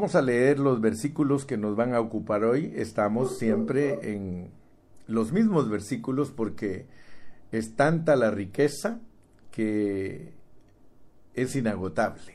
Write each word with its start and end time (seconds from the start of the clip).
Vamos 0.00 0.14
a 0.14 0.22
leer 0.22 0.58
los 0.58 0.80
versículos 0.80 1.44
que 1.44 1.58
nos 1.58 1.76
van 1.76 1.92
a 1.92 2.00
ocupar 2.00 2.42
hoy. 2.42 2.72
Estamos 2.74 3.36
siempre 3.36 4.14
en 4.14 4.50
los 5.06 5.30
mismos 5.30 5.68
versículos 5.68 6.30
porque 6.30 6.86
es 7.52 7.76
tanta 7.76 8.16
la 8.16 8.30
riqueza 8.30 8.98
que 9.50 10.32
es 11.34 11.54
inagotable. 11.54 12.34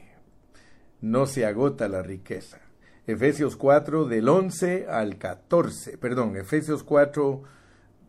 No 1.02 1.26
se 1.26 1.48
agota 1.48 1.90
la 1.90 2.04
riqueza. 2.04 2.60
Efesios 3.08 3.56
4 3.56 4.06
del 4.06 4.30
11 4.30 4.86
al 4.88 5.18
14, 5.18 5.98
perdón, 5.98 6.38
Efesios 6.38 6.84
4 6.84 7.42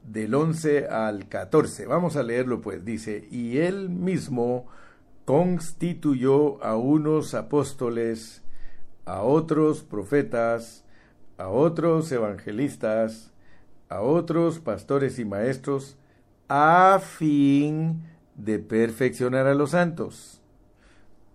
del 0.03 0.35
11 0.35 0.89
al 0.89 1.31
14. 1.31 1.87
Vamos 1.87 2.17
a 2.17 2.23
leerlo 2.23 2.61
pues. 2.61 2.85
Dice, 2.85 3.27
y 3.31 3.57
él 3.57 3.89
mismo 3.89 4.67
constituyó 5.25 6.63
a 6.63 6.77
unos 6.77 7.33
apóstoles, 7.33 8.43
a 9.07 9.23
otros 9.23 9.83
profetas, 9.85 10.85
a 11.39 11.49
otros 11.49 12.11
evangelistas, 12.11 13.33
a 13.89 14.01
otros 14.03 14.59
pastores 14.59 15.19
y 15.19 15.25
maestros, 15.25 15.97
a 16.49 17.01
fin 17.01 18.03
de 18.35 18.59
perfeccionar 18.59 19.47
a 19.47 19.55
los 19.55 19.71
santos, 19.71 20.43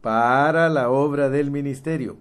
para 0.02 0.70
la 0.70 0.90
obra 0.90 1.30
del 1.30 1.50
ministerio, 1.50 2.18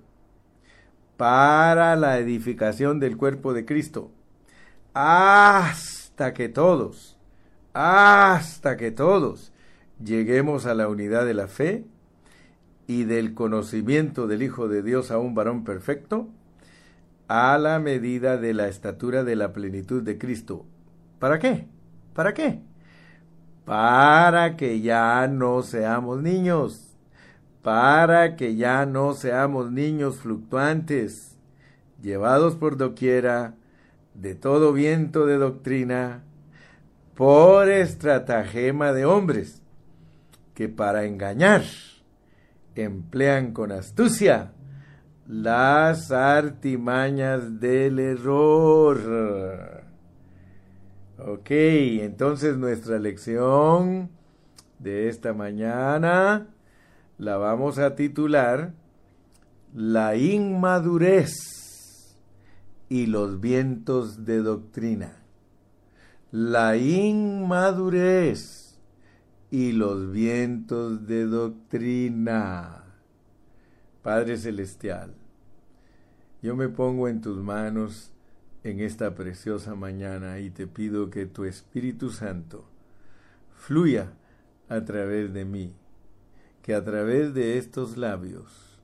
para 1.16 1.96
la 1.96 2.18
edificación 2.18 3.00
del 3.00 3.16
cuerpo 3.16 3.52
de 3.52 3.64
Cristo, 3.64 4.12
hasta 4.94 6.32
que 6.32 6.48
todos, 6.48 7.18
hasta 7.74 8.76
que 8.76 8.92
todos 8.92 9.52
lleguemos 10.02 10.66
a 10.66 10.74
la 10.74 10.88
unidad 10.88 11.26
de 11.26 11.34
la 11.34 11.48
fe 11.48 11.84
y 12.90 13.04
del 13.04 13.34
conocimiento 13.34 14.26
del 14.26 14.42
Hijo 14.42 14.66
de 14.66 14.82
Dios 14.82 15.12
a 15.12 15.18
un 15.18 15.32
varón 15.32 15.62
perfecto, 15.62 16.28
a 17.28 17.56
la 17.56 17.78
medida 17.78 18.36
de 18.36 18.52
la 18.52 18.66
estatura 18.66 19.22
de 19.22 19.36
la 19.36 19.52
plenitud 19.52 20.02
de 20.02 20.18
Cristo. 20.18 20.66
¿Para 21.20 21.38
qué? 21.38 21.68
¿Para 22.14 22.34
qué? 22.34 22.58
Para 23.64 24.56
que 24.56 24.80
ya 24.80 25.28
no 25.28 25.62
seamos 25.62 26.20
niños, 26.20 26.96
para 27.62 28.34
que 28.34 28.56
ya 28.56 28.86
no 28.86 29.14
seamos 29.14 29.70
niños 29.70 30.16
fluctuantes, 30.16 31.36
llevados 32.02 32.56
por 32.56 32.76
doquiera, 32.76 33.54
de 34.14 34.34
todo 34.34 34.72
viento 34.72 35.26
de 35.26 35.36
doctrina, 35.36 36.24
por 37.14 37.68
estratagema 37.68 38.92
de 38.92 39.04
hombres, 39.04 39.62
que 40.54 40.68
para 40.68 41.04
engañar 41.04 41.62
emplean 42.74 43.52
con 43.52 43.72
astucia 43.72 44.52
las 45.26 46.10
artimañas 46.10 47.60
del 47.60 48.00
error. 48.00 49.84
Ok, 51.18 51.50
entonces 51.50 52.56
nuestra 52.56 52.98
lección 52.98 54.10
de 54.78 55.08
esta 55.08 55.32
mañana 55.32 56.48
la 57.18 57.36
vamos 57.36 57.78
a 57.78 57.94
titular 57.94 58.72
La 59.74 60.16
inmadurez 60.16 62.16
y 62.88 63.06
los 63.06 63.40
vientos 63.40 64.24
de 64.24 64.38
doctrina. 64.38 65.16
La 66.32 66.76
inmadurez 66.76 68.59
y 69.50 69.72
los 69.72 70.12
vientos 70.12 71.06
de 71.06 71.26
doctrina. 71.26 72.84
Padre 74.02 74.36
Celestial, 74.36 75.14
yo 76.40 76.56
me 76.56 76.68
pongo 76.68 77.08
en 77.08 77.20
tus 77.20 77.36
manos 77.38 78.12
en 78.62 78.80
esta 78.80 79.14
preciosa 79.14 79.74
mañana 79.74 80.38
y 80.38 80.50
te 80.50 80.66
pido 80.66 81.10
que 81.10 81.26
tu 81.26 81.44
Espíritu 81.44 82.10
Santo 82.10 82.64
fluya 83.56 84.12
a 84.68 84.84
través 84.84 85.32
de 85.32 85.44
mí, 85.44 85.74
que 86.62 86.74
a 86.74 86.84
través 86.84 87.34
de 87.34 87.58
estos 87.58 87.96
labios 87.96 88.78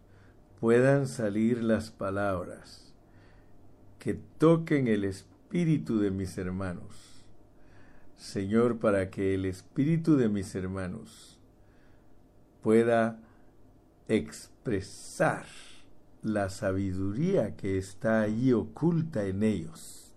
puedan 0.61 1.07
salir 1.07 1.63
las 1.63 1.91
palabras 1.91 2.93
que 3.99 4.15
toquen 4.39 4.89
el 4.89 5.05
espíritu 5.05 5.99
de 5.99 6.11
mis 6.11 6.37
hermanos. 6.39 7.06
Señor, 8.17 8.79
para 8.79 9.11
que 9.11 9.35
el 9.35 9.45
espíritu 9.45 10.17
de 10.17 10.29
mis 10.29 10.55
hermanos 10.55 11.39
pueda 12.63 13.21
expresar 14.09 15.45
la 16.23 16.49
sabiduría 16.49 17.57
que 17.57 17.79
está 17.79 18.23
allí 18.23 18.53
oculta 18.53 19.25
en 19.25 19.43
ellos. 19.43 20.15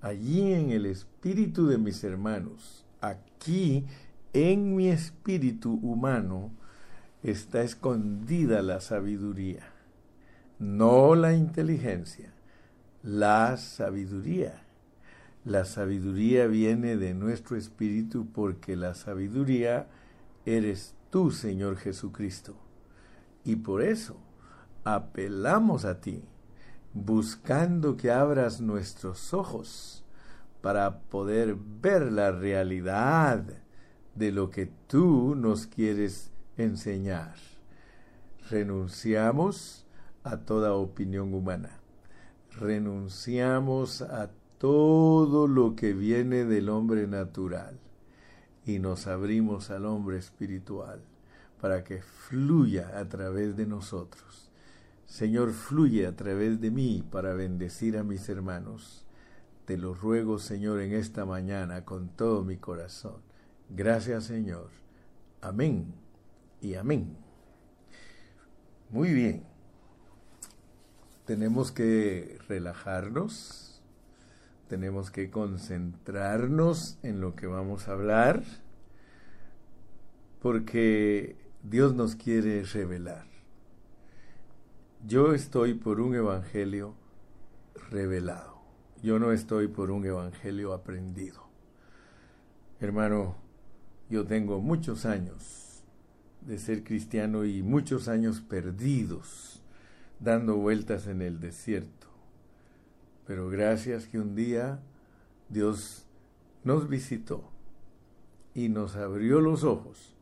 Allí 0.00 0.52
en 0.52 0.70
el 0.70 0.86
espíritu 0.86 1.66
de 1.66 1.78
mis 1.78 2.04
hermanos, 2.04 2.84
aquí 3.00 3.84
en 4.32 4.76
mi 4.76 4.88
espíritu 4.88 5.74
humano, 5.82 6.52
está 7.22 7.62
escondida 7.62 8.62
la 8.62 8.80
sabiduría, 8.80 9.72
no 10.58 11.14
la 11.14 11.34
inteligencia, 11.34 12.32
la 13.02 13.56
sabiduría. 13.56 14.65
La 15.46 15.64
sabiduría 15.64 16.48
viene 16.48 16.96
de 16.96 17.14
nuestro 17.14 17.56
espíritu 17.56 18.26
porque 18.32 18.74
la 18.74 18.96
sabiduría 18.96 19.86
eres 20.44 20.96
tú, 21.08 21.30
Señor 21.30 21.76
Jesucristo. 21.76 22.56
Y 23.44 23.54
por 23.54 23.80
eso 23.80 24.16
apelamos 24.82 25.84
a 25.84 26.00
ti, 26.00 26.24
buscando 26.92 27.96
que 27.96 28.10
abras 28.10 28.60
nuestros 28.60 29.32
ojos 29.32 30.04
para 30.62 30.98
poder 30.98 31.54
ver 31.54 32.10
la 32.10 32.32
realidad 32.32 33.44
de 34.16 34.32
lo 34.32 34.50
que 34.50 34.68
tú 34.88 35.36
nos 35.36 35.68
quieres 35.68 36.32
enseñar. 36.56 37.36
Renunciamos 38.50 39.86
a 40.24 40.38
toda 40.38 40.72
opinión 40.72 41.32
humana. 41.32 41.78
Renunciamos 42.50 44.02
a 44.02 44.32
todo 44.58 45.46
lo 45.46 45.76
que 45.76 45.92
viene 45.92 46.44
del 46.44 46.68
hombre 46.68 47.06
natural 47.06 47.78
y 48.64 48.78
nos 48.78 49.06
abrimos 49.06 49.70
al 49.70 49.86
hombre 49.86 50.18
espiritual 50.18 51.00
para 51.60 51.84
que 51.84 52.02
fluya 52.02 52.98
a 52.98 53.08
través 53.08 53.56
de 53.56 53.66
nosotros 53.66 54.46
Señor, 55.06 55.52
fluye 55.52 56.06
a 56.06 56.16
través 56.16 56.60
de 56.60 56.70
mí 56.70 57.04
para 57.10 57.32
bendecir 57.32 57.96
a 57.96 58.02
mis 58.02 58.28
hermanos. 58.28 59.06
Te 59.64 59.78
lo 59.78 59.94
ruego, 59.94 60.38
Señor, 60.38 60.80
en 60.80 60.92
esta 60.92 61.24
mañana 61.24 61.84
con 61.84 62.08
todo 62.08 62.44
mi 62.44 62.56
corazón. 62.56 63.22
Gracias, 63.70 64.24
Señor. 64.24 64.68
Amén 65.40 65.94
y 66.60 66.74
amén. 66.74 67.16
Muy 68.90 69.12
bien. 69.12 69.44
Tenemos 71.24 71.72
que 71.72 72.38
relajarnos, 72.48 73.75
tenemos 74.68 75.10
que 75.10 75.30
concentrarnos 75.30 76.98
en 77.02 77.20
lo 77.20 77.34
que 77.34 77.46
vamos 77.46 77.88
a 77.88 77.92
hablar, 77.92 78.42
porque 80.40 81.36
Dios 81.62 81.94
nos 81.94 82.16
quiere 82.16 82.62
revelar. 82.64 83.26
Yo 85.06 85.34
estoy 85.34 85.74
por 85.74 86.00
un 86.00 86.14
evangelio 86.14 86.94
revelado. 87.90 88.56
Yo 89.02 89.18
no 89.18 89.32
estoy 89.32 89.68
por 89.68 89.90
un 89.90 90.04
evangelio 90.04 90.72
aprendido. 90.72 91.46
Hermano, 92.80 93.36
yo 94.10 94.26
tengo 94.26 94.60
muchos 94.60 95.06
años 95.06 95.82
de 96.40 96.58
ser 96.58 96.84
cristiano 96.84 97.44
y 97.44 97.62
muchos 97.62 98.08
años 98.08 98.40
perdidos 98.40 99.62
dando 100.20 100.56
vueltas 100.56 101.06
en 101.06 101.22
el 101.22 101.40
desierto. 101.40 101.95
Pero 103.26 103.48
gracias 103.48 104.06
que 104.06 104.18
un 104.18 104.34
día 104.34 104.80
Dios 105.48 106.06
nos 106.64 106.88
visitó 106.88 107.50
y 108.54 108.68
nos 108.68 108.96
abrió 108.96 109.40
los 109.40 109.64
ojos 109.64 110.14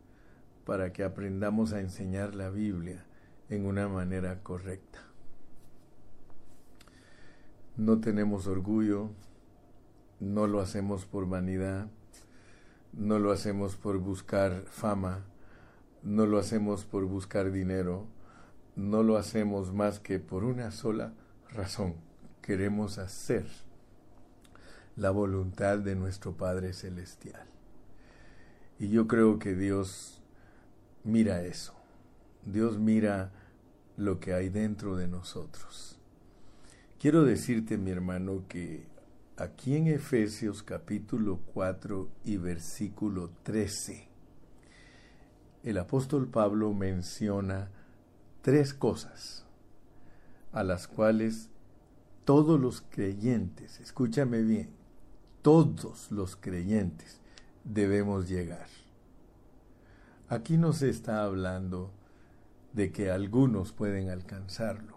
para 0.64 0.92
que 0.92 1.04
aprendamos 1.04 1.72
a 1.72 1.80
enseñar 1.80 2.34
la 2.34 2.50
Biblia 2.50 3.04
en 3.48 3.66
una 3.66 3.88
manera 3.88 4.42
correcta. 4.42 5.00
No 7.76 8.00
tenemos 8.00 8.46
orgullo, 8.46 9.10
no 10.20 10.46
lo 10.46 10.60
hacemos 10.60 11.06
por 11.06 11.28
vanidad, 11.28 11.88
no 12.92 13.18
lo 13.18 13.32
hacemos 13.32 13.76
por 13.76 13.98
buscar 13.98 14.62
fama, 14.66 15.24
no 16.02 16.26
lo 16.26 16.38
hacemos 16.38 16.84
por 16.84 17.04
buscar 17.04 17.50
dinero, 17.50 18.06
no 18.76 19.02
lo 19.02 19.16
hacemos 19.16 19.72
más 19.72 20.00
que 20.00 20.20
por 20.20 20.44
una 20.44 20.70
sola 20.70 21.12
razón. 21.50 22.03
Queremos 22.44 22.98
hacer 22.98 23.46
la 24.96 25.10
voluntad 25.10 25.78
de 25.78 25.94
nuestro 25.94 26.36
Padre 26.36 26.74
Celestial. 26.74 27.46
Y 28.78 28.90
yo 28.90 29.08
creo 29.08 29.38
que 29.38 29.54
Dios 29.54 30.20
mira 31.04 31.40
eso. 31.40 31.72
Dios 32.44 32.78
mira 32.78 33.32
lo 33.96 34.20
que 34.20 34.34
hay 34.34 34.50
dentro 34.50 34.94
de 34.94 35.08
nosotros. 35.08 35.98
Quiero 37.00 37.24
decirte, 37.24 37.78
mi 37.78 37.92
hermano, 37.92 38.44
que 38.46 38.84
aquí 39.38 39.76
en 39.76 39.86
Efesios 39.86 40.62
capítulo 40.62 41.40
4 41.54 42.10
y 42.26 42.36
versículo 42.36 43.30
13, 43.44 44.06
el 45.62 45.78
apóstol 45.78 46.28
Pablo 46.28 46.74
menciona 46.74 47.70
tres 48.42 48.74
cosas 48.74 49.46
a 50.52 50.62
las 50.62 50.86
cuales 50.86 51.48
todos 52.24 52.60
los 52.60 52.82
creyentes, 52.90 53.80
escúchame 53.80 54.42
bien, 54.42 54.70
todos 55.42 56.10
los 56.10 56.36
creyentes 56.36 57.20
debemos 57.64 58.28
llegar. 58.28 58.66
Aquí 60.28 60.56
no 60.56 60.72
se 60.72 60.88
está 60.88 61.24
hablando 61.24 61.90
de 62.72 62.90
que 62.92 63.10
algunos 63.10 63.72
pueden 63.72 64.08
alcanzarlo 64.08 64.96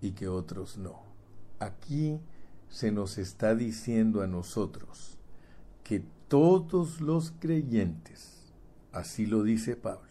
y 0.00 0.12
que 0.12 0.28
otros 0.28 0.76
no. 0.76 1.02
Aquí 1.60 2.20
se 2.68 2.90
nos 2.90 3.18
está 3.18 3.54
diciendo 3.54 4.22
a 4.22 4.26
nosotros 4.26 5.18
que 5.84 6.02
todos 6.26 7.00
los 7.00 7.32
creyentes, 7.38 8.52
así 8.92 9.26
lo 9.26 9.42
dice 9.44 9.76
Pablo, 9.76 10.08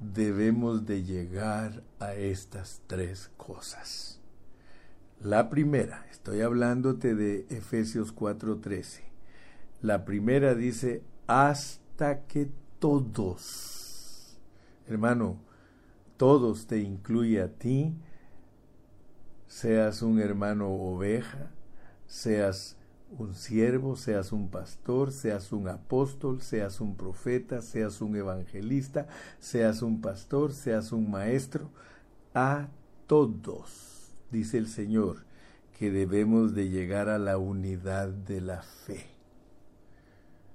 debemos 0.00 0.86
de 0.86 1.02
llegar 1.02 1.82
a 1.98 2.14
estas 2.14 2.80
tres 2.86 3.30
cosas. 3.36 4.20
La 5.20 5.48
primera, 5.48 6.06
estoy 6.10 6.42
hablándote 6.42 7.14
de 7.14 7.46
Efesios 7.48 8.12
4:13. 8.12 9.02
La 9.80 10.04
primera 10.04 10.54
dice, 10.54 11.02
hasta 11.26 12.26
que 12.26 12.50
todos, 12.78 14.38
hermano, 14.86 15.40
todos 16.18 16.66
te 16.66 16.80
incluye 16.80 17.40
a 17.40 17.48
ti, 17.48 17.94
seas 19.48 20.02
un 20.02 20.20
hermano 20.20 20.68
oveja, 20.68 21.50
seas 22.06 22.76
un 23.18 23.34
siervo, 23.34 23.96
seas 23.96 24.32
un 24.32 24.50
pastor, 24.50 25.12
seas 25.12 25.50
un 25.50 25.68
apóstol, 25.68 26.42
seas 26.42 26.80
un 26.80 26.94
profeta, 26.94 27.62
seas 27.62 28.02
un 28.02 28.16
evangelista, 28.16 29.06
seas 29.38 29.80
un 29.80 30.02
pastor, 30.02 30.52
seas 30.52 30.92
un 30.92 31.10
maestro, 31.10 31.70
a 32.34 32.68
todos, 33.06 33.95
dice 34.30 34.58
el 34.58 34.68
Señor, 34.68 35.24
que 35.78 35.90
debemos 35.90 36.54
de 36.54 36.70
llegar 36.70 37.08
a 37.08 37.18
la 37.18 37.38
unidad 37.38 38.08
de 38.08 38.40
la 38.40 38.62
fe. 38.62 39.06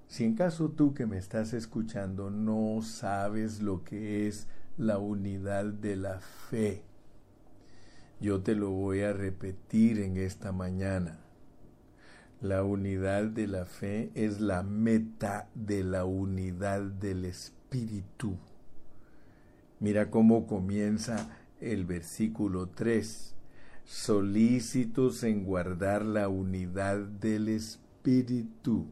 Si 0.07 0.25
en 0.25 0.35
caso 0.35 0.69
tú 0.69 0.93
que 0.93 1.05
me 1.05 1.17
estás 1.17 1.53
escuchando 1.53 2.31
no 2.31 2.81
sabes 2.81 3.61
lo 3.61 3.83
que 3.83 4.27
es 4.27 4.47
la 4.77 4.97
unidad 4.97 5.65
de 5.65 5.95
la 5.95 6.19
fe, 6.19 6.83
yo 8.19 8.41
te 8.41 8.55
lo 8.55 8.71
voy 8.71 9.01
a 9.01 9.13
repetir 9.13 9.99
en 9.99 10.17
esta 10.17 10.51
mañana. 10.51 11.19
La 12.41 12.63
unidad 12.63 13.25
de 13.25 13.47
la 13.47 13.65
fe 13.65 14.11
es 14.15 14.41
la 14.41 14.63
meta 14.63 15.47
de 15.53 15.83
la 15.83 16.05
unidad 16.05 16.81
del 16.81 17.25
Espíritu. 17.25 18.37
Mira 19.79 20.09
cómo 20.09 20.45
comienza 20.45 21.29
el 21.59 21.85
versículo 21.85 22.69
3. 22.69 23.35
Solícitos 23.93 25.21
en 25.23 25.43
guardar 25.43 26.05
la 26.05 26.29
unidad 26.29 26.97
del 26.97 27.49
Espíritu 27.49 28.87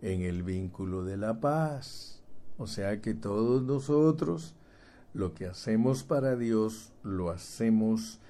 en 0.00 0.22
el 0.22 0.42
vínculo 0.44 1.04
de 1.04 1.16
la 1.16 1.40
paz. 1.40 2.22
O 2.56 2.66
sea 2.66 3.00
que 3.00 3.14
todos 3.14 3.62
nosotros 3.64 4.54
lo 5.12 5.34
que 5.34 5.46
hacemos 5.46 6.04
para 6.04 6.36
Dios 6.36 6.92
lo 7.02 7.30
hacemos 7.30 8.20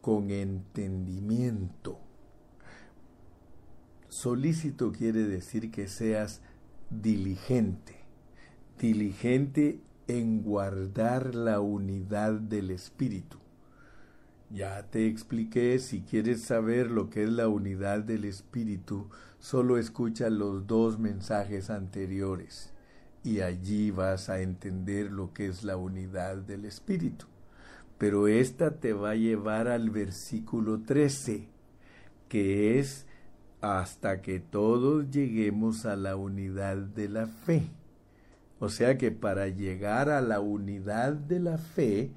con 0.00 0.30
entendimiento 0.30 1.98
Solícito 4.14 4.92
quiere 4.92 5.24
decir 5.24 5.72
que 5.72 5.88
seas 5.88 6.40
diligente, 6.88 7.96
diligente 8.78 9.80
en 10.06 10.44
guardar 10.44 11.34
la 11.34 11.58
unidad 11.58 12.34
del 12.34 12.70
Espíritu. 12.70 13.43
Ya 14.50 14.82
te 14.90 15.06
expliqué, 15.06 15.78
si 15.78 16.02
quieres 16.02 16.42
saber 16.42 16.90
lo 16.90 17.10
que 17.10 17.24
es 17.24 17.30
la 17.30 17.48
unidad 17.48 18.00
del 18.00 18.24
Espíritu, 18.24 19.08
solo 19.38 19.78
escucha 19.78 20.30
los 20.30 20.66
dos 20.66 20.98
mensajes 20.98 21.70
anteriores 21.70 22.74
y 23.24 23.40
allí 23.40 23.90
vas 23.90 24.28
a 24.28 24.40
entender 24.42 25.10
lo 25.10 25.32
que 25.32 25.46
es 25.46 25.64
la 25.64 25.76
unidad 25.76 26.36
del 26.36 26.66
Espíritu. 26.66 27.26
Pero 27.96 28.28
esta 28.28 28.78
te 28.78 28.92
va 28.92 29.10
a 29.10 29.16
llevar 29.16 29.66
al 29.66 29.88
versículo 29.88 30.82
13, 30.82 31.48
que 32.28 32.78
es 32.78 33.06
hasta 33.62 34.20
que 34.20 34.40
todos 34.40 35.10
lleguemos 35.10 35.86
a 35.86 35.96
la 35.96 36.16
unidad 36.16 36.76
de 36.76 37.08
la 37.08 37.26
fe. 37.26 37.70
O 38.60 38.68
sea 38.68 38.98
que 38.98 39.10
para 39.10 39.48
llegar 39.48 40.10
a 40.10 40.20
la 40.20 40.40
unidad 40.40 41.14
de 41.14 41.40
la 41.40 41.56
fe, 41.56 42.10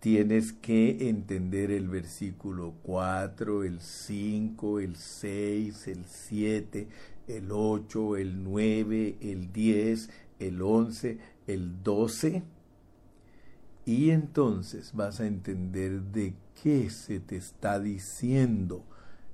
tienes 0.00 0.52
que 0.52 1.08
entender 1.08 1.70
el 1.70 1.88
versículo 1.88 2.74
4, 2.82 3.64
el 3.64 3.80
5, 3.80 4.80
el 4.80 4.96
6, 4.96 5.88
el 5.88 6.04
7, 6.06 6.88
el 7.26 7.50
8, 7.50 8.16
el 8.16 8.44
9, 8.44 9.16
el 9.20 9.52
10, 9.52 10.10
el 10.38 10.62
11, 10.62 11.18
el 11.46 11.82
12. 11.82 12.42
Y 13.84 14.10
entonces 14.10 14.92
vas 14.94 15.20
a 15.20 15.26
entender 15.26 16.02
de 16.02 16.34
qué 16.62 16.90
se 16.90 17.20
te 17.20 17.36
está 17.36 17.80
diciendo 17.80 18.84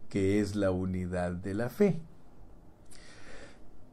que 0.09 0.41
es 0.41 0.55
la 0.55 0.71
unidad 0.71 1.33
de 1.33 1.55
la 1.55 1.69
fe. 1.69 2.01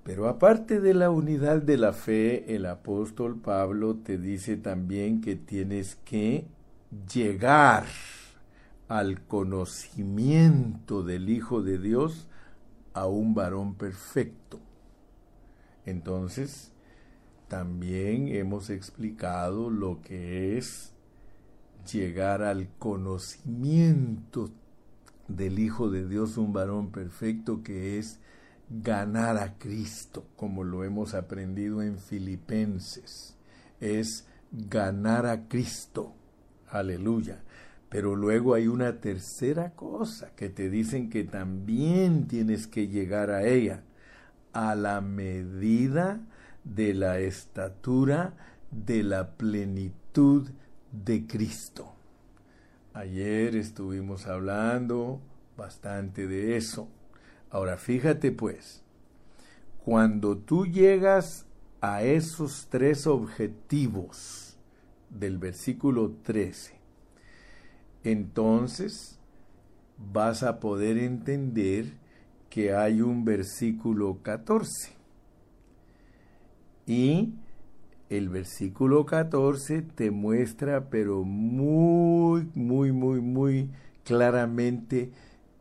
Pero 0.04 0.28
aparte 0.28 0.80
de 0.80 0.94
la 0.94 1.12
unidad 1.12 1.62
de 1.62 1.78
la 1.78 1.94
fe, 1.94 2.56
el 2.56 2.66
apóstol 2.66 3.40
Pablo 3.40 3.96
te 3.98 4.18
dice 4.18 4.58
también 4.58 5.22
que 5.22 5.36
tienes 5.36 5.96
que 6.06 6.46
llegar 7.14 7.86
al 8.88 9.26
conocimiento 9.26 11.04
del 11.04 11.30
Hijo 11.30 11.62
de 11.62 11.78
Dios 11.78 12.28
a 12.94 13.08
un 13.08 13.34
varón 13.34 13.76
perfecto. 13.76 14.60
Entonces, 15.86 16.72
también 17.48 18.28
hemos 18.30 18.70
explicado 18.70 19.70
lo 19.70 20.02
que 20.02 20.58
es 20.58 20.94
llegar 21.92 22.44
al 22.44 22.70
conocimiento 22.78 24.52
del 25.28 25.60
Hijo 25.60 25.90
de 25.90 26.08
Dios, 26.08 26.38
un 26.38 26.54
varón 26.54 26.92
perfecto 26.92 27.64
que 27.64 27.98
es 27.98 28.20
ganar 28.70 29.38
a 29.38 29.58
Cristo, 29.58 30.26
como 30.36 30.64
lo 30.64 30.84
hemos 30.84 31.14
aprendido 31.14 31.82
en 31.82 31.98
Filipenses. 31.98 33.38
Es 33.80 34.28
ganar 34.52 35.26
a 35.26 35.48
Cristo. 35.48 36.14
Aleluya. 36.72 37.44
Pero 37.90 38.16
luego 38.16 38.54
hay 38.54 38.68
una 38.68 39.02
tercera 39.02 39.72
cosa 39.72 40.32
que 40.36 40.48
te 40.48 40.70
dicen 40.70 41.10
que 41.10 41.26
también 41.26 42.28
tienes 42.28 42.66
que 42.66 42.88
llegar 42.88 43.30
a 43.32 43.44
ella, 43.44 43.84
a 44.54 44.76
la 44.76 45.02
medida 45.02 46.22
de 46.64 46.94
la 46.94 47.20
estatura 47.20 48.34
de 48.72 49.04
la 49.04 49.32
plenitud 49.32 50.50
de 50.94 51.28
Cristo. 51.28 51.94
Ayer 52.94 53.58
estuvimos 53.58 54.26
hablando 54.26 55.20
bastante 55.58 56.28
de 56.28 56.56
eso. 56.56 56.88
Ahora 57.50 57.76
fíjate 57.76 58.32
pues, 58.32 58.84
cuando 59.84 60.38
tú 60.38 60.66
llegas 60.66 61.46
a 61.82 62.04
esos 62.04 62.68
tres 62.70 63.06
objetivos 63.06 64.41
del 65.12 65.38
versículo 65.38 66.12
13, 66.24 66.74
entonces 68.04 69.20
vas 69.98 70.42
a 70.44 70.60
poder 70.60 70.98
entender 70.98 71.94
que 72.50 72.74
hay 72.74 73.02
un 73.02 73.24
versículo 73.24 74.20
14. 74.24 74.94
Y 76.86 77.34
el 78.10 78.28
versículo 78.30 79.06
14 79.06 79.84
te 79.84 80.12
muestra, 80.12 80.90
pero 80.90 81.24
muy, 81.24 82.50
muy, 82.56 82.92
muy, 82.92 83.22
muy 83.22 83.70
claramente 84.04 85.12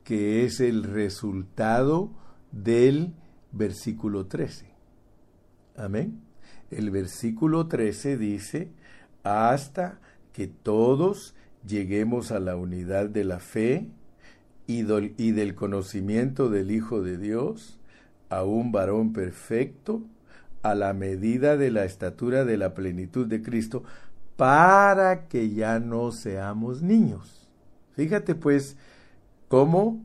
que 0.02 0.44
es 0.44 0.58
el 0.60 0.82
resultado 0.82 2.10
del 2.50 3.14
versículo 3.52 4.26
13. 4.26 4.66
Amén. 5.76 6.20
El 6.70 6.90
versículo 6.90 7.68
13 7.68 8.16
dice, 8.16 8.72
hasta 9.22 9.98
que 10.32 10.46
todos 10.46 11.34
lleguemos 11.66 12.32
a 12.32 12.40
la 12.40 12.56
unidad 12.56 13.08
de 13.08 13.24
la 13.24 13.38
fe 13.40 13.88
y, 14.66 14.82
del 14.82 15.54
conocimiento 15.54 16.48
del 16.48 16.70
Hijo 16.70 17.02
de 17.02 17.18
Dios, 17.18 17.78
a 18.28 18.44
un 18.44 18.70
varón 18.70 19.12
perfecto, 19.12 20.02
a 20.62 20.74
la 20.74 20.92
medida 20.92 21.56
de 21.56 21.70
la 21.70 21.84
estatura 21.84 22.44
de 22.44 22.56
la 22.56 22.74
plenitud 22.74 23.26
de 23.26 23.42
Cristo, 23.42 23.82
para 24.36 25.26
que 25.26 25.50
ya 25.50 25.80
no 25.80 26.12
seamos 26.12 26.82
niños. 26.82 27.48
Fíjate 27.94 28.34
pues 28.34 28.76
cómo 29.48 30.00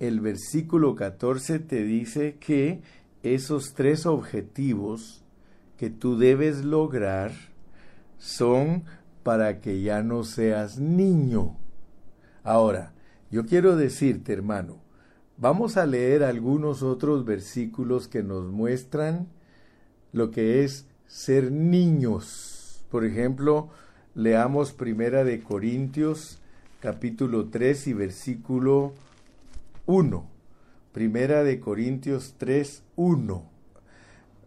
el 0.00 0.20
versículo 0.20 0.94
14 0.96 1.60
te 1.60 1.84
dice 1.84 2.36
que 2.40 2.82
esos 3.22 3.74
tres 3.74 4.06
objetivos 4.06 5.24
que 5.76 5.90
tú 5.90 6.18
debes 6.18 6.64
lograr 6.64 7.32
son 8.18 8.84
para 9.22 9.60
que 9.60 9.82
ya 9.82 10.02
no 10.02 10.24
seas 10.24 10.78
niño. 10.78 11.56
Ahora, 12.42 12.92
yo 13.30 13.46
quiero 13.46 13.76
decirte, 13.76 14.32
hermano, 14.32 14.78
vamos 15.36 15.76
a 15.76 15.86
leer 15.86 16.24
algunos 16.24 16.82
otros 16.82 17.24
versículos 17.24 18.08
que 18.08 18.22
nos 18.22 18.46
muestran 18.46 19.28
lo 20.12 20.30
que 20.30 20.64
es 20.64 20.86
ser 21.06 21.52
niños. 21.52 22.84
Por 22.90 23.04
ejemplo, 23.04 23.68
leamos 24.14 24.72
Primera 24.72 25.24
de 25.24 25.42
Corintios 25.42 26.38
capítulo 26.80 27.48
3 27.48 27.88
y 27.88 27.92
versículo 27.92 28.92
1. 29.86 30.26
Primera 30.92 31.42
de 31.42 31.60
Corintios 31.60 32.34
3, 32.38 32.82
1. 32.96 33.42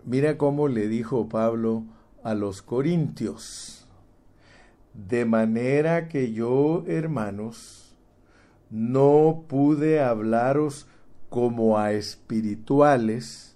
Mira 0.05 0.37
cómo 0.37 0.67
le 0.67 0.87
dijo 0.87 1.29
Pablo 1.29 1.83
a 2.23 2.33
los 2.33 2.61
corintios. 2.61 3.87
De 4.93 5.25
manera 5.25 6.07
que 6.07 6.33
yo, 6.33 6.83
hermanos, 6.87 7.95
no 8.69 9.45
pude 9.47 10.01
hablaros 10.01 10.87
como 11.29 11.77
a 11.77 11.93
espirituales, 11.93 13.55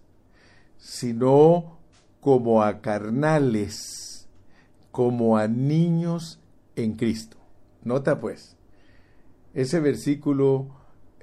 sino 0.78 1.78
como 2.22 2.64
a 2.64 2.82
carnales, 2.82 4.28
como 4.92 5.38
a 5.38 5.48
niños 5.48 6.40
en 6.76 6.96
Cristo. 6.96 7.38
Nota 7.84 8.20
pues, 8.20 8.56
ese 9.54 9.80
versículo 9.80 10.68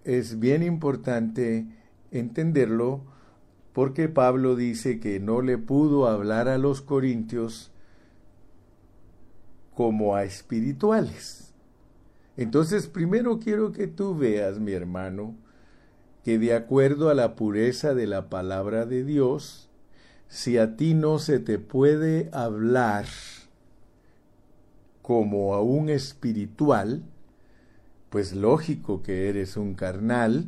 es 0.05 0.39
bien 0.39 0.63
importante 0.63 1.67
entenderlo 2.11 3.12
porque 3.73 4.09
Pablo 4.09 4.57
dice 4.57 5.01
que 5.01 5.19
no 5.21 5.41
le 5.41 5.59
pudo 5.59 6.07
hablar 6.07 6.49
a 6.49 6.59
los 6.59 6.83
corintios 6.83 7.71
como 9.75 10.15
a 10.15 10.25
espirituales. 10.25 11.55
Entonces, 12.37 12.87
primero 12.87 13.39
quiero 13.39 13.73
que 13.73 13.87
tú 13.87 14.17
veas, 14.17 14.59
mi 14.59 14.73
hermano, 14.73 15.35
que 16.25 16.39
de 16.39 16.55
acuerdo 16.55 17.09
a 17.09 17.15
la 17.15 17.35
pureza 17.35 17.95
de 17.95 18.07
la 18.07 18.29
palabra 18.29 18.87
de 18.87 19.05
Dios, 19.05 19.69
si 20.29 20.59
a 20.59 20.77
ti 20.77 20.95
no 20.95 21.19
se 21.19 21.41
te 21.41 21.59
puede 21.59 22.31
hablar 22.33 23.07
como 25.03 25.55
a 25.55 25.63
un 25.63 25.89
espiritual, 25.89 27.03
pues 28.09 28.35
lógico 28.35 29.03
que 29.03 29.29
eres 29.29 29.57
un 29.57 29.75
carnal 29.75 30.47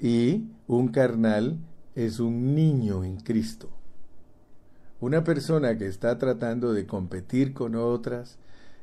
y 0.00 0.48
un 0.66 0.88
carnal 0.88 1.58
es 1.98 2.20
un 2.20 2.54
niño 2.54 3.02
en 3.02 3.16
Cristo. 3.16 3.70
Una 5.00 5.24
persona 5.24 5.76
que 5.78 5.88
está 5.88 6.16
tratando 6.16 6.72
de 6.72 6.86
competir 6.86 7.52
con 7.52 7.74
otras, 7.74 8.38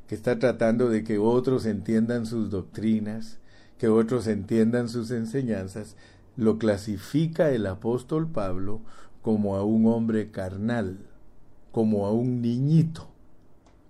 que 0.06 0.14
está 0.14 0.38
tratando 0.38 0.90
de 0.90 1.02
que 1.02 1.16
otros 1.16 1.64
entiendan 1.64 2.26
sus 2.26 2.50
doctrinas, 2.50 3.38
que 3.78 3.88
otros 3.88 4.26
entiendan 4.26 4.90
sus 4.90 5.10
enseñanzas, 5.10 5.96
lo 6.36 6.58
clasifica 6.58 7.50
el 7.52 7.66
apóstol 7.66 8.30
Pablo 8.30 8.82
como 9.22 9.56
a 9.56 9.64
un 9.64 9.86
hombre 9.86 10.30
carnal, 10.30 10.98
como 11.72 12.06
a 12.06 12.12
un 12.12 12.42
niñito. 12.42 13.08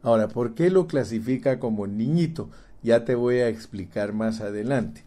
Ahora, 0.02 0.28
¿por 0.28 0.54
qué 0.54 0.70
lo 0.70 0.86
clasifica 0.86 1.58
como 1.58 1.88
niñito? 1.88 2.48
Ya 2.84 3.04
te 3.04 3.16
voy 3.16 3.38
a 3.38 3.48
explicar 3.48 4.12
más 4.12 4.40
adelante. 4.40 5.05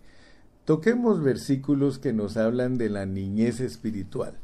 Toquemos 0.70 1.24
versículos 1.24 1.98
que 1.98 2.14
nos 2.14 2.38
hablan 2.38 2.78
de 2.78 2.92
la 2.92 3.08
niñez 3.08 3.60
espiritual. 3.60 4.38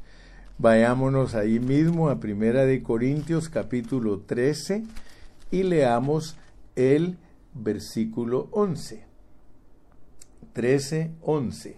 Vayámonos 0.58 1.36
ahí 1.36 1.60
mismo 1.60 2.10
a 2.10 2.20
Primera 2.20 2.65
de 2.65 2.82
Corintios 2.82 3.48
capítulo 3.48 4.22
13 4.22 4.86
y 5.51 5.62
leamos 5.62 6.36
el 6.75 7.20
versículo 7.53 8.50
11. 8.53 9.05
13, 10.53 11.12
11. 11.22 11.77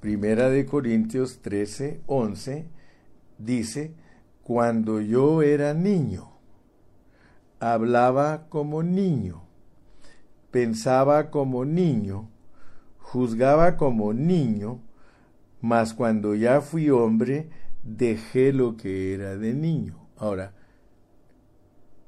Primera 0.00 0.48
de 0.48 0.64
Corintios 0.64 1.42
13, 1.42 2.00
11 2.06 2.66
dice, 3.36 3.92
cuando 4.42 5.02
yo 5.02 5.42
era 5.42 5.74
niño, 5.74 6.30
hablaba 7.60 8.46
como 8.48 8.82
niño, 8.82 9.42
pensaba 10.50 11.30
como 11.30 11.66
niño, 11.66 12.31
juzgaba 13.12 13.76
como 13.76 14.14
niño, 14.14 14.80
mas 15.60 15.92
cuando 15.92 16.34
ya 16.34 16.62
fui 16.62 16.88
hombre, 16.88 17.50
dejé 17.82 18.54
lo 18.54 18.78
que 18.78 19.12
era 19.12 19.36
de 19.36 19.52
niño. 19.52 19.98
Ahora, 20.16 20.54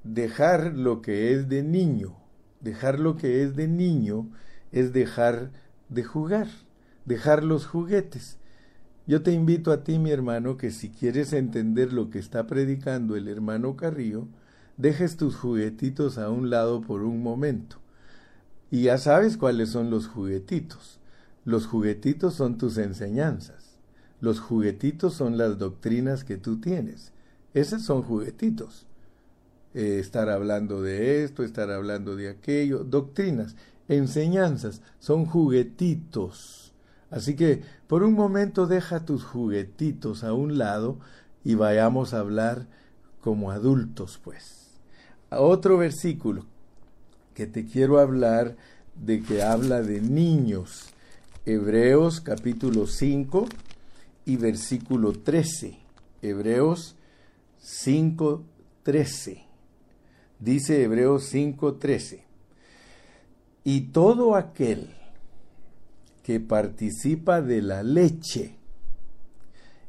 dejar 0.02 0.73
lo 0.73 1.02
que 1.02 1.34
es 1.34 1.50
de 1.50 1.62
niño, 1.62 2.16
dejar 2.61 3.00
lo 3.00 3.18
que 3.18 3.42
es 3.42 3.54
de 3.54 3.68
niño 3.68 4.30
es 4.73 4.94
dejar 4.94 5.50
de 5.90 6.04
jugar, 6.04 6.49
dejar 7.04 7.44
los 7.44 7.66
juguetes. 7.66 8.38
Yo 9.06 9.23
te 9.23 9.32
invito 9.32 9.73
a 9.73 9.84
ti, 9.84 9.99
mi 9.99 10.11
hermano, 10.11 10.56
que 10.56 10.70
si 10.70 10.88
quieres 10.88 11.34
entender 11.34 11.92
lo 11.92 12.08
que 12.08 12.18
está 12.18 12.46
predicando 12.46 13.14
el 13.14 13.28
hermano 13.28 13.76
Carrillo, 13.76 14.26
dejes 14.78 15.18
tus 15.18 15.37
juguetitos 15.37 16.16
a 16.16 16.30
un 16.30 16.49
lado 16.49 16.80
por 16.80 17.02
un 17.02 17.23
momento 17.23 17.83
y 18.75 18.83
ya 18.83 18.99
sabes 18.99 19.37
cuáles 19.37 19.69
son 19.69 19.88
los 19.88 20.09
juguetitos. 20.09 20.99
Los 21.45 21.69
juguetitos 21.69 22.35
son 22.35 22.59
tus 22.59 22.76
enseñanzas. 22.76 23.78
Los 24.21 24.40
juguetitos 24.40 25.14
son 25.14 25.38
las 25.38 25.59
doctrinas 25.59 26.25
que 26.25 26.38
tú 26.38 26.61
tienes. 26.61 27.12
Esos 27.52 27.83
son 27.83 28.02
juguetitos. 28.02 28.88
Eh, 29.75 30.00
estar 30.00 30.28
hablando 30.28 30.83
de 30.83 31.23
esto, 31.23 31.45
estar 31.45 31.71
hablando 31.71 32.16
de 32.16 32.28
aquello, 32.28 32.83
doctrinas, 32.83 33.54
enseñanzas, 33.87 34.83
son 34.99 35.25
juguetitos. 35.25 36.73
Así 37.12 37.37
que 37.37 37.62
por 37.87 38.02
un 38.02 38.14
momento 38.14 38.66
deja 38.66 39.04
tus 39.04 39.23
juguetitos 39.23 40.25
a 40.25 40.33
un 40.33 40.59
lado 40.59 40.99
y 41.45 41.54
vayamos 41.54 42.12
a 42.12 42.19
hablar 42.19 42.66
como 43.21 43.52
adultos, 43.52 44.21
pues. 44.25 44.73
Otro 45.31 45.78
versículo, 45.78 46.47
que 47.34 47.46
te 47.46 47.66
quiero 47.66 47.98
hablar 47.98 48.56
de 48.94 49.22
que 49.22 49.42
habla 49.42 49.82
de 49.82 50.00
niños. 50.00 50.90
Hebreos 51.44 52.20
capítulo 52.20 52.86
5 52.86 53.46
y 54.24 54.36
versículo 54.36 55.12
13. 55.12 55.78
Hebreos 56.22 56.96
5, 57.58 58.42
13. 58.82 59.44
Dice 60.38 60.82
Hebreos 60.82 61.24
5, 61.24 61.74
13. 61.74 62.24
Y 63.64 63.80
todo 63.92 64.36
aquel 64.36 64.94
que 66.22 66.40
participa 66.40 67.42
de 67.42 67.62
la 67.62 67.82
leche 67.82 68.56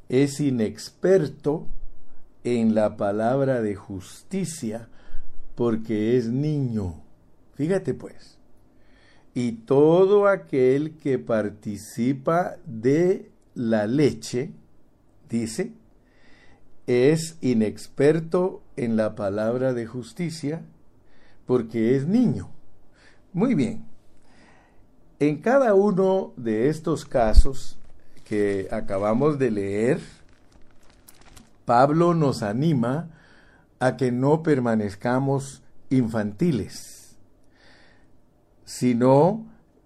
es 0.10 0.40
inexperto 0.40 1.68
en 2.44 2.76
la 2.76 2.98
palabra 2.98 3.62
de 3.62 3.76
justicia 3.76 4.90
porque 5.56 6.18
es 6.18 6.28
niño. 6.28 7.05
Fíjate 7.56 7.94
pues. 7.94 8.38
Y 9.34 9.54
todo 9.54 10.28
aquel 10.28 10.98
que 10.98 11.20
participa 11.20 12.56
de 12.66 13.32
la 13.54 13.88
leche, 13.88 14.52
dice, 15.30 15.74
es 16.88 17.38
inexperto 17.42 18.62
en 18.78 18.96
la 18.96 19.16
palabra 19.16 19.74
de 19.74 19.86
justicia 19.88 20.64
porque 21.46 21.96
es 21.96 22.08
niño. 22.08 22.50
Muy 23.34 23.56
bien. 23.56 23.86
En 25.20 25.42
cada 25.42 25.74
uno 25.74 26.34
de 26.38 26.70
estos 26.70 27.06
casos 27.06 27.78
que 28.24 28.68
acabamos 28.72 29.40
de 29.40 29.52
leer, 29.52 30.00
Pablo 31.66 32.14
nos 32.14 32.44
anima 32.44 33.10
a 33.80 33.98
que 33.98 34.12
no 34.12 34.44
permanezcamos 34.44 35.62
infantiles 35.90 36.95
sino 38.66 39.46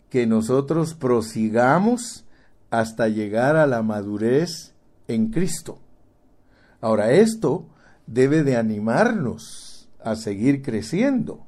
que 0.10 0.26
nosotros 0.26 0.96
prosigamos 0.96 2.26
hasta 2.72 3.08
llegar 3.08 3.56
a 3.56 3.68
la 3.68 3.84
madurez 3.84 4.74
en 5.08 5.30
Cristo. 5.30 5.80
Ahora 6.82 7.12
esto 7.12 7.68
debe 8.08 8.44
de 8.44 8.58
animarnos 8.58 9.90
a 10.04 10.16
seguir 10.16 10.62
creciendo, 10.62 11.46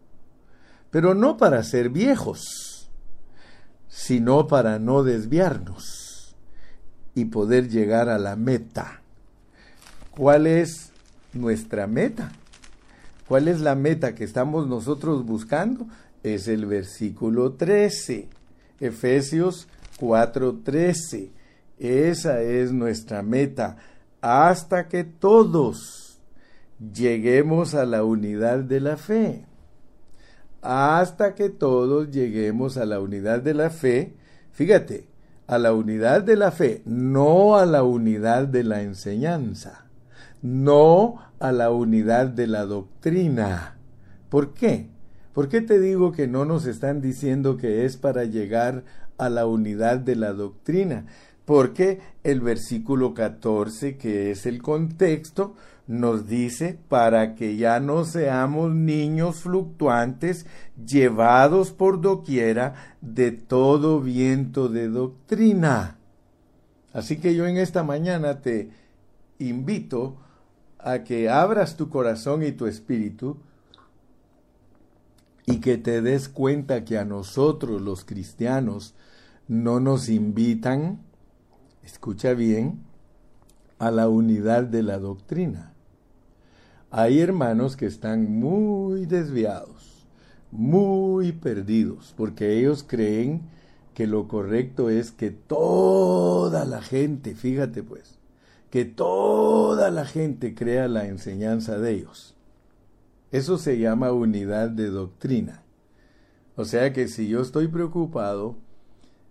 pero 0.89 1.15
no 1.15 1.37
para 1.37 1.63
ser 1.63 1.89
viejos, 1.89 2.89
sino 3.87 4.47
para 4.47 4.77
no 4.77 5.03
desviarnos 5.03 6.35
y 7.15 7.25
poder 7.25 7.69
llegar 7.69 8.09
a 8.09 8.17
la 8.17 8.35
meta. 8.35 9.01
¿Cuál 10.11 10.47
es 10.47 10.91
nuestra 11.33 11.87
meta? 11.87 12.31
¿Cuál 13.27 13.47
es 13.47 13.61
la 13.61 13.75
meta 13.75 14.13
que 14.13 14.25
estamos 14.25 14.67
nosotros 14.67 15.25
buscando? 15.25 15.87
Es 16.23 16.47
el 16.47 16.65
versículo 16.65 17.53
13, 17.53 18.29
Efesios 18.79 19.67
4:13. 19.99 21.31
Esa 21.79 22.41
es 22.41 22.71
nuestra 22.71 23.23
meta, 23.23 23.77
hasta 24.21 24.87
que 24.87 25.03
todos 25.03 26.21
lleguemos 26.93 27.73
a 27.73 27.85
la 27.85 28.03
unidad 28.03 28.59
de 28.59 28.79
la 28.79 28.97
fe. 28.97 29.45
Hasta 30.61 31.33
que 31.33 31.49
todos 31.49 32.11
lleguemos 32.11 32.77
a 32.77 32.85
la 32.85 32.99
unidad 32.99 33.41
de 33.41 33.55
la 33.55 33.71
fe, 33.71 34.13
fíjate, 34.51 35.07
a 35.47 35.57
la 35.57 35.73
unidad 35.73 36.21
de 36.21 36.35
la 36.35 36.51
fe, 36.51 36.83
no 36.85 37.57
a 37.57 37.65
la 37.65 37.83
unidad 37.83 38.47
de 38.47 38.63
la 38.63 38.83
enseñanza, 38.83 39.85
no 40.43 41.15
a 41.39 41.51
la 41.51 41.71
unidad 41.71 42.27
de 42.27 42.45
la 42.45 42.65
doctrina. 42.65 43.77
¿Por 44.29 44.53
qué? 44.53 44.87
¿Por 45.33 45.47
qué 45.47 45.61
te 45.61 45.79
digo 45.79 46.11
que 46.11 46.27
no 46.27 46.43
nos 46.43 46.65
están 46.65 46.99
diciendo 46.99 47.55
que 47.55 47.85
es 47.85 47.95
para 47.95 48.25
llegar 48.25 48.83
a 49.17 49.29
la 49.29 49.45
unidad 49.45 49.99
de 49.99 50.17
la 50.17 50.33
doctrina? 50.33 51.05
Porque 51.45 52.01
el 52.23 52.41
versículo 52.41 53.13
14, 53.13 53.97
que 53.97 54.31
es 54.31 54.45
el 54.45 54.61
contexto, 54.61 55.55
nos 55.87 56.27
dice 56.27 56.77
para 56.89 57.35
que 57.35 57.55
ya 57.55 57.79
no 57.79 58.03
seamos 58.03 58.73
niños 58.73 59.37
fluctuantes 59.37 60.45
llevados 60.85 61.71
por 61.71 62.01
doquiera 62.01 62.95
de 62.99 63.31
todo 63.31 64.01
viento 64.01 64.67
de 64.67 64.89
doctrina. 64.89 65.97
Así 66.93 67.17
que 67.17 67.35
yo 67.35 67.47
en 67.47 67.57
esta 67.57 67.83
mañana 67.83 68.41
te 68.41 68.69
invito 69.39 70.17
a 70.77 71.03
que 71.03 71.29
abras 71.29 71.77
tu 71.77 71.89
corazón 71.89 72.43
y 72.43 72.51
tu 72.51 72.67
espíritu 72.67 73.37
y 75.51 75.59
que 75.59 75.77
te 75.77 76.01
des 76.01 76.29
cuenta 76.29 76.85
que 76.85 76.97
a 76.97 77.05
nosotros 77.05 77.81
los 77.81 78.05
cristianos 78.05 78.95
no 79.47 79.79
nos 79.79 80.09
invitan, 80.09 80.99
escucha 81.83 82.33
bien, 82.33 82.79
a 83.79 83.91
la 83.91 84.07
unidad 84.07 84.63
de 84.63 84.83
la 84.83 84.97
doctrina. 84.99 85.73
Hay 86.89 87.19
hermanos 87.19 87.75
que 87.75 87.85
están 87.85 88.39
muy 88.39 89.05
desviados, 89.05 90.05
muy 90.51 91.31
perdidos, 91.31 92.13
porque 92.15 92.59
ellos 92.59 92.85
creen 92.87 93.41
que 93.93 94.07
lo 94.07 94.27
correcto 94.27 94.89
es 94.89 95.11
que 95.11 95.31
toda 95.31 96.65
la 96.65 96.81
gente, 96.81 97.35
fíjate 97.35 97.83
pues, 97.83 98.19
que 98.69 98.85
toda 98.85 99.91
la 99.91 100.05
gente 100.05 100.55
crea 100.55 100.87
la 100.87 101.07
enseñanza 101.07 101.77
de 101.77 101.91
ellos. 101.91 102.35
Eso 103.31 103.57
se 103.57 103.77
llama 103.77 104.11
unidad 104.11 104.69
de 104.69 104.87
doctrina. 104.87 105.63
O 106.55 106.65
sea 106.65 106.93
que 106.93 107.07
si 107.07 107.27
yo 107.27 107.41
estoy 107.41 107.67
preocupado 107.67 108.57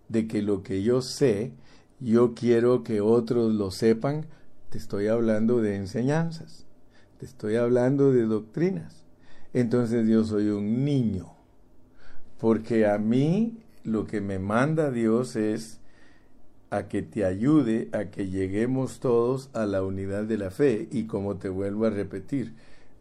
de 0.09 0.27
que 0.27 0.43
lo 0.43 0.63
que 0.63 0.83
yo 0.83 1.03
sé, 1.03 1.53
yo 2.01 2.35
quiero 2.35 2.83
que 2.83 3.01
otros 3.01 3.55
lo 3.55 3.71
sepan, 3.71 4.27
te 4.71 4.79
estoy 4.79 5.09
hablando 5.09 5.61
de 5.61 5.77
enseñanzas 5.77 6.67
te 7.21 7.27
estoy 7.27 7.57
hablando 7.57 8.13
de 8.13 8.23
doctrinas. 8.23 9.05
Entonces 9.53 10.09
yo 10.09 10.25
soy 10.25 10.49
un 10.49 10.87
niño, 10.87 11.31
porque 12.39 12.87
a 12.87 12.97
mí 12.97 13.59
lo 13.85 14.07
que 14.07 14.23
me 14.23 14.39
manda 14.39 14.91
Dios 14.91 15.37
es 15.37 15.81
a 16.71 16.89
que 16.89 17.03
te 17.03 17.27
ayude 17.27 17.91
a 17.93 18.07
que 18.07 18.31
lleguemos 18.31 19.01
todos 19.01 19.51
a 19.53 19.67
la 19.67 19.83
unidad 19.83 20.25
de 20.25 20.39
la 20.39 20.51
fe. 20.51 20.89
Y 20.91 21.05
como 21.05 21.37
te 21.37 21.51
vuelvo 21.51 21.85
a 21.85 21.91
repetir, 21.91 22.55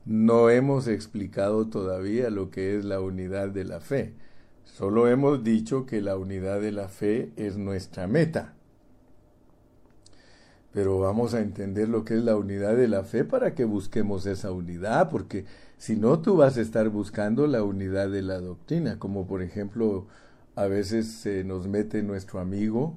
no 0.06 0.50
hemos 0.50 0.88
explicado 0.88 1.68
todavía 1.68 2.30
lo 2.30 2.50
que 2.50 2.78
es 2.78 2.86
la 2.86 3.00
unidad 3.02 3.50
de 3.50 3.66
la 3.66 3.80
fe. 3.80 4.14
Solo 4.64 5.08
hemos 5.08 5.44
dicho 5.44 5.86
que 5.86 6.02
la 6.02 6.18
unidad 6.18 6.62
de 6.62 6.72
la 6.72 6.88
fe 6.88 7.32
es 7.36 7.58
nuestra 7.58 8.08
meta 8.08 8.56
pero 10.72 11.00
vamos 11.00 11.34
a 11.34 11.42
entender 11.42 11.90
lo 11.90 12.06
que 12.06 12.16
es 12.16 12.24
la 12.24 12.36
unidad 12.36 12.76
de 12.76 12.88
la 12.88 13.04
fe 13.04 13.26
para 13.26 13.56
que 13.56 13.66
busquemos 13.66 14.26
esa 14.26 14.52
unidad, 14.52 15.10
porque 15.10 15.46
si 15.78 15.96
no 15.96 16.20
tú 16.20 16.38
vas 16.38 16.58
a 16.58 16.62
estar 16.62 16.90
buscando 16.90 17.48
la 17.48 17.64
unidad 17.64 18.10
de 18.10 18.22
la 18.22 18.40
doctrina, 18.40 19.00
como 19.00 19.28
por 19.28 19.42
ejemplo 19.42 20.08
a 20.56 20.68
veces 20.68 21.08
se 21.08 21.44
nos 21.44 21.68
mete 21.68 22.04
nuestro 22.04 22.40
amigo 22.40 22.96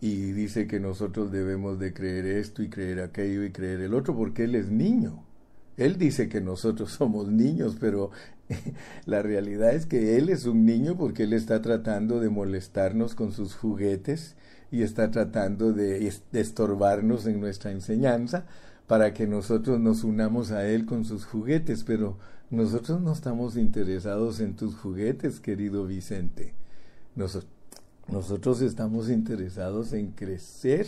y 0.00 0.32
dice 0.32 0.66
que 0.66 0.80
nosotros 0.80 1.32
debemos 1.32 1.78
de 1.78 1.94
creer 1.94 2.26
esto 2.26 2.62
y 2.62 2.68
creer 2.68 3.00
aquello 3.00 3.44
y 3.44 3.52
creer 3.52 3.80
el 3.80 3.94
otro, 3.94 4.14
porque 4.14 4.44
él 4.44 4.54
es 4.54 4.70
niño. 4.70 5.24
Él 5.76 5.98
dice 5.98 6.28
que 6.28 6.40
nosotros 6.40 6.92
somos 6.98 7.28
niños, 7.28 7.76
pero 7.78 8.10
la 9.06 9.22
realidad 9.22 9.74
es 9.74 9.86
que 9.86 10.16
él 10.16 10.28
es 10.28 10.46
un 10.46 10.64
niño 10.66 10.96
porque 10.96 11.24
él 11.24 11.32
está 11.32 11.62
tratando 11.62 12.20
de 12.20 12.30
molestarnos 12.30 13.14
con 13.14 13.32
sus 13.32 13.54
juguetes 13.54 14.36
y 14.74 14.82
está 14.82 15.10
tratando 15.10 15.72
de, 15.72 16.12
estorbarnos 16.32 17.26
en 17.26 17.40
nuestra 17.40 17.70
enseñanza 17.70 18.44
para 18.88 19.14
que 19.14 19.26
nosotros 19.26 19.78
nos 19.78 20.02
unamos 20.02 20.50
a 20.50 20.66
Él 20.66 20.84
con 20.84 21.04
sus 21.04 21.24
juguetes, 21.24 21.84
pero 21.84 22.18
nosotros 22.50 23.00
no 23.00 23.12
estamos 23.12 23.56
interesados 23.56 24.40
en 24.40 24.56
tus 24.56 24.74
juguetes, 24.74 25.38
querido 25.38 25.86
Vicente. 25.86 26.54
nosotros 27.14 28.60
estamos 28.62 29.08
interesados 29.10 29.92
en 29.92 30.08
crecer 30.08 30.86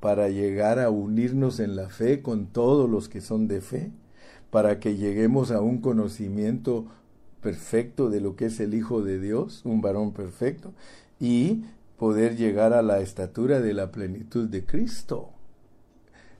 para 0.00 0.28
llegar 0.28 0.78
a 0.78 0.90
unirnos 0.90 1.60
en 1.60 1.76
la 1.76 1.88
fe 1.88 2.22
con 2.22 2.46
todos 2.46 2.88
los 2.88 3.08
que 3.08 3.20
son 3.20 3.48
de 3.48 3.60
fe, 3.60 3.90
para 4.50 4.78
que 4.78 4.96
lleguemos 4.96 5.50
a 5.50 5.60
un 5.60 5.78
conocimiento 5.78 6.86
perfecto 7.40 8.10
de 8.10 8.20
lo 8.20 8.36
que 8.36 8.46
es 8.46 8.60
el 8.60 8.74
Hijo 8.74 9.02
de 9.02 9.20
Dios, 9.20 9.62
un 9.64 9.80
varón 9.80 10.12
perfecto, 10.12 10.72
y 11.20 11.64
poder 11.98 12.36
llegar 12.36 12.72
a 12.72 12.82
la 12.82 13.00
estatura 13.00 13.60
de 13.60 13.74
la 13.74 13.90
plenitud 13.90 14.48
de 14.48 14.64
Cristo. 14.64 15.30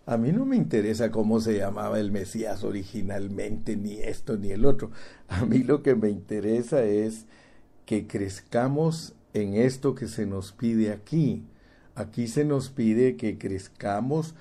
A 0.04 0.16
mí 0.16 0.30
no 0.30 0.46
me 0.46 0.56
interesa 0.56 1.10
cómo 1.10 1.40
se 1.40 1.58
llamaba 1.58 1.98
el 1.98 2.12
Mesías 2.12 2.62
originalmente, 2.62 3.76
ni 3.76 3.94
esto 3.94 4.36
ni 4.36 4.52
el 4.52 4.64
otro. 4.64 4.92
A 5.28 5.44
mí 5.44 5.58
lo 5.64 5.82
que 5.82 5.96
me 5.96 6.10
interesa 6.10 6.84
es 6.84 7.26
que 7.86 8.06
crezcamos 8.06 9.14
en 9.34 9.54
esto 9.54 9.94
que 9.94 10.06
se 10.06 10.26
nos 10.26 10.52
pide 10.52 10.92
aquí. 10.92 11.42
Aquí 11.96 12.28
se 12.28 12.44
nos 12.44 12.68
pide 12.68 13.16
que 13.16 13.38
crezcamos 13.38 14.34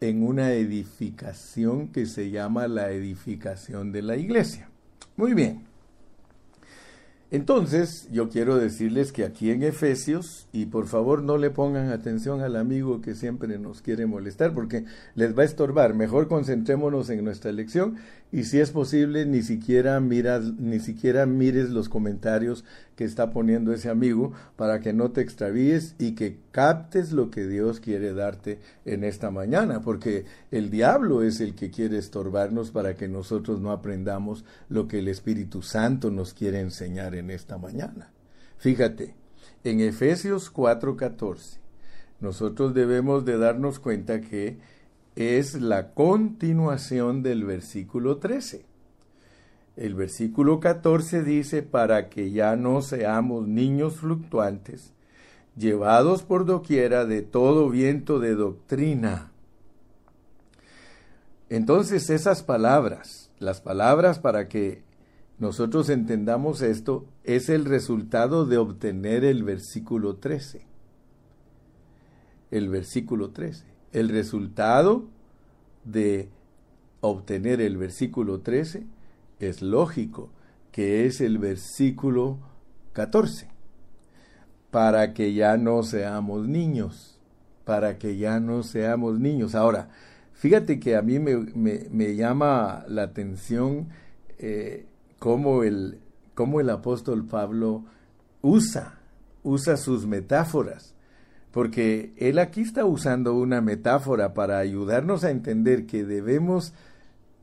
en 0.00 0.22
una 0.22 0.52
edificación 0.52 1.88
que 1.88 2.06
se 2.06 2.30
llama 2.30 2.68
la 2.68 2.92
edificación 2.92 3.90
de 3.90 4.02
la 4.02 4.16
iglesia. 4.16 4.70
Muy 5.16 5.34
bien. 5.34 5.68
Entonces, 7.30 8.08
yo 8.10 8.30
quiero 8.30 8.56
decirles 8.56 9.12
que 9.12 9.22
aquí 9.22 9.50
en 9.50 9.62
Efesios, 9.62 10.48
y 10.50 10.64
por 10.64 10.86
favor 10.86 11.22
no 11.22 11.36
le 11.36 11.50
pongan 11.50 11.90
atención 11.90 12.40
al 12.40 12.56
amigo 12.56 13.02
que 13.02 13.14
siempre 13.14 13.58
nos 13.58 13.82
quiere 13.82 14.06
molestar, 14.06 14.54
porque 14.54 14.86
les 15.14 15.36
va 15.36 15.42
a 15.42 15.44
estorbar. 15.44 15.92
Mejor 15.92 16.26
concentrémonos 16.26 17.10
en 17.10 17.22
nuestra 17.22 17.52
lección 17.52 17.96
y 18.32 18.44
si 18.44 18.60
es 18.60 18.70
posible, 18.70 19.26
ni 19.26 19.42
siquiera 19.42 20.00
miras, 20.00 20.54
ni 20.58 20.80
siquiera 20.80 21.26
mires 21.26 21.68
los 21.68 21.90
comentarios 21.90 22.64
que 22.96 23.04
está 23.04 23.30
poniendo 23.30 23.74
ese 23.74 23.90
amigo 23.90 24.32
para 24.56 24.80
que 24.80 24.94
no 24.94 25.10
te 25.10 25.20
extravíes 25.20 25.96
y 25.98 26.12
que 26.12 26.38
captes 26.58 27.12
lo 27.12 27.30
que 27.30 27.46
Dios 27.46 27.78
quiere 27.78 28.12
darte 28.12 28.58
en 28.84 29.04
esta 29.04 29.30
mañana, 29.30 29.80
porque 29.80 30.24
el 30.50 30.72
diablo 30.72 31.22
es 31.22 31.40
el 31.40 31.54
que 31.54 31.70
quiere 31.70 31.98
estorbarnos 31.98 32.72
para 32.72 32.96
que 32.96 33.06
nosotros 33.06 33.60
no 33.60 33.70
aprendamos 33.70 34.44
lo 34.68 34.88
que 34.88 34.98
el 34.98 35.06
Espíritu 35.06 35.62
Santo 35.62 36.10
nos 36.10 36.34
quiere 36.34 36.58
enseñar 36.58 37.14
en 37.14 37.30
esta 37.30 37.58
mañana. 37.58 38.10
Fíjate, 38.56 39.14
en 39.62 39.78
Efesios 39.78 40.52
4:14, 40.52 41.60
nosotros 42.18 42.74
debemos 42.74 43.24
de 43.24 43.38
darnos 43.38 43.78
cuenta 43.78 44.20
que 44.20 44.58
es 45.14 45.60
la 45.60 45.94
continuación 45.94 47.22
del 47.22 47.44
versículo 47.44 48.16
13. 48.16 48.66
El 49.76 49.94
versículo 49.94 50.58
14 50.58 51.22
dice, 51.22 51.62
para 51.62 52.08
que 52.08 52.32
ya 52.32 52.56
no 52.56 52.82
seamos 52.82 53.46
niños 53.46 53.94
fluctuantes, 53.98 54.92
llevados 55.58 56.22
por 56.22 56.44
doquiera 56.44 57.04
de 57.04 57.22
todo 57.22 57.68
viento 57.68 58.20
de 58.20 58.34
doctrina. 58.34 59.32
Entonces 61.48 62.10
esas 62.10 62.42
palabras, 62.42 63.30
las 63.38 63.60
palabras 63.60 64.18
para 64.18 64.48
que 64.48 64.82
nosotros 65.38 65.88
entendamos 65.88 66.62
esto, 66.62 67.06
es 67.24 67.48
el 67.48 67.64
resultado 67.64 68.44
de 68.44 68.58
obtener 68.58 69.24
el 69.24 69.44
versículo 69.44 70.16
13. 70.16 70.66
El 72.50 72.68
versículo 72.68 73.30
13. 73.30 73.64
El 73.92 74.08
resultado 74.08 75.06
de 75.84 76.28
obtener 77.00 77.60
el 77.60 77.76
versículo 77.76 78.40
13 78.40 78.84
es 79.38 79.62
lógico, 79.62 80.30
que 80.72 81.06
es 81.06 81.20
el 81.20 81.38
versículo 81.38 82.38
14. 82.92 83.47
Para 84.70 85.14
que 85.14 85.34
ya 85.34 85.56
no 85.56 85.82
seamos 85.82 86.46
niños, 86.46 87.18
para 87.64 87.98
que 87.98 88.16
ya 88.16 88.40
no 88.40 88.62
seamos 88.62 89.18
niños. 89.18 89.54
Ahora, 89.54 89.88
Fíjate 90.38 90.78
que 90.78 90.94
a 90.94 91.02
mí 91.02 91.18
me, 91.18 92.14
llama 92.14 92.84
la 92.86 93.02
atención 93.02 93.88
eh, 94.38 94.86
cómo, 95.18 95.64
el, 95.64 95.98
cómo 96.36 96.60
el 96.60 96.70
apóstol 96.70 97.26
Pablo 97.26 97.84
usa, 98.40 99.00
usa 99.42 99.76
sus 99.76 100.06
metáforas, 100.06 100.94
porque 101.50 102.12
él 102.18 102.38
aquí 102.38 102.60
está 102.60 102.84
usando 102.84 103.34
una 103.34 103.60
metáfora 103.60 104.32
para 104.32 104.58
ayudarnos 104.58 105.24
a 105.24 105.30
entender 105.30 105.86
que 105.86 106.04
debemos 106.04 106.72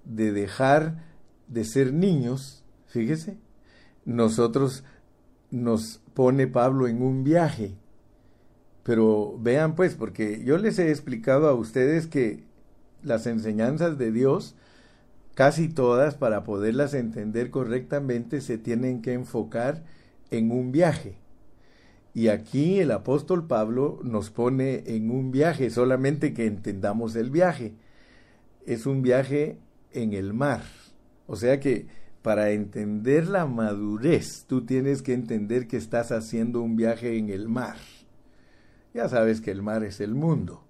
de 0.06 0.32
dejar 0.32 1.04
de 1.50 1.66
ser 1.66 1.92
niños, 1.92 2.64
fíjese, 2.88 3.38
nosotros 4.06 4.86
nos 5.52 6.00
pone 6.16 6.48
Pablo 6.48 6.88
en 6.88 7.04
un 7.04 7.24
viaje. 7.24 7.76
Pero 8.82 9.38
vean 9.40 9.76
pues, 9.76 9.94
porque 9.94 10.44
yo 10.44 10.58
les 10.58 10.80
he 10.80 10.90
explicado 10.90 11.48
a 11.48 11.54
ustedes 11.54 12.08
que 12.08 12.44
las 13.04 13.28
enseñanzas 13.28 14.00
de 14.00 14.12
Dios, 14.12 14.56
casi 15.36 15.70
todas, 15.70 16.16
para 16.16 16.44
poderlas 16.44 16.96
entender 16.96 17.52
correctamente, 17.52 18.42
se 18.42 18.58
tienen 18.58 19.02
que 19.02 19.14
enfocar 19.14 19.84
en 20.32 20.52
un 20.52 20.72
viaje. 20.72 21.18
Y 22.14 22.30
aquí 22.30 22.80
el 22.80 22.92
apóstol 22.92 23.46
Pablo 23.46 24.00
nos 24.04 24.30
pone 24.30 24.84
en 24.88 25.12
un 25.12 25.32
viaje, 25.32 25.70
solamente 25.70 26.34
que 26.34 26.46
entendamos 26.46 27.16
el 27.18 27.30
viaje. 27.30 27.74
Es 28.66 28.86
un 28.86 29.02
viaje 29.02 29.60
en 29.92 30.14
el 30.14 30.34
mar. 30.34 30.62
O 31.28 31.36
sea 31.36 31.60
que 31.60 31.88
para 32.26 32.50
entender 32.50 33.28
la 33.28 33.46
madurez, 33.46 34.46
tú 34.48 34.66
tienes 34.66 35.04
que 35.04 35.14
entender 35.14 35.68
que 35.68 35.78
estás 35.78 36.12
haciendo 36.12 36.60
un 36.64 36.76
viaje 36.76 37.20
en 37.20 37.30
el 37.30 37.48
mar. 37.48 37.76
Ya 38.96 39.08
sabes 39.08 39.42
que 39.42 39.52
el 39.52 39.62
mar 39.62 39.84
es 39.84 40.02
el 40.02 40.16
mundo. 40.16 40.64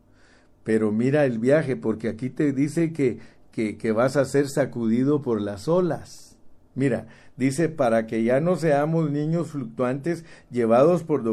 Pero 0.65 0.91
mira 0.91 1.23
el 1.23 1.39
viaje, 1.39 1.77
porque 1.77 2.09
aquí 2.09 2.29
te 2.29 2.51
dice 2.51 2.91
que, 2.91 3.19
que, 3.53 3.91
vas 3.93 4.17
a 4.17 4.25
ser 4.25 4.49
sacudido 4.49 5.21
por 5.21 5.39
las 5.39 5.69
olas. 5.69 6.37
Mira, 6.73 7.07
dice, 7.37 7.69
para 7.69 8.05
que 8.05 8.25
ya 8.25 8.41
no 8.41 8.57
seamos 8.57 9.09
niños 9.09 9.51
fluctuantes, 9.51 10.25
llevados 10.51 11.05
por, 11.05 11.23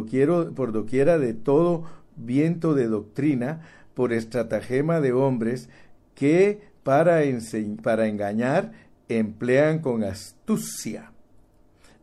por 0.55 0.71
doquiera 0.71 1.19
de 1.19 1.35
todo 1.35 1.83
viento 2.15 2.75
de 2.75 2.87
doctrina, 2.87 3.63
por 3.93 4.13
estratagema 4.13 5.01
de 5.01 5.15
hombres, 5.15 5.69
que 6.15 6.61
para, 6.85 7.23
para 7.83 8.07
engañar 8.07 8.71
emplean 9.09 9.81
con 9.81 10.05
astucia 10.05 11.13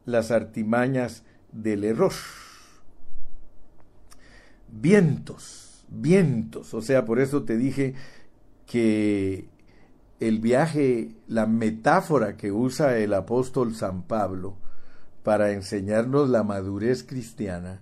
las 0.05 0.31
artimañas 0.31 1.23
del 1.51 1.83
error. 1.83 2.13
Vientos, 4.71 5.85
vientos, 5.89 6.73
o 6.73 6.81
sea, 6.81 7.05
por 7.05 7.19
eso 7.19 7.43
te 7.43 7.57
dije 7.57 7.95
que 8.65 9.47
el 10.19 10.39
viaje, 10.39 11.15
la 11.27 11.45
metáfora 11.47 12.37
que 12.37 12.51
usa 12.51 12.97
el 12.97 13.13
apóstol 13.13 13.75
San 13.75 14.03
Pablo 14.03 14.57
para 15.23 15.51
enseñarnos 15.51 16.29
la 16.29 16.43
madurez 16.43 17.03
cristiana 17.03 17.81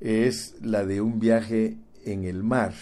es 0.00 0.56
la 0.60 0.84
de 0.84 1.00
un 1.00 1.18
viaje 1.18 1.76
en 2.04 2.24
el 2.24 2.42
mar. 2.42 2.74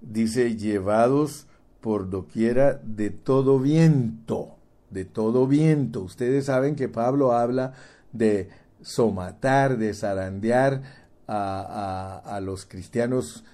Dice, 0.00 0.56
llevados 0.56 1.46
por 1.80 2.10
doquiera 2.10 2.74
de 2.84 3.10
todo 3.10 3.58
viento 3.58 4.59
de 4.90 5.04
todo 5.04 5.46
viento. 5.46 6.02
Ustedes 6.02 6.46
saben 6.46 6.76
que 6.76 6.88
Pablo 6.88 7.32
habla 7.32 7.74
de 8.12 8.48
somatar, 8.82 9.78
de 9.78 9.94
zarandear 9.94 10.82
a, 11.26 12.22
a, 12.24 12.40
los 12.40 12.66
cristianos 12.66 13.44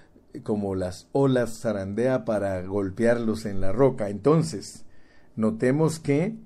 como 0.43 0.75
las 0.75 1.09
olas 1.13 1.61
zarandea 1.61 2.25
para 2.25 2.63
golpearlos 2.63 3.45
en 3.45 3.61
la 3.61 3.73
roca. 3.73 4.09
Entonces, 4.09 4.85
notemos 5.35 5.99
que 5.99 6.37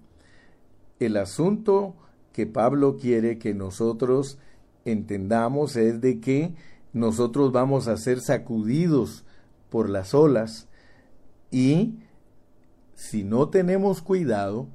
el 0.98 1.16
asunto 1.16 1.96
que 2.32 2.46
Pablo 2.46 2.96
quiere 2.96 3.38
que 3.38 3.54
nosotros 3.54 4.38
entendamos 4.84 5.76
es 5.76 6.00
de 6.00 6.20
que 6.20 6.54
nosotros 6.92 7.52
vamos 7.52 7.86
a 7.86 7.96
ser 7.96 8.20
sacudidos 8.20 9.24
por 9.68 9.88
las 9.88 10.14
olas 10.14 10.68
y 11.50 12.00
si 12.94 13.24
no 13.24 13.48
tenemos 13.48 14.02
cuidado, 14.02 14.68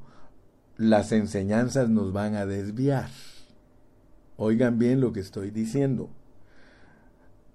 las 0.78 1.12
enseñanzas 1.12 1.90
nos 1.90 2.12
van 2.12 2.36
a 2.36 2.46
desviar. 2.46 3.10
Oigan 4.38 4.78
bien 4.78 5.00
lo 5.00 5.14
que 5.14 5.22
estoy 5.22 5.52
diciendo. 5.52 6.10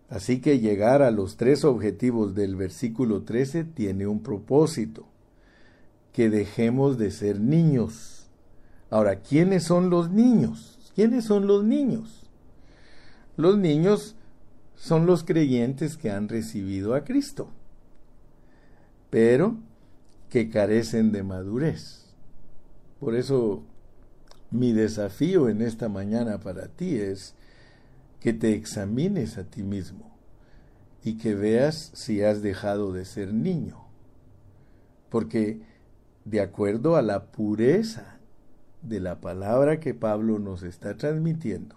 Así 0.09 0.41
que 0.41 0.59
llegar 0.59 1.03
a 1.03 1.11
los 1.11 1.37
tres 1.37 1.65
objetivos 1.65 2.35
del 2.35 2.57
versículo 2.57 3.23
13 3.23 3.65
tiene 3.65 4.07
un 4.07 4.23
propósito, 4.23 5.07
que 6.13 6.31
dejemos 6.31 6.99
de 6.99 7.11
ser 7.13 7.41
niños. 7.41 8.27
Ahora, 8.91 9.21
¿quiénes 9.21 9.63
son 9.63 9.91
los 9.91 10.11
niños? 10.11 10.93
¿Quiénes 10.97 11.25
son 11.25 11.47
los 11.47 11.63
niños? 11.63 12.29
Los 13.37 13.57
niños 13.57 14.17
son 14.75 15.07
los 15.07 15.23
creyentes 15.23 15.97
que 15.97 16.11
han 16.11 16.29
recibido 16.29 16.95
a 16.95 17.05
Cristo, 17.05 17.49
pero 19.11 19.57
que 20.29 20.51
carecen 20.51 21.13
de 21.13 21.23
madurez. 21.23 22.10
Por 23.01 23.15
eso 23.15 23.63
mi 24.51 24.73
desafío 24.73 25.49
en 25.49 25.63
esta 25.63 25.89
mañana 25.89 26.39
para 26.39 26.69
ti 26.69 26.97
es 26.97 27.35
que 28.21 28.35
te 28.35 28.53
examines 28.53 29.39
a 29.39 29.45
ti 29.45 29.63
mismo 29.63 30.11
y 31.03 31.17
que 31.17 31.35
veas 31.35 31.91
si 31.95 32.23
has 32.23 32.43
dejado 32.43 32.93
de 32.93 33.07
ser 33.07 33.33
niño. 33.33 33.79
Porque 35.09 35.63
de 36.27 36.43
acuerdo 36.43 36.97
a 36.97 37.03
la 37.03 37.33
pureza 37.33 38.19
de 38.83 39.01
la 39.01 39.21
palabra 39.21 39.81
que 39.81 39.95
Pablo 39.95 40.39
nos 40.39 40.63
está 40.63 40.97
transmitiendo, 40.97 41.77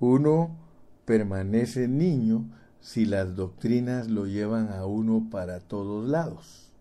uno 0.00 0.56
permanece 1.04 1.86
niño 1.86 2.50
si 2.80 3.04
las 3.06 3.36
doctrinas 3.36 4.08
lo 4.08 4.26
llevan 4.26 4.72
a 4.72 4.84
uno 4.84 5.28
para 5.30 5.60
todos 5.60 6.08
lados. 6.08 6.72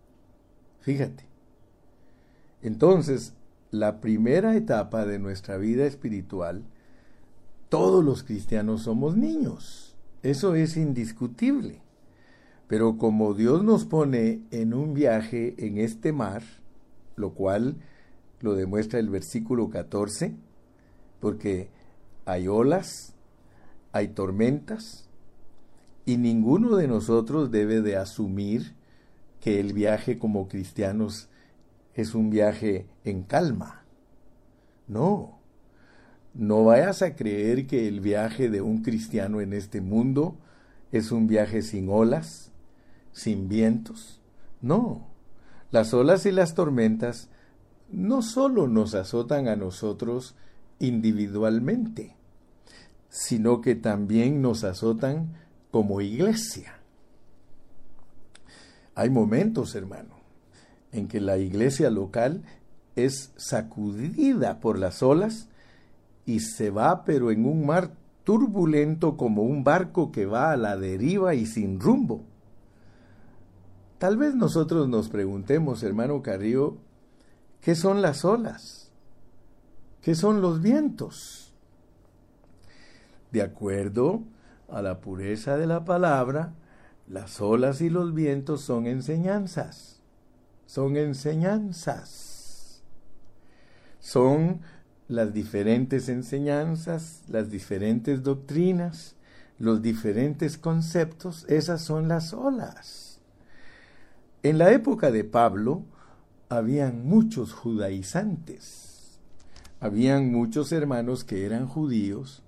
Fíjate, 0.82 1.35
entonces, 2.62 3.34
la 3.72 4.00
primera 4.02 4.56
etapa 4.56 5.06
de 5.06 5.20
nuestra 5.20 5.58
vida 5.58 5.86
espiritual, 5.86 6.64
todos 7.70 8.04
los 8.04 8.24
cristianos 8.24 8.84
somos 8.84 9.18
niños. 9.18 9.96
Eso 10.24 10.56
es 10.56 10.78
indiscutible. 10.78 11.82
Pero 12.68 12.98
como 12.98 13.34
Dios 13.34 13.64
nos 13.64 13.86
pone 13.86 14.42
en 14.52 14.74
un 14.74 14.94
viaje 14.94 15.56
en 15.58 15.78
este 15.78 16.12
mar, 16.12 16.42
lo 17.16 17.34
cual 17.34 17.76
lo 18.42 18.56
demuestra 18.56 19.00
el 19.00 19.10
versículo 19.10 19.70
14, 19.70 20.36
porque 21.20 21.70
hay 22.26 22.48
olas, 22.48 23.14
hay 23.92 24.10
tormentas, 24.10 25.10
y 26.06 26.18
ninguno 26.18 26.76
de 26.76 26.88
nosotros 26.88 27.52
debe 27.52 27.82
de 27.82 27.98
asumir 27.98 28.76
que 29.42 29.60
el 29.60 29.74
viaje 29.74 30.18
como 30.18 30.48
cristianos 30.48 31.30
es 31.96 32.14
un 32.14 32.30
viaje 32.30 32.88
en 33.04 33.24
calma. 33.24 33.86
No, 34.88 35.40
no 36.34 36.66
vayas 36.66 37.02
a 37.02 37.16
creer 37.16 37.66
que 37.66 37.88
el 37.88 38.02
viaje 38.02 38.50
de 38.50 38.62
un 38.62 38.84
cristiano 38.84 39.42
en 39.42 39.54
este 39.54 39.82
mundo 39.82 40.38
es 40.92 41.12
un 41.12 41.28
viaje 41.28 41.62
sin 41.62 41.90
olas, 41.90 42.52
sin 43.14 43.48
vientos. 43.48 44.22
No, 44.62 45.08
las 45.72 45.94
olas 45.94 46.26
y 46.26 46.32
las 46.32 46.54
tormentas 46.54 47.30
no 47.90 48.22
solo 48.22 48.68
nos 48.68 48.94
azotan 48.94 49.48
a 49.48 49.56
nosotros 49.56 50.36
individualmente, 50.80 52.16
sino 53.10 53.62
que 53.62 53.76
también 53.76 54.42
nos 54.42 54.66
azotan 54.66 55.34
como 55.72 56.02
iglesia. 56.02 56.80
Hay 58.94 59.10
momentos, 59.10 59.76
hermano, 59.76 60.15
en 60.96 61.08
que 61.08 61.20
la 61.20 61.38
iglesia 61.38 61.90
local 61.90 62.44
es 62.96 63.34
sacudida 63.36 64.62
por 64.62 64.80
las 64.80 65.04
olas 65.04 65.50
y 66.26 66.40
se 66.40 66.70
va 66.70 67.04
pero 67.04 67.32
en 67.32 67.46
un 67.46 67.66
mar 67.66 67.92
turbulento 68.24 69.18
como 69.18 69.44
un 69.44 69.64
barco 69.64 70.12
que 70.12 70.26
va 70.26 70.52
a 70.52 70.58
la 70.58 70.78
deriva 70.78 71.36
y 71.36 71.46
sin 71.46 71.80
rumbo. 71.80 72.24
Tal 73.98 74.18
vez 74.18 74.36
nosotros 74.36 74.88
nos 74.88 75.10
preguntemos, 75.10 75.84
hermano 75.84 76.22
Carrillo, 76.22 76.78
¿qué 77.62 77.76
son 77.76 78.02
las 78.02 78.24
olas? 78.24 78.92
¿Qué 80.02 80.16
son 80.16 80.42
los 80.42 80.62
vientos? 80.62 81.54
De 83.32 83.42
acuerdo 83.42 84.24
a 84.70 84.82
la 84.82 85.02
pureza 85.02 85.58
de 85.58 85.68
la 85.68 85.84
palabra, 85.84 86.54
las 87.08 87.42
olas 87.42 87.82
y 87.82 87.90
los 87.90 88.14
vientos 88.14 88.62
son 88.62 88.88
enseñanzas 88.88 89.95
son 90.66 90.98
enseñanzas. 90.98 92.82
Son 94.00 94.62
las 95.08 95.34
diferentes 95.34 96.10
enseñanzas, 96.10 97.24
las 97.28 97.50
diferentes 97.50 98.24
doctrinas, 98.24 99.16
los 99.58 99.82
diferentes 99.82 100.58
conceptos, 100.58 101.46
esas 101.48 101.82
son 101.82 102.08
las 102.08 102.34
olas. 102.34 103.20
En 104.44 104.58
la 104.58 104.72
época 104.72 105.12
de 105.12 105.24
Pablo 105.24 105.84
habían 106.50 107.06
muchos 107.06 107.54
judaizantes, 107.54 109.20
habían 109.80 110.32
muchos 110.32 110.72
hermanos 110.72 111.24
que 111.24 111.46
eran 111.46 111.68
judíos 111.68 112.44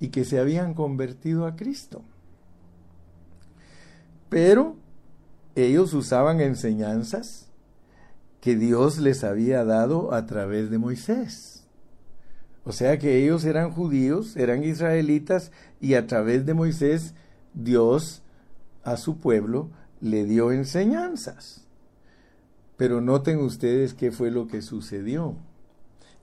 y 0.00 0.08
que 0.08 0.24
se 0.24 0.38
habían 0.38 0.74
convertido 0.74 1.46
a 1.46 1.56
Cristo. 1.56 2.02
Pero 4.28 4.76
ellos 5.54 5.92
usaban 5.94 6.40
enseñanzas 6.40 7.48
que 8.40 8.56
Dios 8.56 8.98
les 8.98 9.22
había 9.22 9.64
dado 9.64 10.12
a 10.14 10.26
través 10.26 10.70
de 10.70 10.78
Moisés. 10.78 11.64
O 12.64 12.72
sea 12.72 12.98
que 12.98 13.22
ellos 13.22 13.44
eran 13.44 13.72
judíos, 13.72 14.36
eran 14.36 14.64
israelitas 14.64 15.52
y 15.80 15.94
a 15.94 16.06
través 16.06 16.46
de 16.46 16.54
Moisés 16.54 17.14
Dios 17.54 18.22
a 18.84 18.96
su 18.96 19.18
pueblo 19.18 19.70
le 20.00 20.24
dio 20.24 20.52
enseñanzas. 20.52 21.64
Pero 22.76 23.00
noten 23.00 23.38
ustedes 23.38 23.94
qué 23.94 24.10
fue 24.10 24.30
lo 24.30 24.46
que 24.46 24.62
sucedió. 24.62 25.36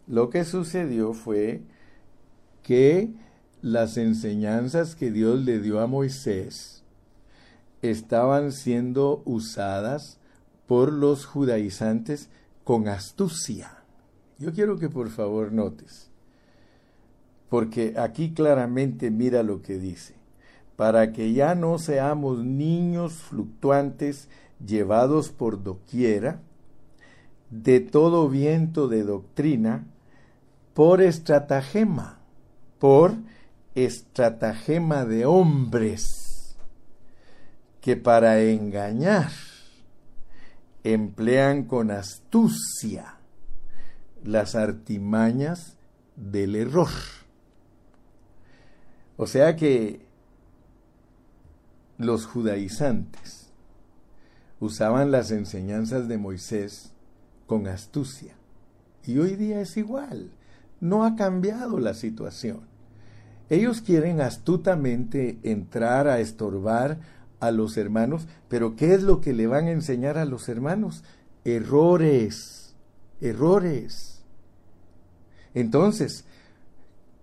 Lo 0.07 0.29
que 0.29 0.43
sucedió 0.43 1.13
fue 1.13 1.61
que 2.63 3.13
las 3.61 3.97
enseñanzas 3.97 4.95
que 4.95 5.11
Dios 5.11 5.39
le 5.39 5.59
dio 5.59 5.79
a 5.79 5.87
Moisés 5.87 6.78
estaban 7.81 8.51
siendo 8.51 9.21
usadas 9.25 10.19
por 10.67 10.91
los 10.91 11.25
judaizantes 11.25 12.29
con 12.63 12.87
astucia. 12.87 13.83
Yo 14.37 14.53
quiero 14.53 14.77
que 14.77 14.89
por 14.89 15.09
favor 15.09 15.51
notes, 15.51 16.11
porque 17.49 17.95
aquí 17.97 18.33
claramente 18.33 19.11
mira 19.11 19.43
lo 19.43 19.61
que 19.61 19.77
dice, 19.77 20.15
para 20.75 21.11
que 21.11 21.33
ya 21.33 21.55
no 21.55 21.77
seamos 21.79 22.43
niños 22.45 23.13
fluctuantes 23.13 24.29
llevados 24.65 25.29
por 25.31 25.63
doquiera, 25.63 26.41
de 27.49 27.79
todo 27.79 28.29
viento 28.29 28.87
de 28.87 29.03
doctrina, 29.03 29.87
por 30.73 31.01
estratagema, 31.01 32.19
por 32.77 33.15
estratagema 33.73 35.03
de 35.05 35.25
hombres 35.25 36.28
que 37.81 37.95
para 37.95 38.41
engañar 38.41 39.31
emplean 40.83 41.63
con 41.63 41.91
astucia 41.91 43.15
las 44.23 44.55
artimañas 44.55 45.77
del 46.15 46.55
error. 46.55 46.89
O 49.17 49.27
sea 49.27 49.55
que 49.55 50.05
los 51.97 52.25
judaizantes 52.25 53.49
usaban 54.59 55.11
las 55.11 55.31
enseñanzas 55.31 56.07
de 56.07 56.17
Moisés 56.17 56.93
con 57.45 57.67
astucia. 57.67 58.35
Y 59.05 59.17
hoy 59.17 59.35
día 59.35 59.61
es 59.61 59.75
igual. 59.77 60.31
No 60.79 61.03
ha 61.03 61.15
cambiado 61.15 61.79
la 61.79 61.93
situación. 61.93 62.61
Ellos 63.49 63.81
quieren 63.81 64.21
astutamente 64.21 65.39
entrar 65.43 66.07
a 66.07 66.19
estorbar 66.19 66.99
a 67.39 67.51
los 67.51 67.77
hermanos, 67.77 68.27
pero 68.47 68.75
¿qué 68.75 68.93
es 68.93 69.03
lo 69.03 69.21
que 69.21 69.33
le 69.33 69.47
van 69.47 69.65
a 69.67 69.71
enseñar 69.71 70.17
a 70.17 70.25
los 70.25 70.49
hermanos? 70.49 71.03
Errores, 71.45 72.75
errores. 73.21 74.23
Entonces, 75.53 76.25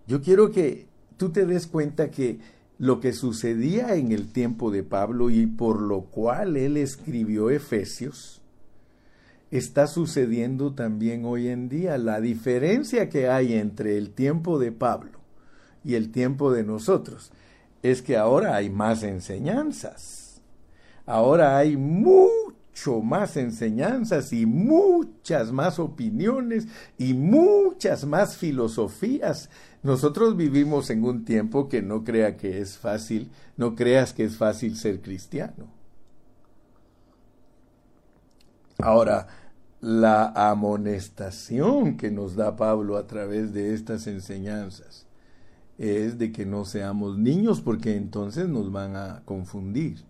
yo 0.07 0.23
quiero 0.23 0.51
que 0.51 0.87
tú 1.17 1.31
te 1.31 1.47
des 1.47 1.67
cuenta 1.67 2.11
que 2.11 2.39
lo 2.79 3.01
que 3.01 3.13
sucedía 3.13 3.95
en 3.95 4.13
el 4.13 4.33
tiempo 4.33 4.71
de 4.71 4.83
Pablo 4.83 5.31
y 5.31 5.47
por 5.47 5.81
lo 5.81 6.03
cual 6.03 6.57
él 6.57 6.77
escribió 6.77 7.51
Efesios, 7.51 8.43
está 9.51 9.87
sucediendo 9.87 10.75
también 10.75 11.25
hoy 11.25 11.49
en 11.49 11.69
día. 11.69 11.97
La 11.99 12.21
diferencia 12.21 13.09
que 13.09 13.29
hay 13.29 13.55
entre 13.55 13.97
el 13.97 14.11
tiempo 14.11 14.59
de 14.59 14.73
Pablo 14.73 15.21
y 15.85 15.95
el 15.95 16.11
tiempo 16.11 16.53
de 16.53 16.65
nosotros 16.65 17.33
es 17.83 18.03
que 18.03 18.17
ahora 18.17 18.57
hay 18.57 18.71
más 18.71 19.03
enseñanzas. 19.03 20.41
Ahora 21.05 21.57
hay 21.57 21.77
mucho 21.77 23.01
más 23.03 23.37
enseñanzas 23.37 24.33
y 24.33 24.45
muchas 24.45 25.53
más 25.53 25.79
opiniones 25.79 26.67
y 26.99 27.15
muchas 27.15 28.05
más 28.05 28.37
filosofías. 28.37 29.51
Nosotros 29.83 30.37
vivimos 30.37 30.91
en 30.91 31.05
un 31.05 31.25
tiempo 31.25 31.69
que 31.69 31.81
no 31.81 32.03
crea 32.03 32.37
que 32.37 32.61
es 32.61 32.77
fácil, 32.77 33.31
no 33.57 33.77
creas 33.77 34.13
que 34.13 34.25
es 34.25 34.37
fácil 34.37 34.77
ser 34.77 35.01
cristiano. 35.01 35.69
Ahora, 38.79 39.29
la 39.81 40.33
amonestación 40.35 41.97
que 41.97 42.11
nos 42.11 42.35
da 42.35 42.57
Pablo 42.57 42.97
a 42.97 43.07
través 43.07 43.53
de 43.55 43.75
estas 43.75 44.07
enseñanzas 44.07 45.06
es 45.79 46.19
de 46.19 46.33
que 46.33 46.47
no 46.47 46.65
seamos 46.65 47.19
niños 47.19 47.61
porque 47.61 47.97
entonces 47.97 48.49
nos 48.49 48.73
van 48.73 48.97
a 48.97 49.23
confundir. 49.25 50.05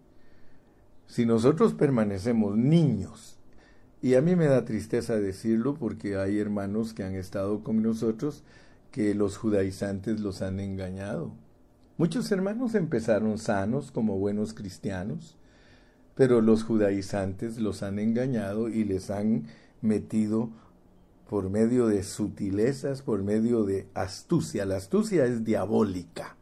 Si 1.07 1.26
nosotros 1.26 1.74
permanecemos 1.74 2.57
niños, 2.57 3.37
y 4.02 4.14
a 4.14 4.22
mí 4.22 4.37
me 4.37 4.46
da 4.46 4.64
tristeza 4.64 5.16
decirlo 5.16 5.74
porque 5.74 6.16
hay 6.16 6.38
hermanos 6.38 6.94
que 6.94 7.02
han 7.02 7.14
estado 7.14 7.64
con 7.64 7.83
nosotros 7.83 8.44
que 8.90 9.14
los 9.14 9.37
judaizantes 9.37 10.20
los 10.20 10.42
han 10.42 10.61
engañado. 10.61 11.33
Muchos 11.98 12.31
hermanos 12.31 12.74
empezaron 12.74 13.38
sanos 13.38 13.90
como 13.90 14.18
buenos 14.18 14.52
cristianos, 14.52 15.37
pero 16.14 16.40
los 16.40 16.62
judaizantes 16.62 17.59
los 17.59 17.83
han 17.83 17.98
engañado 17.98 18.68
y 18.68 18.85
les 18.85 19.11
han 19.11 19.46
metido 19.81 20.50
por 21.28 21.50
medio 21.50 21.88
de 21.88 22.02
sutilezas, 22.02 23.02
por 23.02 23.22
medio 23.22 23.64
de 23.64 23.88
astucia. 23.94 24.64
La 24.64 24.76
astucia 24.76 25.24
es 25.26 25.44
diabólica. 25.44 26.36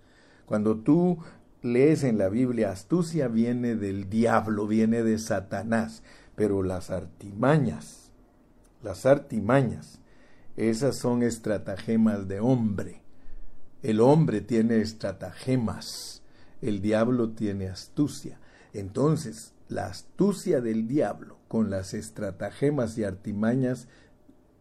Cuando 0.47 0.77
tú 0.77 1.19
lees 1.63 2.05
en 2.05 2.19
la 2.19 2.29
Biblia, 2.29 2.71
astucia 2.71 3.29
viene 3.29 3.77
del 3.77 4.11
diablo, 4.11 4.67
viene 4.67 5.03
de 5.03 5.19
Satanás, 5.19 6.03
pero 6.37 6.63
las 6.63 6.91
artimañas, 6.91 8.11
las 8.83 9.07
artimañas, 9.07 10.01
esas 10.57 10.97
son 10.97 11.23
estratagemas 11.23 12.29
de 12.29 12.41
hombre. 12.41 13.01
El 13.83 14.01
hombre 14.01 14.41
tiene 14.41 14.81
estratagemas, 14.81 16.23
el 16.61 16.81
diablo 16.83 17.31
tiene 17.31 17.69
astucia. 17.69 18.39
Entonces, 18.73 19.55
la 19.69 19.87
astucia 19.87 20.61
del 20.61 20.87
diablo 20.87 21.39
con 21.49 21.71
las 21.71 21.95
estratagemas 21.95 22.99
y 22.99 23.05
artimañas 23.05 23.89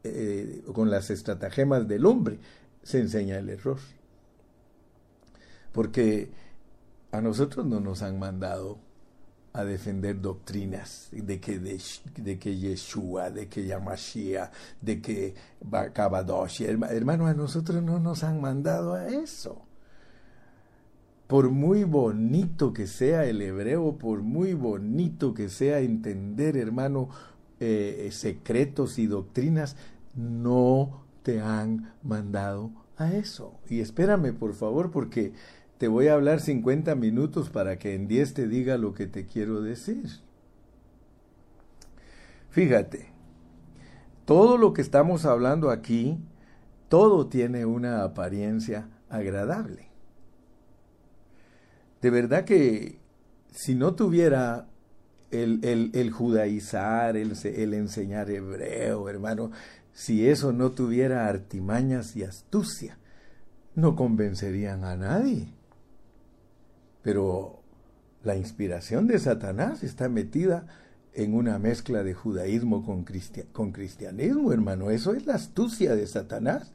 eh, 0.04 0.64
con 0.74 0.90
las 0.90 1.10
estratagemas 1.10 1.88
del 1.88 2.06
hombre, 2.06 2.40
se 2.84 3.00
enseña 3.00 3.38
el 3.38 3.50
error. 3.50 3.80
Porque 5.72 6.32
a 7.12 7.22
nosotros 7.22 7.66
no 7.66 7.80
nos 7.80 8.02
han 8.02 8.20
mandado 8.20 8.80
a 9.54 9.64
defender 9.64 10.20
doctrinas 10.20 11.10
de 11.12 11.40
que, 11.40 11.60
de, 11.60 12.40
que 12.40 12.58
Yeshua, 12.58 13.30
de 13.30 13.48
que 13.48 13.66
Yamashia, 13.66 14.52
de 14.82 15.00
que 15.00 15.36
Kabadoshi. 15.94 16.66
Hermano, 16.66 17.28
a 17.28 17.34
nosotros 17.36 17.82
no 17.84 18.00
nos 18.00 18.24
han 18.24 18.42
mandado 18.42 18.94
a 18.94 19.08
eso. 19.08 19.62
Por 21.28 21.52
muy 21.52 21.84
bonito 21.84 22.74
que 22.74 22.88
sea 22.88 23.26
el 23.26 23.42
hebreo, 23.42 23.98
por 23.98 24.22
muy 24.24 24.56
bonito 24.56 25.34
que 25.36 25.50
sea 25.50 25.80
entender, 25.80 26.58
hermano, 26.58 27.10
eh, 27.60 28.10
secretos 28.12 28.98
y 28.98 29.06
doctrinas, 29.06 29.78
no 30.16 31.06
te 31.24 31.42
han 31.42 31.94
mandado 32.04 32.72
a 32.98 33.14
eso. 33.14 33.60
Y 33.70 33.80
espérame, 33.80 34.34
por 34.34 34.54
favor, 34.54 34.92
porque 34.92 35.34
te 35.78 35.88
voy 35.88 36.08
a 36.08 36.14
hablar 36.14 36.40
50 36.40 36.96
minutos 36.96 37.50
para 37.50 37.78
que 37.78 37.96
en 37.96 38.08
10 38.08 38.34
te 38.34 38.48
diga 38.48 38.78
lo 38.78 38.94
que 38.94 39.08
te 39.08 39.26
quiero 39.26 39.62
decir. 39.62 40.06
Fíjate, 42.50 43.12
todo 44.26 44.58
lo 44.58 44.74
que 44.74 44.82
estamos 44.82 45.26
hablando 45.26 45.72
aquí, 45.72 46.20
todo 46.88 47.28
tiene 47.28 47.66
una 47.66 48.04
apariencia 48.04 48.90
agradable. 49.10 49.90
De 52.02 52.10
verdad 52.10 52.46
que 52.46 53.00
si 53.52 53.76
no 53.76 53.96
tuviera 53.96 54.68
el, 55.32 55.92
el, 55.94 56.12
judaizar, 56.12 57.18
el, 57.18 57.34
el 57.44 57.74
enseñar 57.74 58.30
hebreo, 58.30 59.10
hermano, 59.10 59.52
si 59.94 60.28
eso 60.28 60.52
no 60.52 60.72
tuviera 60.72 61.28
artimañas 61.28 62.16
y 62.16 62.24
astucia, 62.24 62.98
no 63.76 63.96
convencerían 63.96 64.84
a 64.84 64.98
nadie. 64.98 65.48
Pero 67.04 67.62
la 68.24 68.36
inspiración 68.36 69.08
de 69.08 69.20
Satanás 69.20 69.84
está 69.84 70.10
metida 70.10 70.66
en 71.14 71.36
una 71.36 71.60
mezcla 71.60 72.04
de 72.04 72.14
judaísmo 72.14 72.84
con, 72.84 73.04
cristianismo, 73.72 74.52
hermano. 74.52 74.90
Eso 74.90 75.14
es 75.14 75.26
la 75.28 75.36
astucia 75.36 75.96
de 75.96 76.08
Satanás. 76.08 76.72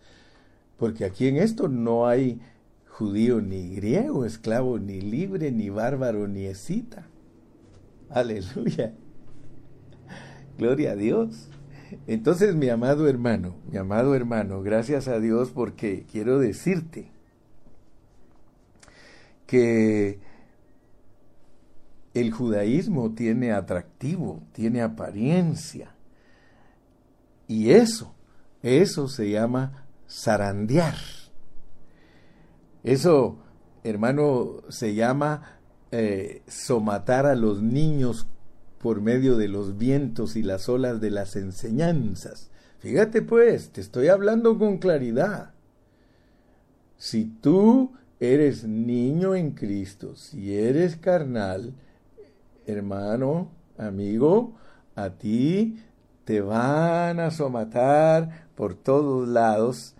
Porque 0.76 1.04
aquí 1.04 1.26
en 1.26 1.38
esto 1.38 1.66
no 1.66 2.06
hay 2.06 2.40
judío 2.86 3.40
ni 3.40 3.74
griego, 3.74 4.24
esclavo 4.24 4.78
ni 4.78 5.00
libre, 5.00 5.50
ni 5.50 5.70
bárbaro 5.70 6.28
ni 6.28 6.44
escita. 6.44 7.08
Aleluya. 8.10 8.94
Gloria 10.56 10.92
a 10.92 10.96
Dios. 10.96 11.48
Entonces, 12.06 12.54
mi 12.54 12.68
amado 12.68 13.08
hermano, 13.08 13.56
mi 13.70 13.78
amado 13.78 14.14
hermano, 14.14 14.62
gracias 14.62 15.08
a 15.08 15.18
Dios 15.18 15.50
porque 15.50 16.04
quiero 16.10 16.38
decirte 16.38 17.10
que 19.46 20.20
el 22.14 22.32
judaísmo 22.32 23.12
tiene 23.14 23.52
atractivo, 23.52 24.42
tiene 24.52 24.82
apariencia. 24.82 25.94
Y 27.46 27.70
eso, 27.70 28.14
eso 28.62 29.08
se 29.08 29.30
llama 29.30 29.86
zarandear. 30.08 30.96
Eso, 32.84 33.38
hermano, 33.84 34.62
se 34.68 34.94
llama 34.94 35.58
eh, 35.90 36.42
somatar 36.46 37.26
a 37.26 37.34
los 37.34 37.62
niños 37.62 38.26
por 38.78 39.00
medio 39.00 39.36
de 39.36 39.48
los 39.48 39.78
vientos 39.78 40.36
y 40.36 40.42
las 40.42 40.68
olas 40.68 41.00
de 41.00 41.10
las 41.10 41.36
enseñanzas. 41.36 42.50
Fíjate 42.78 43.22
pues, 43.22 43.70
te 43.70 43.80
estoy 43.80 44.08
hablando 44.08 44.58
con 44.58 44.78
claridad. 44.78 45.52
Si 46.96 47.24
tú 47.24 47.92
eres 48.20 48.64
niño 48.64 49.34
en 49.34 49.52
Cristo, 49.52 50.16
si 50.16 50.54
eres 50.54 50.96
carnal, 50.96 51.72
hermano, 52.66 53.50
amigo, 53.76 54.54
a 54.94 55.10
ti 55.10 55.78
te 56.24 56.40
van 56.40 57.20
a 57.20 57.30
somatar 57.30 58.48
por 58.54 58.74
todos 58.74 59.28
lados. 59.28 59.94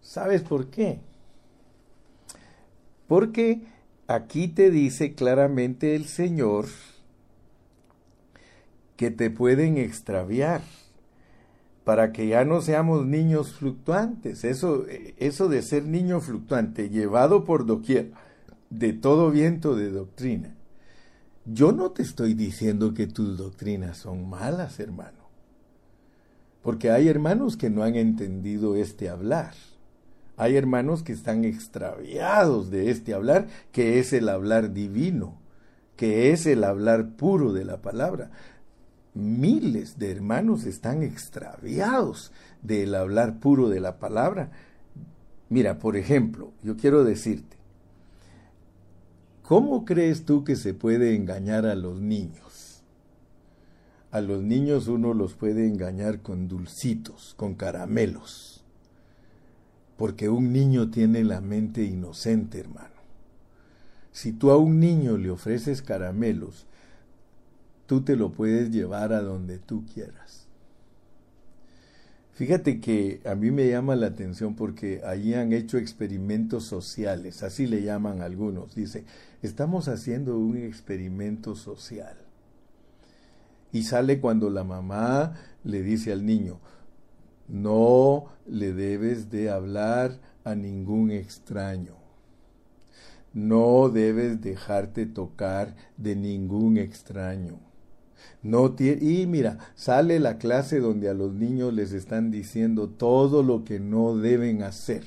¿Sabes 0.00 0.42
por 0.42 0.68
qué? 0.68 1.00
Porque 3.08 3.62
aquí 4.06 4.48
te 4.48 4.70
dice 4.70 5.14
claramente 5.14 5.96
el 5.96 6.04
Señor, 6.04 6.66
que 8.96 9.10
te 9.10 9.30
pueden 9.30 9.76
extraviar 9.76 10.62
para 11.84 12.12
que 12.12 12.26
ya 12.26 12.44
no 12.44 12.62
seamos 12.62 13.06
niños 13.06 13.52
fluctuantes. 13.52 14.42
Eso, 14.42 14.86
eso 15.18 15.48
de 15.48 15.62
ser 15.62 15.84
niño 15.84 16.20
fluctuante, 16.20 16.88
llevado 16.88 17.44
por 17.44 17.64
doquier, 17.64 18.10
de 18.70 18.92
todo 18.92 19.30
viento 19.30 19.76
de 19.76 19.90
doctrina. 19.90 20.56
Yo 21.44 21.70
no 21.70 21.92
te 21.92 22.02
estoy 22.02 22.34
diciendo 22.34 22.92
que 22.92 23.06
tus 23.06 23.38
doctrinas 23.38 23.98
son 23.98 24.28
malas, 24.28 24.80
hermano. 24.80 25.28
Porque 26.60 26.90
hay 26.90 27.06
hermanos 27.06 27.56
que 27.56 27.70
no 27.70 27.84
han 27.84 27.94
entendido 27.94 28.74
este 28.74 29.08
hablar. 29.08 29.54
Hay 30.36 30.56
hermanos 30.56 31.04
que 31.04 31.12
están 31.12 31.44
extraviados 31.44 32.68
de 32.68 32.90
este 32.90 33.14
hablar, 33.14 33.46
que 33.70 34.00
es 34.00 34.12
el 34.12 34.28
hablar 34.28 34.72
divino, 34.72 35.38
que 35.94 36.32
es 36.32 36.46
el 36.46 36.64
hablar 36.64 37.10
puro 37.10 37.52
de 37.52 37.64
la 37.64 37.80
palabra 37.80 38.32
miles 39.16 39.98
de 39.98 40.12
hermanos 40.12 40.64
están 40.64 41.02
extraviados 41.02 42.32
del 42.62 42.94
hablar 42.94 43.40
puro 43.40 43.68
de 43.68 43.80
la 43.80 43.98
palabra. 43.98 44.50
Mira, 45.48 45.78
por 45.78 45.96
ejemplo, 45.96 46.52
yo 46.62 46.76
quiero 46.76 47.04
decirte, 47.04 47.56
¿cómo 49.42 49.84
crees 49.84 50.24
tú 50.24 50.44
que 50.44 50.56
se 50.56 50.74
puede 50.74 51.14
engañar 51.16 51.66
a 51.66 51.74
los 51.74 52.00
niños? 52.00 52.82
A 54.10 54.20
los 54.20 54.42
niños 54.42 54.88
uno 54.88 55.14
los 55.14 55.34
puede 55.34 55.66
engañar 55.66 56.20
con 56.20 56.48
dulcitos, 56.48 57.34
con 57.36 57.54
caramelos, 57.54 58.64
porque 59.96 60.28
un 60.28 60.52
niño 60.52 60.90
tiene 60.90 61.24
la 61.24 61.40
mente 61.40 61.82
inocente, 61.82 62.60
hermano. 62.60 62.96
Si 64.12 64.32
tú 64.32 64.50
a 64.50 64.56
un 64.56 64.80
niño 64.80 65.18
le 65.18 65.30
ofreces 65.30 65.82
caramelos, 65.82 66.66
tú 67.86 68.02
te 68.02 68.16
lo 68.16 68.32
puedes 68.32 68.70
llevar 68.70 69.12
a 69.12 69.22
donde 69.22 69.58
tú 69.58 69.84
quieras. 69.92 70.46
Fíjate 72.36 72.80
que 72.80 73.22
a 73.24 73.34
mí 73.34 73.50
me 73.50 73.66
llama 73.66 73.96
la 73.96 74.08
atención 74.08 74.56
porque 74.56 75.00
allí 75.06 75.32
han 75.32 75.54
hecho 75.54 75.78
experimentos 75.78 76.64
sociales, 76.64 77.42
así 77.42 77.66
le 77.66 77.82
llaman 77.82 78.20
algunos. 78.20 78.74
Dice, 78.74 79.06
estamos 79.40 79.88
haciendo 79.88 80.36
un 80.38 80.58
experimento 80.58 81.54
social. 81.54 82.18
Y 83.72 83.84
sale 83.84 84.20
cuando 84.20 84.50
la 84.50 84.64
mamá 84.64 85.34
le 85.64 85.82
dice 85.82 86.12
al 86.12 86.26
niño, 86.26 86.60
no 87.48 88.26
le 88.46 88.74
debes 88.74 89.30
de 89.30 89.48
hablar 89.48 90.20
a 90.44 90.54
ningún 90.54 91.10
extraño. 91.10 91.94
No 93.32 93.88
debes 93.88 94.42
dejarte 94.42 95.06
tocar 95.06 95.74
de 95.96 96.16
ningún 96.16 96.76
extraño. 96.76 97.65
No 98.42 98.74
y 98.78 99.26
mira, 99.26 99.58
sale 99.74 100.20
la 100.20 100.38
clase 100.38 100.80
donde 100.80 101.08
a 101.08 101.14
los 101.14 101.32
niños 101.32 101.74
les 101.74 101.92
están 101.92 102.30
diciendo 102.30 102.88
todo 102.88 103.42
lo 103.42 103.64
que 103.64 103.80
no 103.80 104.16
deben 104.16 104.62
hacer. 104.62 105.02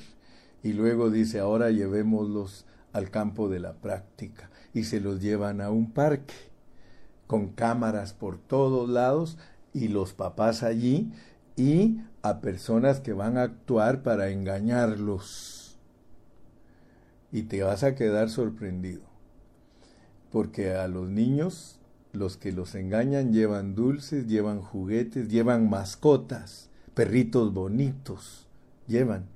Y 0.62 0.74
luego 0.74 1.10
dice, 1.10 1.40
ahora 1.40 1.70
llevémoslos 1.70 2.66
al 2.92 3.10
campo 3.10 3.48
de 3.48 3.60
la 3.60 3.74
práctica. 3.74 4.50
Y 4.74 4.84
se 4.84 5.00
los 5.00 5.20
llevan 5.20 5.60
a 5.60 5.70
un 5.70 5.90
parque 5.90 6.34
con 7.26 7.48
cámaras 7.48 8.12
por 8.12 8.38
todos 8.38 8.88
lados 8.88 9.38
y 9.72 9.88
los 9.88 10.12
papás 10.12 10.62
allí 10.62 11.12
y 11.56 12.00
a 12.22 12.40
personas 12.40 13.00
que 13.00 13.12
van 13.12 13.38
a 13.38 13.42
actuar 13.42 14.02
para 14.02 14.30
engañarlos. 14.30 15.78
Y 17.32 17.44
te 17.44 17.62
vas 17.62 17.84
a 17.84 17.94
quedar 17.94 18.28
sorprendido. 18.30 19.02
Porque 20.30 20.74
a 20.74 20.88
los 20.88 21.08
niños 21.08 21.79
los 22.12 22.36
que 22.36 22.52
los 22.52 22.74
engañan 22.74 23.32
llevan 23.32 23.74
dulces, 23.74 24.26
llevan 24.26 24.60
juguetes, 24.60 25.28
llevan 25.28 25.70
mascotas, 25.70 26.68
perritos 26.94 27.52
bonitos, 27.52 28.48
llevan. 28.86 29.26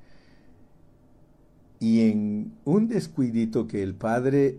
Y 1.80 2.10
en 2.10 2.52
un 2.64 2.88
descuidito 2.88 3.66
que 3.66 3.82
el 3.82 3.94
padre 3.94 4.58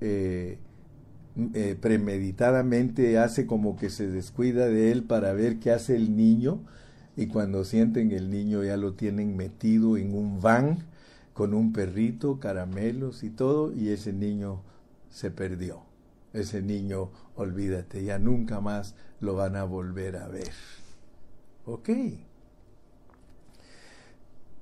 eh, 0.00 0.58
eh, 1.54 1.76
premeditadamente 1.80 3.18
hace 3.18 3.46
como 3.46 3.76
que 3.76 3.90
se 3.90 4.08
descuida 4.08 4.66
de 4.66 4.90
él 4.90 5.04
para 5.04 5.32
ver 5.32 5.58
qué 5.58 5.70
hace 5.70 5.96
el 5.96 6.16
niño, 6.16 6.60
y 7.16 7.26
cuando 7.26 7.64
sienten 7.64 8.12
el 8.12 8.30
niño 8.30 8.64
ya 8.64 8.76
lo 8.76 8.94
tienen 8.94 9.36
metido 9.36 9.96
en 9.96 10.14
un 10.14 10.40
van 10.40 10.78
con 11.34 11.54
un 11.54 11.72
perrito, 11.72 12.40
caramelos 12.40 13.22
y 13.22 13.30
todo, 13.30 13.72
y 13.72 13.90
ese 13.90 14.12
niño 14.12 14.62
se 15.10 15.30
perdió 15.30 15.89
ese 16.32 16.62
niño, 16.62 17.10
olvídate, 17.34 18.04
ya 18.04 18.18
nunca 18.18 18.60
más 18.60 18.94
lo 19.20 19.34
van 19.34 19.56
a 19.56 19.64
volver 19.64 20.16
a 20.16 20.28
ver. 20.28 20.52
¿Ok? 21.66 21.90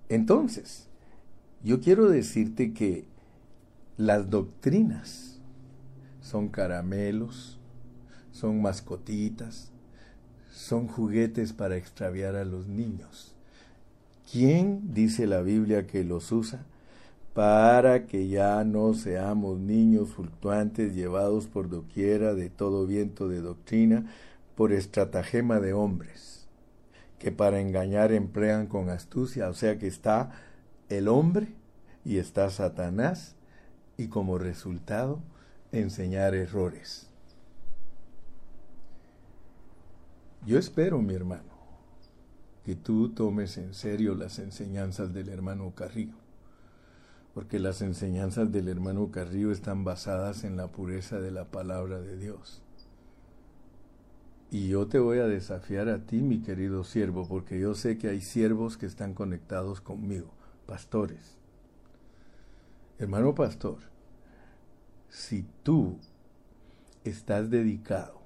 Entonces, 0.08 0.88
yo 1.62 1.80
quiero 1.80 2.08
decirte 2.08 2.72
que 2.72 3.06
las 3.96 4.30
doctrinas 4.30 5.40
son 6.22 6.48
caramelos, 6.48 7.58
son 8.32 8.62
mascotitas, 8.62 9.70
son 10.52 10.86
juguetes 10.88 11.52
para 11.52 11.76
extraviar 11.76 12.36
a 12.36 12.44
los 12.44 12.68
niños. 12.68 13.34
¿Quién 14.30 14.94
dice 14.94 15.26
la 15.26 15.40
Biblia 15.40 15.86
que 15.86 16.04
los 16.04 16.32
usa? 16.32 16.64
Para 17.34 18.06
que 18.06 18.28
ya 18.28 18.64
no 18.64 18.94
seamos 18.94 19.58
niños 19.58 20.10
fluctuantes 20.10 20.94
llevados 20.94 21.46
por 21.46 21.68
doquiera 21.68 22.34
de 22.34 22.50
todo 22.50 22.86
viento 22.86 23.28
de 23.28 23.40
doctrina 23.40 24.06
por 24.56 24.72
estratagema 24.72 25.60
de 25.60 25.72
hombres, 25.72 26.48
que 27.18 27.30
para 27.30 27.60
engañar 27.60 28.12
emplean 28.12 28.66
con 28.66 28.90
astucia, 28.90 29.48
o 29.48 29.54
sea 29.54 29.78
que 29.78 29.86
está 29.86 30.32
el 30.88 31.06
hombre 31.06 31.54
y 32.04 32.16
está 32.18 32.50
Satanás, 32.50 33.36
y 33.96 34.08
como 34.08 34.38
resultado 34.38 35.20
enseñar 35.72 36.34
errores. 36.34 37.08
Yo 40.46 40.58
espero, 40.58 41.02
mi 41.02 41.14
hermano, 41.14 41.42
que 42.64 42.76
tú 42.76 43.10
tomes 43.10 43.58
en 43.58 43.74
serio 43.74 44.14
las 44.14 44.38
enseñanzas 44.38 45.12
del 45.12 45.28
hermano 45.28 45.72
Carrillo 45.74 46.27
porque 47.38 47.60
las 47.60 47.82
enseñanzas 47.82 48.50
del 48.50 48.66
hermano 48.66 49.12
Carrillo 49.12 49.52
están 49.52 49.84
basadas 49.84 50.42
en 50.42 50.56
la 50.56 50.72
pureza 50.72 51.20
de 51.20 51.30
la 51.30 51.44
palabra 51.44 52.00
de 52.00 52.16
Dios. 52.16 52.64
Y 54.50 54.66
yo 54.66 54.88
te 54.88 54.98
voy 54.98 55.18
a 55.18 55.28
desafiar 55.28 55.88
a 55.88 56.04
ti, 56.04 56.16
mi 56.16 56.42
querido 56.42 56.82
siervo, 56.82 57.28
porque 57.28 57.60
yo 57.60 57.76
sé 57.76 57.96
que 57.96 58.08
hay 58.08 58.22
siervos 58.22 58.76
que 58.76 58.86
están 58.86 59.14
conectados 59.14 59.80
conmigo, 59.80 60.32
pastores. 60.66 61.38
Hermano 62.98 63.36
pastor, 63.36 63.78
si 65.08 65.46
tú 65.62 65.96
estás 67.04 67.50
dedicado 67.50 68.20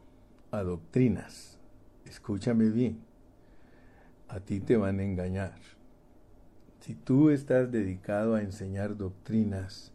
a 0.51 0.63
doctrinas, 0.63 1.59
escúchame 2.07 2.71
bien, 2.71 2.99
a 4.29 4.41
ti 4.41 4.61
te 4.61 4.79
van 4.79 5.01
a 5.01 5.05
engañar 5.05 5.72
si 6.83 6.97
tú 6.97 7.30
estás 7.30 7.70
dedicado 7.70 8.35
a 8.35 8.43
enseñar 8.43 8.97
doctrinas, 8.97 9.93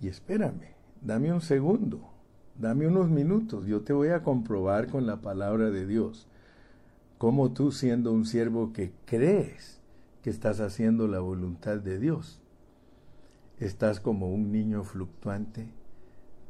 y 0.00 0.06
espérame, 0.06 0.76
dame 1.02 1.32
un 1.32 1.40
segundo, 1.40 2.12
dame 2.56 2.86
unos 2.86 3.10
minutos, 3.10 3.66
yo 3.66 3.80
te 3.80 3.92
voy 3.92 4.10
a 4.10 4.22
comprobar 4.22 4.86
con 4.86 5.04
la 5.04 5.20
palabra 5.20 5.70
de 5.70 5.84
Dios. 5.84 6.28
¿Cómo 7.18 7.52
tú 7.52 7.72
siendo 7.72 8.12
un 8.12 8.24
siervo 8.24 8.72
que 8.72 8.92
crees 9.04 9.80
que 10.22 10.30
estás 10.30 10.60
haciendo 10.60 11.08
la 11.08 11.18
voluntad 11.18 11.78
de 11.78 11.98
Dios, 11.98 12.40
estás 13.58 13.98
como 13.98 14.32
un 14.32 14.52
niño 14.52 14.84
fluctuante 14.84 15.72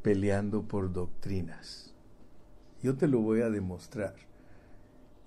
peleando 0.02 0.64
por 0.64 0.92
doctrinas? 0.92 1.94
Yo 2.82 2.94
te 2.98 3.08
lo 3.08 3.20
voy 3.20 3.40
a 3.40 3.48
demostrar. 3.48 4.14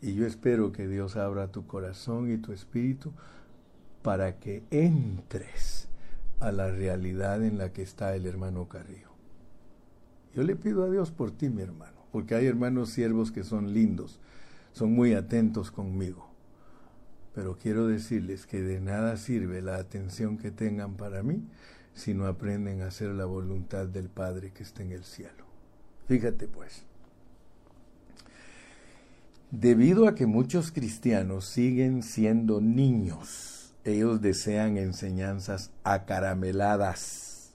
Y 0.04 0.14
yo 0.14 0.28
espero 0.28 0.72
que 0.72 0.88
Dios 0.88 1.16
abra 1.16 1.52
tu 1.52 1.66
corazón 1.66 2.32
y 2.32 2.38
tu 2.38 2.54
espíritu 2.54 3.12
para 4.02 4.40
que 4.40 4.64
entres 4.72 5.88
a 6.40 6.52
la 6.52 6.72
realidad 6.72 7.44
en 7.44 7.58
la 7.58 7.72
que 7.72 7.84
está 7.84 8.16
el 8.16 8.26
hermano 8.26 8.68
Carrillo. 8.68 9.12
Yo 10.36 10.44
le 10.44 10.56
pido 10.56 10.84
a 10.84 10.90
Dios 10.90 11.12
por 11.12 11.32
ti, 11.32 11.50
mi 11.50 11.62
hermano, 11.62 11.98
porque 12.12 12.36
hay 12.36 12.46
hermanos 12.46 12.90
siervos 12.90 13.32
que 13.32 13.44
son 13.44 13.74
lindos, 13.74 14.20
son 14.72 14.94
muy 14.94 15.14
atentos 15.14 15.72
conmigo. 15.72 16.30
Pero 17.36 17.58
quiero 17.58 17.88
decirles 17.88 18.46
que 18.46 18.62
de 18.62 18.80
nada 18.80 19.18
sirve 19.18 19.62
la 19.62 19.78
atención 19.78 20.38
que 20.38 20.52
tengan 20.52 20.96
para 20.96 21.24
mí 21.24 21.44
si 21.94 22.14
no 22.14 22.26
aprenden 22.26 22.82
a 22.82 22.88
hacer 22.88 23.10
la 23.10 23.26
voluntad 23.26 23.88
del 23.88 24.10
Padre 24.10 24.52
que 24.52 24.64
está 24.64 24.84
en 24.84 24.92
el 24.92 25.04
cielo. 25.04 25.46
Fíjate 26.08 26.48
pues. 26.48 26.84
Debido 29.52 30.08
a 30.08 30.16
que 30.16 30.26
muchos 30.26 30.72
cristianos 30.72 31.46
siguen 31.46 32.04
siendo 32.04 32.62
niños, 32.62 33.61
ellos 33.84 34.22
desean 34.22 34.78
enseñanzas 34.78 35.72
acarameladas 35.84 37.54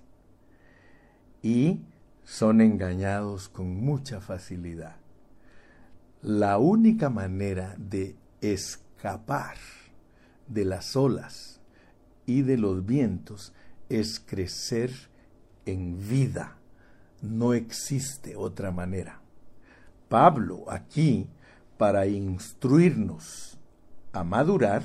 y 1.42 1.80
son 2.24 2.60
engañados 2.60 3.48
con 3.48 3.76
mucha 3.76 4.20
facilidad. 4.20 4.96
La 6.22 6.58
única 6.58 7.08
manera 7.08 7.76
de 7.78 8.16
escapar 8.40 9.56
de 10.48 10.64
las 10.64 10.96
olas 10.96 11.60
y 12.26 12.42
de 12.42 12.58
los 12.58 12.84
vientos 12.84 13.52
es 13.88 14.18
crecer 14.18 14.90
en 15.66 16.08
vida. 16.08 16.56
No 17.22 17.54
existe 17.54 18.34
otra 18.36 18.72
manera. 18.72 19.20
Pablo 20.08 20.64
aquí 20.68 21.28
para 21.78 22.06
instruirnos 22.06 23.58
a 24.12 24.24
madurar, 24.24 24.82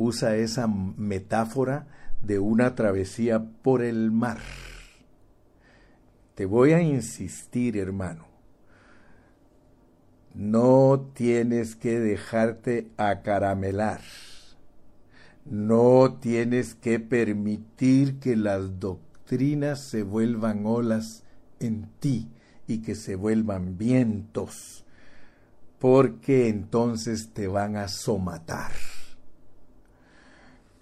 usa 0.00 0.34
esa 0.36 0.66
metáfora 0.66 1.86
de 2.22 2.38
una 2.38 2.74
travesía 2.74 3.44
por 3.60 3.82
el 3.82 4.10
mar. 4.10 4.38
Te 6.34 6.46
voy 6.46 6.72
a 6.72 6.80
insistir, 6.80 7.76
hermano. 7.76 8.24
No 10.32 11.10
tienes 11.12 11.76
que 11.76 12.00
dejarte 12.00 12.90
acaramelar. 12.96 14.00
No 15.44 16.16
tienes 16.18 16.74
que 16.74 16.98
permitir 16.98 18.20
que 18.20 18.36
las 18.36 18.80
doctrinas 18.80 19.80
se 19.80 20.02
vuelvan 20.02 20.64
olas 20.64 21.24
en 21.58 21.90
ti 22.00 22.30
y 22.66 22.78
que 22.78 22.94
se 22.94 23.16
vuelvan 23.16 23.76
vientos 23.76 24.86
porque 25.78 26.48
entonces 26.48 27.34
te 27.34 27.48
van 27.48 27.76
a 27.76 27.88
somatar. 27.88 28.72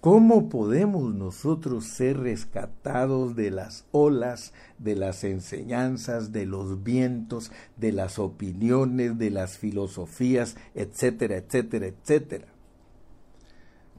¿Cómo 0.01 0.47
podemos 0.47 1.13
nosotros 1.13 1.83
ser 1.83 2.19
rescatados 2.19 3.35
de 3.35 3.51
las 3.51 3.85
olas, 3.91 4.53
de 4.77 4.95
las 4.95 5.25
enseñanzas, 5.25 6.31
de 6.31 6.45
los 6.45 6.85
vientos, 6.85 7.51
de 7.75 7.91
las 7.91 8.17
opiniones, 8.17 9.17
de 9.17 9.29
las 9.29 9.57
filosofías, 9.57 10.55
etcétera, 10.73 11.35
etcétera, 11.35 11.87
etcétera? 11.87 12.47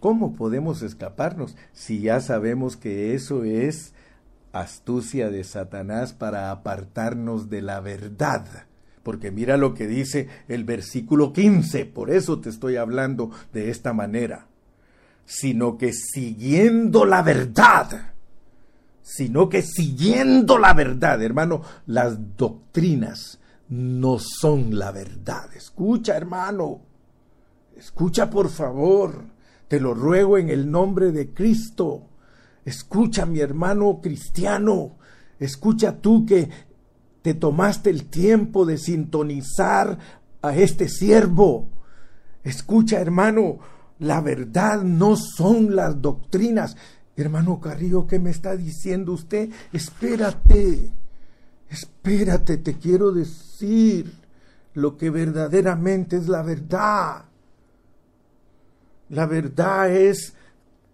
¿Cómo 0.00 0.34
podemos 0.36 0.80
escaparnos 0.80 1.54
si 1.74 2.00
ya 2.00 2.20
sabemos 2.20 2.78
que 2.78 3.14
eso 3.14 3.44
es 3.44 3.92
astucia 4.52 5.28
de 5.28 5.44
Satanás 5.44 6.14
para 6.14 6.50
apartarnos 6.50 7.50
de 7.50 7.60
la 7.60 7.80
verdad? 7.80 8.46
Porque 9.02 9.30
mira 9.30 9.58
lo 9.58 9.74
que 9.74 9.86
dice 9.86 10.28
el 10.48 10.64
versículo 10.64 11.34
15, 11.34 11.84
por 11.84 12.10
eso 12.10 12.40
te 12.40 12.48
estoy 12.48 12.76
hablando 12.76 13.30
de 13.52 13.68
esta 13.68 13.92
manera. 13.92 14.49
Sino 15.32 15.78
que 15.78 15.92
siguiendo 15.92 17.04
la 17.04 17.22
verdad, 17.22 18.14
sino 19.00 19.48
que 19.48 19.62
siguiendo 19.62 20.58
la 20.58 20.74
verdad, 20.74 21.22
hermano, 21.22 21.62
las 21.86 22.36
doctrinas 22.36 23.38
no 23.68 24.18
son 24.18 24.76
la 24.76 24.90
verdad. 24.90 25.48
Escucha, 25.54 26.16
hermano, 26.16 26.80
escucha 27.76 28.28
por 28.28 28.48
favor, 28.48 29.22
te 29.68 29.78
lo 29.78 29.94
ruego 29.94 30.36
en 30.36 30.50
el 30.50 30.68
nombre 30.68 31.12
de 31.12 31.32
Cristo. 31.32 32.08
Escucha, 32.64 33.24
mi 33.24 33.38
hermano 33.38 34.00
cristiano, 34.02 34.98
escucha 35.38 35.98
tú 35.98 36.26
que 36.26 36.50
te 37.22 37.34
tomaste 37.34 37.90
el 37.90 38.06
tiempo 38.06 38.66
de 38.66 38.78
sintonizar 38.78 39.96
a 40.42 40.56
este 40.56 40.88
siervo. 40.88 41.68
Escucha, 42.42 43.00
hermano, 43.00 43.60
la 44.00 44.20
verdad 44.20 44.82
no 44.82 45.14
son 45.16 45.76
las 45.76 46.00
doctrinas. 46.00 46.76
Hermano 47.16 47.60
Carrillo, 47.60 48.06
¿qué 48.06 48.18
me 48.18 48.30
está 48.30 48.56
diciendo 48.56 49.12
usted? 49.12 49.50
Espérate, 49.72 50.90
espérate, 51.68 52.56
te 52.56 52.78
quiero 52.78 53.12
decir 53.12 54.12
lo 54.74 54.96
que 54.96 55.10
verdaderamente 55.10 56.16
es 56.16 56.28
la 56.28 56.42
verdad. 56.42 57.24
La 59.10 59.26
verdad 59.26 59.90
es 59.90 60.34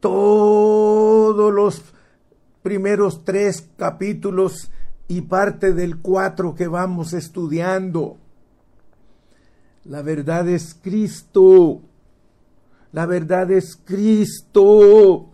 todos 0.00 1.54
los 1.54 1.82
primeros 2.62 3.24
tres 3.24 3.68
capítulos 3.76 4.70
y 5.06 5.20
parte 5.20 5.72
del 5.72 5.98
cuatro 5.98 6.56
que 6.56 6.66
vamos 6.66 7.12
estudiando. 7.12 8.16
La 9.84 10.02
verdad 10.02 10.48
es 10.48 10.74
Cristo. 10.74 11.82
La 12.96 13.04
verdad 13.04 13.50
es 13.50 13.76
Cristo. 13.84 15.28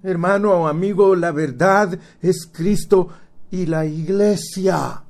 Hermano 0.00 0.52
o 0.52 0.68
amigo, 0.68 1.16
la 1.16 1.32
verdad 1.32 1.98
es 2.22 2.46
Cristo 2.46 3.08
y 3.50 3.66
la 3.66 3.84
iglesia. 3.84 5.02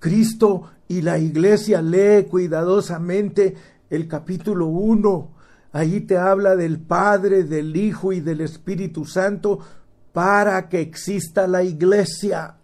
Cristo 0.00 0.70
y 0.88 1.02
la 1.02 1.18
iglesia 1.18 1.80
lee 1.80 2.24
cuidadosamente 2.28 3.54
el 3.88 4.08
capítulo 4.08 4.66
1. 4.66 5.30
Allí 5.70 6.00
te 6.00 6.18
habla 6.18 6.56
del 6.56 6.80
Padre, 6.80 7.44
del 7.44 7.76
Hijo 7.76 8.12
y 8.12 8.18
del 8.18 8.40
Espíritu 8.40 9.04
Santo 9.04 9.60
para 10.12 10.68
que 10.68 10.80
exista 10.80 11.46
la 11.46 11.62
iglesia. 11.62 12.56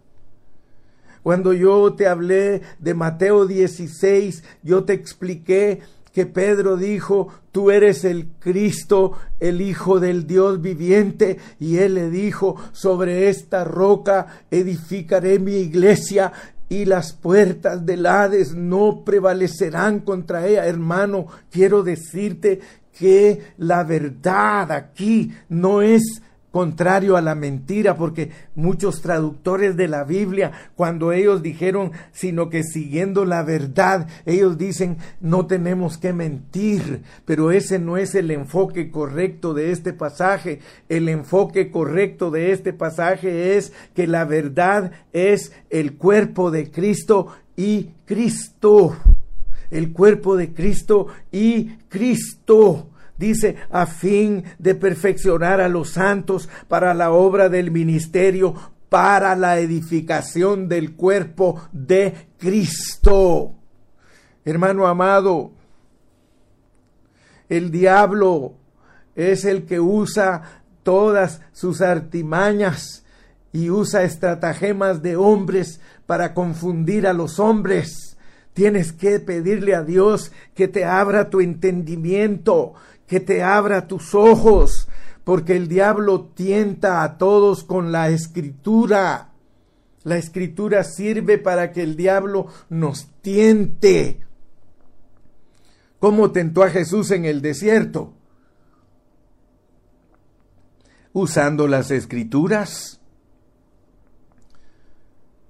Cuando 1.23 1.53
yo 1.53 1.93
te 1.93 2.05
hablé 2.05 2.63
de 2.79 2.93
Mateo 2.93 3.45
16, 3.45 4.43
yo 4.61 4.83
te 4.83 4.91
expliqué 4.91 5.79
que 6.15 6.25
Pedro 6.25 6.77
dijo, 6.77 7.27
tú 7.51 7.71
eres 7.71 8.05
el 8.05 8.27
Cristo, 8.39 9.11
el 9.41 9.59
Hijo 9.59 9.99
del 9.99 10.25
Dios 10.25 10.61
viviente, 10.61 11.39
y 11.59 11.79
él 11.79 11.95
le 11.95 12.09
dijo, 12.09 12.55
sobre 12.71 13.27
esta 13.27 13.65
roca 13.65 14.45
edificaré 14.49 15.39
mi 15.39 15.55
iglesia, 15.55 16.31
y 16.69 16.85
las 16.85 17.11
puertas 17.11 17.85
del 17.85 18.05
Hades 18.05 18.55
no 18.55 19.03
prevalecerán 19.03 19.99
contra 19.99 20.47
ella. 20.47 20.65
Hermano, 20.65 21.27
quiero 21.51 21.83
decirte 21.83 22.61
que 22.97 23.41
la 23.57 23.83
verdad 23.83 24.71
aquí 24.71 25.33
no 25.49 25.81
es 25.81 26.21
contrario 26.55 27.17
a 27.17 27.21
la 27.21 27.35
mentira, 27.35 27.97
porque 27.97 28.31
muchos 28.55 29.01
traductores 29.01 29.75
de 29.75 29.89
la 29.89 30.05
Biblia, 30.05 30.53
cuando 30.77 31.11
ellos 31.11 31.43
dijeron, 31.43 31.91
sino 32.13 32.49
que 32.49 32.63
siguiendo 32.63 33.25
la 33.25 33.43
verdad, 33.43 34.07
ellos 34.25 34.57
dicen, 34.57 34.95
no 35.19 35.47
tenemos 35.47 35.97
que 35.97 36.13
mentir, 36.13 37.01
pero 37.25 37.51
ese 37.51 37.77
no 37.77 37.97
es 37.97 38.15
el 38.15 38.31
enfoque 38.31 38.89
correcto 38.89 39.53
de 39.53 39.73
este 39.73 39.91
pasaje. 39.91 40.61
El 40.87 41.09
enfoque 41.09 41.71
correcto 41.71 42.31
de 42.31 42.53
este 42.53 42.71
pasaje 42.71 43.57
es 43.57 43.73
que 43.93 44.07
la 44.07 44.23
verdad 44.23 44.93
es 45.11 45.51
el 45.69 45.95
cuerpo 45.95 46.51
de 46.51 46.71
Cristo 46.71 47.33
y 47.57 47.89
Cristo. 48.05 48.95
El 49.71 49.91
cuerpo 49.91 50.37
de 50.37 50.53
Cristo 50.53 51.07
y 51.33 51.75
Cristo 51.89 52.91
dice, 53.17 53.55
a 53.69 53.85
fin 53.85 54.43
de 54.59 54.75
perfeccionar 54.75 55.61
a 55.61 55.69
los 55.69 55.91
santos 55.91 56.49
para 56.67 56.93
la 56.93 57.11
obra 57.11 57.49
del 57.49 57.71
ministerio, 57.71 58.53
para 58.89 59.35
la 59.35 59.59
edificación 59.59 60.67
del 60.67 60.95
cuerpo 60.95 61.61
de 61.71 62.27
Cristo. 62.37 63.53
Hermano 64.43 64.87
amado, 64.87 65.51
el 67.49 67.71
diablo 67.71 68.53
es 69.15 69.45
el 69.45 69.65
que 69.65 69.79
usa 69.79 70.61
todas 70.83 71.41
sus 71.51 71.81
artimañas 71.81 73.03
y 73.51 73.69
usa 73.69 74.03
estratagemas 74.03 75.01
de 75.01 75.15
hombres 75.15 75.79
para 76.05 76.33
confundir 76.33 77.07
a 77.07 77.13
los 77.13 77.39
hombres 77.39 78.15
Tienes 78.55 78.93
que 78.93 79.19
pedirle 79.19 79.75
a 79.75 79.83
Dios 79.83 80.31
que 80.55 80.69
te 80.69 80.85
abra 80.85 81.29
tu 81.29 81.41
entendimiento, 81.41 82.73
que 83.07 83.19
te 83.19 83.43
abra 83.43 83.87
tus 83.87 84.15
ojos, 84.15 84.87
porque 85.23 85.55
el 85.55 85.67
diablo 85.67 86.31
tienta 86.33 87.03
a 87.03 87.17
todos 87.17 87.63
con 87.63 87.91
la 87.91 88.09
escritura. 88.09 89.29
La 90.03 90.17
escritura 90.17 90.83
sirve 90.83 91.37
para 91.37 91.71
que 91.71 91.81
el 91.81 91.95
diablo 91.95 92.47
nos 92.69 93.07
tiente. 93.21 94.19
¿Cómo 95.99 96.31
tentó 96.31 96.63
a 96.63 96.69
Jesús 96.69 97.09
en 97.11 97.25
el 97.25 97.41
desierto? 97.41 98.13
Usando 101.13 101.67
las 101.67 101.89
escrituras. 101.89 102.99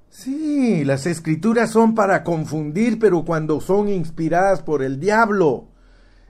Sí, 0.09 0.85
las 0.85 1.07
escrituras 1.07 1.71
son 1.71 1.93
para 1.93 2.23
confundir, 2.23 2.99
pero 2.99 3.25
cuando 3.25 3.59
son 3.59 3.89
inspiradas 3.89 4.61
por 4.61 4.81
el 4.81 4.99
diablo. 4.99 5.67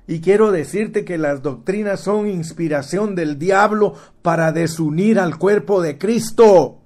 Y 0.08 0.22
quiero 0.22 0.52
decirte 0.52 1.04
que 1.04 1.18
las 1.18 1.42
doctrinas 1.42 2.00
son 2.00 2.28
inspiración 2.28 3.16
del 3.16 3.40
diablo 3.40 3.96
para 4.22 4.52
desunir 4.52 5.20
al 5.20 5.38
cuerpo 5.38 5.82
de 5.82 5.98
Cristo. 5.98 6.80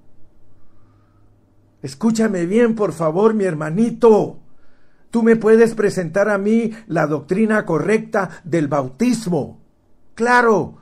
Escúchame 1.82 2.46
bien, 2.46 2.74
por 2.74 2.92
favor, 2.92 3.34
mi 3.34 3.44
hermanito. 3.44 4.38
Tú 5.10 5.22
me 5.22 5.36
puedes 5.36 5.74
presentar 5.74 6.28
a 6.28 6.38
mí 6.38 6.72
la 6.86 7.06
doctrina 7.06 7.64
correcta 7.66 8.30
del 8.44 8.68
bautismo. 8.68 9.60
Claro, 10.14 10.76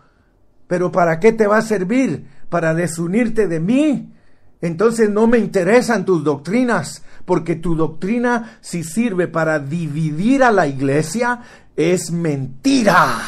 pero 0.66 0.92
¿para 0.92 1.18
qué 1.18 1.32
te 1.32 1.46
va 1.46 1.58
a 1.58 1.62
servir? 1.62 2.26
¿Para 2.48 2.74
desunirte 2.74 3.48
de 3.48 3.58
mí? 3.58 4.12
Entonces 4.60 5.08
no 5.08 5.26
me 5.26 5.38
interesan 5.38 6.04
tus 6.04 6.24
doctrinas, 6.24 7.04
porque 7.24 7.54
tu 7.54 7.76
doctrina, 7.76 8.58
si 8.60 8.82
sirve 8.82 9.28
para 9.28 9.60
dividir 9.60 10.42
a 10.42 10.50
la 10.50 10.66
iglesia, 10.66 11.42
es 11.78 12.10
mentira. 12.10 13.20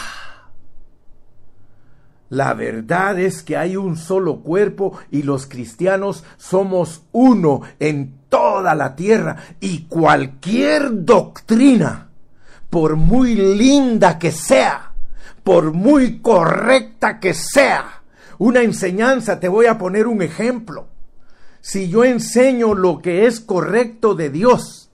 La 2.31 2.53
verdad 2.53 3.17
es 3.21 3.45
que 3.45 3.57
hay 3.57 3.77
un 3.77 3.97
solo 3.97 4.41
cuerpo 4.41 4.99
y 5.09 5.23
los 5.23 5.47
cristianos 5.47 6.25
somos 6.37 7.03
uno 7.13 7.61
en 7.79 8.23
toda 8.29 8.75
la 8.75 8.97
tierra 8.97 9.37
y 9.61 9.85
cualquier 9.85 11.05
doctrina, 11.05 12.09
por 12.69 12.97
muy 12.97 13.37
linda 13.37 14.19
que 14.19 14.33
sea, 14.33 14.95
por 15.45 15.73
muy 15.73 16.19
correcta 16.19 17.21
que 17.21 17.35
sea, 17.35 18.03
una 18.39 18.63
enseñanza, 18.63 19.39
te 19.39 19.49
voy 19.49 19.67
a 19.67 19.79
poner 19.79 20.09
un 20.09 20.23
ejemplo. 20.23 20.89
Si 21.61 21.89
yo 21.89 22.03
enseño 22.03 22.75
lo 22.75 23.01
que 23.01 23.27
es 23.27 23.39
correcto 23.39 24.17
de 24.17 24.29
Dios, 24.31 24.90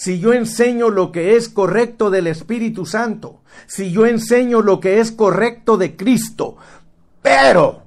si 0.00 0.18
yo 0.18 0.32
enseño 0.32 0.88
lo 0.88 1.12
que 1.12 1.36
es 1.36 1.50
correcto 1.50 2.08
del 2.08 2.26
Espíritu 2.26 2.86
Santo, 2.86 3.42
si 3.66 3.92
yo 3.92 4.06
enseño 4.06 4.62
lo 4.62 4.80
que 4.80 4.98
es 4.98 5.12
correcto 5.12 5.76
de 5.76 5.94
Cristo, 5.94 6.56
pero 7.20 7.82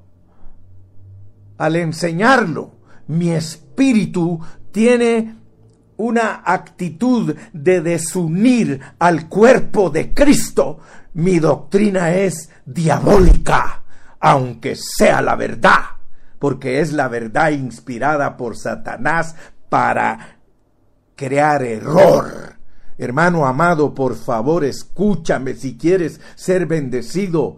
al 1.57 1.75
enseñarlo, 1.75 2.75
mi 3.07 3.31
espíritu 3.31 4.39
tiene 4.71 5.37
una 5.97 6.43
actitud 6.45 7.35
de 7.51 7.81
desunir 7.81 8.79
al 8.99 9.27
cuerpo 9.27 9.89
de 9.89 10.13
Cristo, 10.13 10.81
mi 11.15 11.39
doctrina 11.39 12.13
es 12.13 12.51
diabólica, 12.63 13.81
aunque 14.19 14.75
sea 14.75 15.19
la 15.23 15.35
verdad, 15.35 15.81
porque 16.37 16.79
es 16.79 16.93
la 16.93 17.07
verdad 17.07 17.49
inspirada 17.49 18.37
por 18.37 18.55
Satanás 18.55 19.35
para 19.73 20.32
crear 21.15 21.63
error. 21.63 22.57
Hermano 22.97 23.45
amado, 23.45 23.93
por 23.93 24.15
favor, 24.15 24.63
escúchame 24.63 25.55
si 25.55 25.77
quieres 25.77 26.21
ser 26.35 26.65
bendecido 26.65 27.57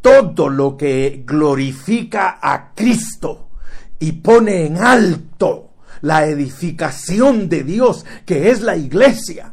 todo 0.00 0.48
lo 0.48 0.76
que 0.76 1.22
glorifica 1.26 2.38
a 2.40 2.72
Cristo 2.74 3.50
y 3.98 4.12
pone 4.12 4.66
en 4.66 4.78
alto 4.78 5.74
la 6.00 6.24
edificación 6.26 7.48
de 7.48 7.62
Dios, 7.62 8.06
que 8.24 8.50
es 8.50 8.62
la 8.62 8.76
iglesia. 8.76 9.52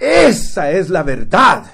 Esa 0.00 0.70
es 0.70 0.88
la 0.88 1.02
verdad. 1.02 1.64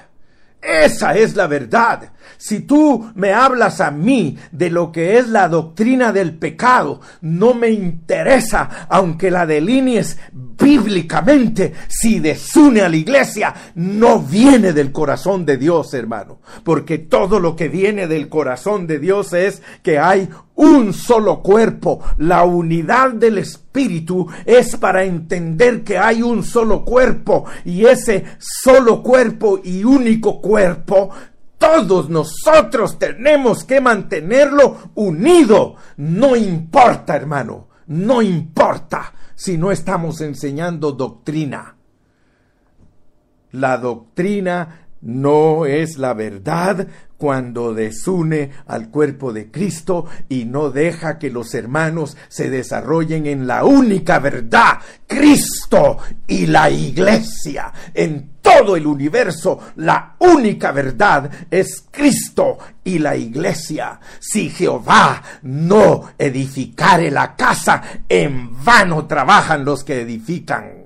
Esa 0.61 1.15
es 1.15 1.35
la 1.35 1.47
verdad. 1.47 2.11
Si 2.37 2.61
tú 2.61 3.11
me 3.15 3.33
hablas 3.33 3.79
a 3.79 3.91
mí 3.91 4.37
de 4.51 4.69
lo 4.69 4.91
que 4.91 5.17
es 5.17 5.29
la 5.29 5.47
doctrina 5.47 6.11
del 6.11 6.37
pecado, 6.37 6.99
no 7.21 7.53
me 7.53 7.69
interesa, 7.69 8.87
aunque 8.89 9.31
la 9.31 9.45
delinees 9.45 10.17
bíblicamente, 10.59 11.73
si 11.87 12.19
desune 12.19 12.81
a 12.81 12.89
la 12.89 12.97
iglesia, 12.97 13.53
no 13.75 14.19
viene 14.19 14.73
del 14.73 14.91
corazón 14.91 15.45
de 15.45 15.57
Dios, 15.57 15.93
hermano. 15.93 16.39
Porque 16.63 16.97
todo 16.97 17.39
lo 17.39 17.55
que 17.55 17.69
viene 17.69 18.07
del 18.07 18.29
corazón 18.29 18.85
de 18.85 18.99
Dios 18.99 19.33
es 19.33 19.61
que 19.81 19.97
hay 19.97 20.29
un 20.55 20.93
solo 20.93 21.41
cuerpo. 21.41 22.03
La 22.17 22.43
unidad 22.43 23.13
del 23.13 23.37
Espíritu 23.37 24.27
es 24.45 24.75
para 24.75 25.03
entender 25.03 25.83
que 25.83 25.97
hay 25.97 26.21
un 26.21 26.43
solo 26.43 26.83
cuerpo 26.83 27.45
y 27.63 27.85
ese 27.85 28.25
solo 28.37 29.01
cuerpo 29.01 29.59
y 29.63 29.83
único 29.83 30.41
cuerpo 30.41 31.11
todos 31.57 32.09
nosotros 32.09 32.97
tenemos 32.97 33.65
que 33.65 33.81
mantenerlo 33.81 34.77
unido. 34.95 35.75
No 35.97 36.37
importa, 36.37 37.17
hermano, 37.17 37.67
no 37.87 38.21
importa 38.21 39.13
si 39.39 39.57
no 39.57 39.71
estamos 39.71 40.19
enseñando 40.19 40.91
doctrina. 40.91 41.77
La 43.51 43.77
doctrina 43.77 44.89
no 44.99 45.65
es 45.65 45.97
la 45.97 46.13
verdad 46.13 46.89
cuando 47.17 47.73
desune 47.73 48.51
al 48.67 48.89
cuerpo 48.89 49.31
de 49.31 49.49
Cristo 49.49 50.07
y 50.27 50.43
no 50.43 50.71
deja 50.71 51.17
que 51.19 51.29
los 51.29 51.53
hermanos 51.53 52.17
se 52.27 52.49
desarrollen 52.49 53.27
en 53.27 53.47
la 53.47 53.63
única 53.63 54.19
verdad, 54.19 54.79
Cristo 55.07 55.99
y 56.27 56.45
la 56.45 56.69
iglesia. 56.69 57.71
Todo 58.57 58.75
el 58.75 58.87
universo, 58.87 59.59
la 59.77 60.15
única 60.19 60.71
verdad 60.71 61.29
es 61.49 61.85
Cristo 61.91 62.57
y 62.83 62.99
la 62.99 63.15
iglesia. 63.15 63.99
Si 64.19 64.49
Jehová 64.49 65.21
no 65.43 66.11
edificare 66.17 67.11
la 67.11 67.35
casa, 67.35 67.81
en 68.07 68.63
vano 68.63 69.05
trabajan 69.05 69.63
los 69.63 69.83
que 69.83 70.01
edifican. 70.01 70.79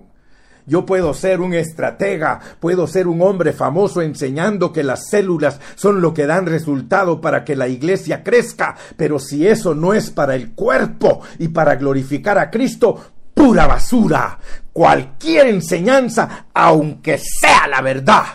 Yo 0.65 0.85
puedo 0.85 1.13
ser 1.13 1.41
un 1.41 1.53
estratega, 1.53 2.39
puedo 2.59 2.87
ser 2.87 3.07
un 3.07 3.21
hombre 3.21 3.51
famoso 3.51 4.01
enseñando 4.01 4.71
que 4.71 4.83
las 4.83 5.09
células 5.09 5.59
son 5.75 6.01
lo 6.01 6.13
que 6.13 6.25
dan 6.25 6.45
resultado 6.45 7.19
para 7.19 7.43
que 7.43 7.57
la 7.57 7.67
iglesia 7.67 8.23
crezca, 8.23 8.75
pero 8.95 9.19
si 9.19 9.45
eso 9.45 9.75
no 9.75 9.93
es 9.93 10.09
para 10.09 10.35
el 10.35 10.53
cuerpo 10.53 11.21
y 11.37 11.49
para 11.49 11.75
glorificar 11.75 12.37
a 12.37 12.49
Cristo, 12.49 13.13
pura 13.33 13.67
basura. 13.67 14.39
Cualquier 14.73 15.47
enseñanza, 15.47 16.47
aunque 16.53 17.17
sea 17.17 17.67
la 17.67 17.81
verdad, 17.81 18.25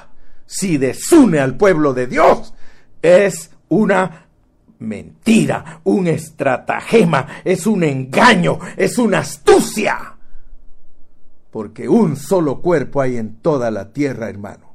si 0.46 0.78
desune 0.78 1.40
al 1.40 1.56
pueblo 1.56 1.92
de 1.92 2.06
Dios, 2.06 2.54
es 3.02 3.50
una 3.68 4.28
mentira, 4.78 5.80
un 5.84 6.06
estratagema, 6.06 7.26
es 7.44 7.66
un 7.66 7.82
engaño, 7.82 8.58
es 8.76 8.96
una 8.98 9.18
astucia 9.18 10.14
porque 11.50 11.88
un 11.88 12.16
solo 12.16 12.60
cuerpo 12.60 13.00
hay 13.00 13.16
en 13.16 13.36
toda 13.36 13.70
la 13.70 13.92
tierra, 13.92 14.28
hermano. 14.28 14.74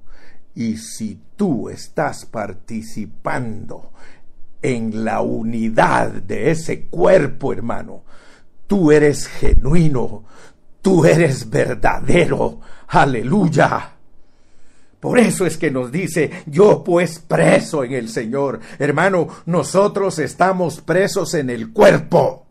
Y 0.55 0.77
si 0.77 1.19
tú 1.35 1.69
estás 1.69 2.25
participando 2.25 3.91
en 4.61 5.03
la 5.03 5.21
unidad 5.21 6.09
de 6.11 6.51
ese 6.51 6.85
cuerpo, 6.87 7.53
hermano, 7.53 8.03
tú 8.67 8.91
eres 8.91 9.27
genuino, 9.27 10.23
tú 10.83 11.05
eres 11.05 11.49
verdadero. 11.49 12.59
Aleluya. 12.89 13.93
Por 14.99 15.17
eso 15.17 15.47
es 15.47 15.57
que 15.57 15.71
nos 15.71 15.91
dice, 15.91 16.29
yo 16.45 16.83
pues 16.83 17.17
preso 17.19 17.83
en 17.83 17.93
el 17.93 18.09
Señor. 18.09 18.59
Hermano, 18.77 19.27
nosotros 19.47 20.19
estamos 20.19 20.81
presos 20.81 21.33
en 21.33 21.49
el 21.49 21.73
cuerpo. 21.73 22.45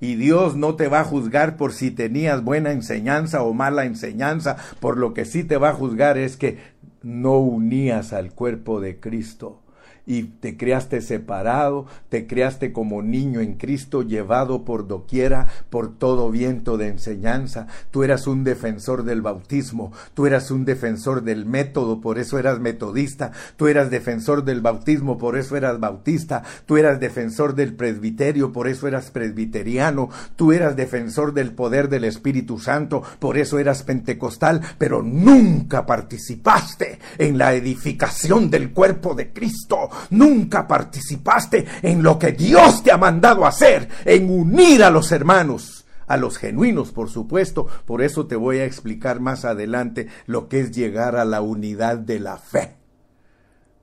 Y 0.00 0.14
Dios 0.14 0.54
no 0.54 0.76
te 0.76 0.88
va 0.88 1.00
a 1.00 1.04
juzgar 1.04 1.56
por 1.56 1.72
si 1.72 1.90
tenías 1.90 2.44
buena 2.44 2.70
enseñanza 2.70 3.42
o 3.42 3.52
mala 3.52 3.84
enseñanza, 3.86 4.56
por 4.78 4.98
lo 4.98 5.14
que 5.14 5.24
sí 5.24 5.42
te 5.42 5.56
va 5.56 5.70
a 5.70 5.74
juzgar 5.74 6.18
es 6.18 6.36
que 6.36 6.58
no 7.02 7.38
unías 7.38 8.12
al 8.12 8.32
cuerpo 8.32 8.80
de 8.80 9.00
Cristo. 9.00 9.62
Y 10.06 10.22
te 10.22 10.56
creaste 10.56 11.00
separado, 11.00 11.86
te 12.08 12.26
creaste 12.26 12.72
como 12.72 13.02
niño 13.02 13.40
en 13.40 13.54
Cristo, 13.54 14.02
llevado 14.02 14.64
por 14.64 14.86
doquiera, 14.86 15.48
por 15.68 15.98
todo 15.98 16.30
viento 16.30 16.78
de 16.78 16.88
enseñanza. 16.88 17.66
Tú 17.90 18.04
eras 18.04 18.26
un 18.26 18.44
defensor 18.44 19.02
del 19.02 19.20
bautismo, 19.20 19.92
tú 20.14 20.26
eras 20.26 20.50
un 20.50 20.64
defensor 20.64 21.24
del 21.24 21.44
método, 21.44 22.00
por 22.00 22.18
eso 22.18 22.38
eras 22.38 22.60
metodista, 22.60 23.32
tú 23.56 23.66
eras 23.66 23.90
defensor 23.90 24.44
del 24.44 24.60
bautismo, 24.60 25.18
por 25.18 25.36
eso 25.36 25.56
eras 25.56 25.80
bautista, 25.80 26.44
tú 26.66 26.76
eras 26.76 27.00
defensor 27.00 27.54
del 27.54 27.74
presbiterio, 27.74 28.52
por 28.52 28.68
eso 28.68 28.86
eras 28.86 29.10
presbiteriano, 29.10 30.08
tú 30.36 30.52
eras 30.52 30.76
defensor 30.76 31.34
del 31.34 31.52
poder 31.52 31.88
del 31.88 32.04
Espíritu 32.04 32.58
Santo, 32.58 33.02
por 33.18 33.36
eso 33.38 33.58
eras 33.58 33.82
pentecostal, 33.82 34.60
pero 34.78 35.02
nunca 35.02 35.84
participaste 35.84 37.00
en 37.18 37.38
la 37.38 37.54
edificación 37.54 38.50
del 38.50 38.72
cuerpo 38.72 39.14
de 39.14 39.32
Cristo 39.32 39.90
nunca 40.10 40.66
participaste 40.66 41.66
en 41.82 42.02
lo 42.02 42.18
que 42.18 42.32
Dios 42.32 42.82
te 42.82 42.92
ha 42.92 42.98
mandado 42.98 43.46
hacer, 43.46 43.88
en 44.04 44.30
unir 44.30 44.82
a 44.82 44.90
los 44.90 45.12
hermanos 45.12 45.76
a 46.06 46.16
los 46.16 46.38
genuinos, 46.38 46.92
por 46.92 47.10
supuesto. 47.10 47.66
Por 47.84 48.02
eso 48.02 48.26
te 48.26 48.36
voy 48.36 48.58
a 48.58 48.64
explicar 48.64 49.18
más 49.20 49.44
adelante 49.44 50.06
lo 50.26 50.48
que 50.48 50.60
es 50.60 50.70
llegar 50.70 51.16
a 51.16 51.24
la 51.24 51.40
unidad 51.40 51.98
de 51.98 52.20
la 52.20 52.38
fe. 52.38 52.76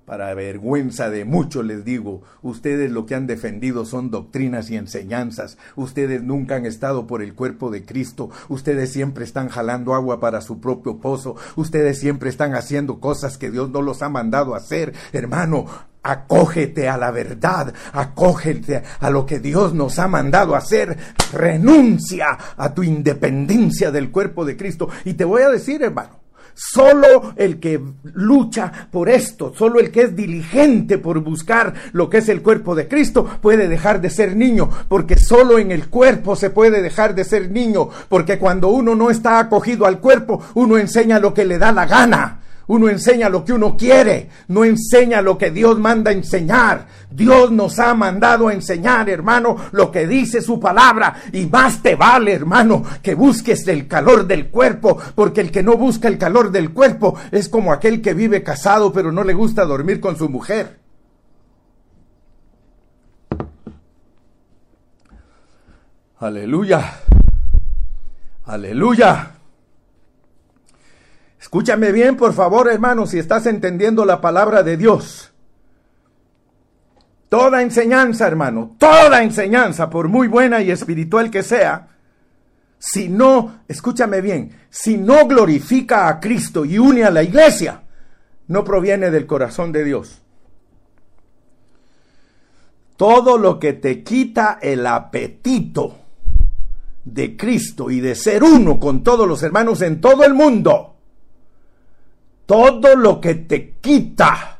Para 0.05 0.33
vergüenza 0.33 1.09
de 1.09 1.23
muchos 1.23 1.63
les 1.63 1.85
digo, 1.85 2.23
ustedes 2.41 2.91
lo 2.91 3.05
que 3.05 3.15
han 3.15 3.25
defendido 3.25 3.85
son 3.85 4.11
doctrinas 4.11 4.69
y 4.69 4.75
enseñanzas, 4.75 5.57
ustedes 5.77 6.21
nunca 6.21 6.57
han 6.57 6.65
estado 6.65 7.07
por 7.07 7.21
el 7.21 7.33
cuerpo 7.33 7.71
de 7.71 7.85
Cristo, 7.85 8.29
ustedes 8.49 8.91
siempre 8.91 9.23
están 9.23 9.47
jalando 9.47 9.93
agua 9.93 10.19
para 10.19 10.41
su 10.41 10.59
propio 10.59 10.97
pozo, 10.97 11.37
ustedes 11.55 11.99
siempre 11.99 12.29
están 12.29 12.53
haciendo 12.53 12.99
cosas 12.99 13.37
que 13.37 13.49
Dios 13.49 13.69
no 13.69 13.81
los 13.81 14.01
ha 14.01 14.09
mandado 14.09 14.55
hacer. 14.55 14.93
Hermano, 15.13 15.67
acógete 16.03 16.89
a 16.89 16.97
la 16.97 17.11
verdad, 17.11 17.73
acógete 17.93 18.83
a 18.99 19.09
lo 19.09 19.25
que 19.25 19.39
Dios 19.39 19.73
nos 19.73 19.99
ha 19.99 20.09
mandado 20.09 20.55
hacer, 20.55 20.97
renuncia 21.31 22.37
a 22.57 22.73
tu 22.73 22.83
independencia 22.83 23.89
del 23.89 24.11
cuerpo 24.11 24.43
de 24.43 24.57
Cristo. 24.57 24.89
Y 25.05 25.13
te 25.13 25.23
voy 25.23 25.43
a 25.43 25.49
decir, 25.49 25.81
hermano, 25.81 26.22
Solo 26.55 27.33
el 27.35 27.59
que 27.59 27.81
lucha 28.03 28.87
por 28.91 29.09
esto, 29.09 29.53
solo 29.57 29.79
el 29.79 29.91
que 29.91 30.03
es 30.03 30.15
diligente 30.15 30.97
por 30.97 31.19
buscar 31.19 31.73
lo 31.93 32.09
que 32.09 32.19
es 32.19 32.29
el 32.29 32.41
cuerpo 32.41 32.75
de 32.75 32.87
Cristo 32.87 33.27
puede 33.41 33.67
dejar 33.67 34.01
de 34.01 34.09
ser 34.09 34.35
niño, 34.35 34.69
porque 34.87 35.17
solo 35.17 35.57
en 35.57 35.71
el 35.71 35.87
cuerpo 35.87 36.35
se 36.35 36.49
puede 36.49 36.81
dejar 36.81 37.15
de 37.15 37.23
ser 37.23 37.49
niño, 37.49 37.89
porque 38.09 38.37
cuando 38.37 38.69
uno 38.69 38.95
no 38.95 39.09
está 39.09 39.39
acogido 39.39 39.85
al 39.85 39.99
cuerpo, 39.99 40.41
uno 40.53 40.77
enseña 40.77 41.19
lo 41.19 41.33
que 41.33 41.45
le 41.45 41.57
da 41.57 41.71
la 41.71 41.85
gana. 41.85 42.42
Uno 42.67 42.89
enseña 42.89 43.29
lo 43.29 43.43
que 43.43 43.53
uno 43.53 43.75
quiere, 43.75 44.29
no 44.47 44.63
enseña 44.63 45.21
lo 45.21 45.37
que 45.37 45.51
Dios 45.51 45.79
manda 45.79 46.11
enseñar. 46.11 46.87
Dios 47.11 47.51
nos 47.51 47.77
ha 47.79 47.93
mandado 47.93 48.47
a 48.47 48.53
enseñar, 48.53 49.09
hermano, 49.09 49.57
lo 49.71 49.91
que 49.91 50.07
dice 50.07 50.41
su 50.41 50.59
palabra. 50.59 51.15
Y 51.31 51.45
más 51.47 51.81
te 51.81 51.95
vale, 51.95 52.33
hermano, 52.33 52.83
que 53.01 53.15
busques 53.15 53.67
el 53.67 53.87
calor 53.87 54.25
del 54.25 54.49
cuerpo, 54.49 54.97
porque 55.13 55.41
el 55.41 55.51
que 55.51 55.61
no 55.61 55.77
busca 55.77 56.07
el 56.07 56.17
calor 56.17 56.51
del 56.51 56.71
cuerpo 56.71 57.15
es 57.31 57.49
como 57.49 57.73
aquel 57.73 58.01
que 58.01 58.13
vive 58.13 58.43
casado 58.43 58.73
pero 58.93 59.11
no 59.11 59.23
le 59.23 59.33
gusta 59.33 59.65
dormir 59.65 59.99
con 59.99 60.17
su 60.17 60.29
mujer. 60.29 60.79
Aleluya. 66.19 66.99
Aleluya. 68.45 69.31
Escúchame 71.43 71.91
bien, 71.91 72.15
por 72.15 72.31
favor, 72.31 72.71
hermano, 72.71 73.05
si 73.05 73.19
estás 73.19 73.47
entendiendo 73.47 74.05
la 74.05 74.21
palabra 74.21 74.63
de 74.63 74.77
Dios. 74.77 75.33
Toda 77.27 77.61
enseñanza, 77.61 78.25
hermano, 78.25 78.77
toda 78.79 79.21
enseñanza, 79.21 79.89
por 79.89 80.07
muy 80.07 80.29
buena 80.29 80.61
y 80.61 80.71
espiritual 80.71 81.29
que 81.29 81.43
sea, 81.43 81.89
si 82.79 83.09
no, 83.09 83.59
escúchame 83.67 84.21
bien, 84.21 84.57
si 84.69 84.97
no 84.97 85.27
glorifica 85.27 86.07
a 86.07 86.21
Cristo 86.21 86.63
y 86.63 86.77
une 86.77 87.03
a 87.03 87.11
la 87.11 87.23
iglesia, 87.23 87.83
no 88.47 88.63
proviene 88.63 89.11
del 89.11 89.27
corazón 89.27 89.73
de 89.73 89.83
Dios. 89.83 90.21
Todo 92.95 93.37
lo 93.37 93.59
que 93.59 93.73
te 93.73 94.01
quita 94.01 94.59
el 94.61 94.87
apetito 94.87 95.97
de 97.03 97.35
Cristo 97.35 97.91
y 97.91 97.99
de 97.99 98.15
ser 98.15 98.45
uno 98.45 98.79
con 98.79 99.03
todos 99.03 99.27
los 99.27 99.43
hermanos 99.43 99.81
en 99.81 99.99
todo 99.99 100.23
el 100.23 100.33
mundo, 100.33 100.92
todo 102.45 102.95
lo 102.95 103.19
que 103.19 103.35
te 103.35 103.75
quita. 103.81 104.59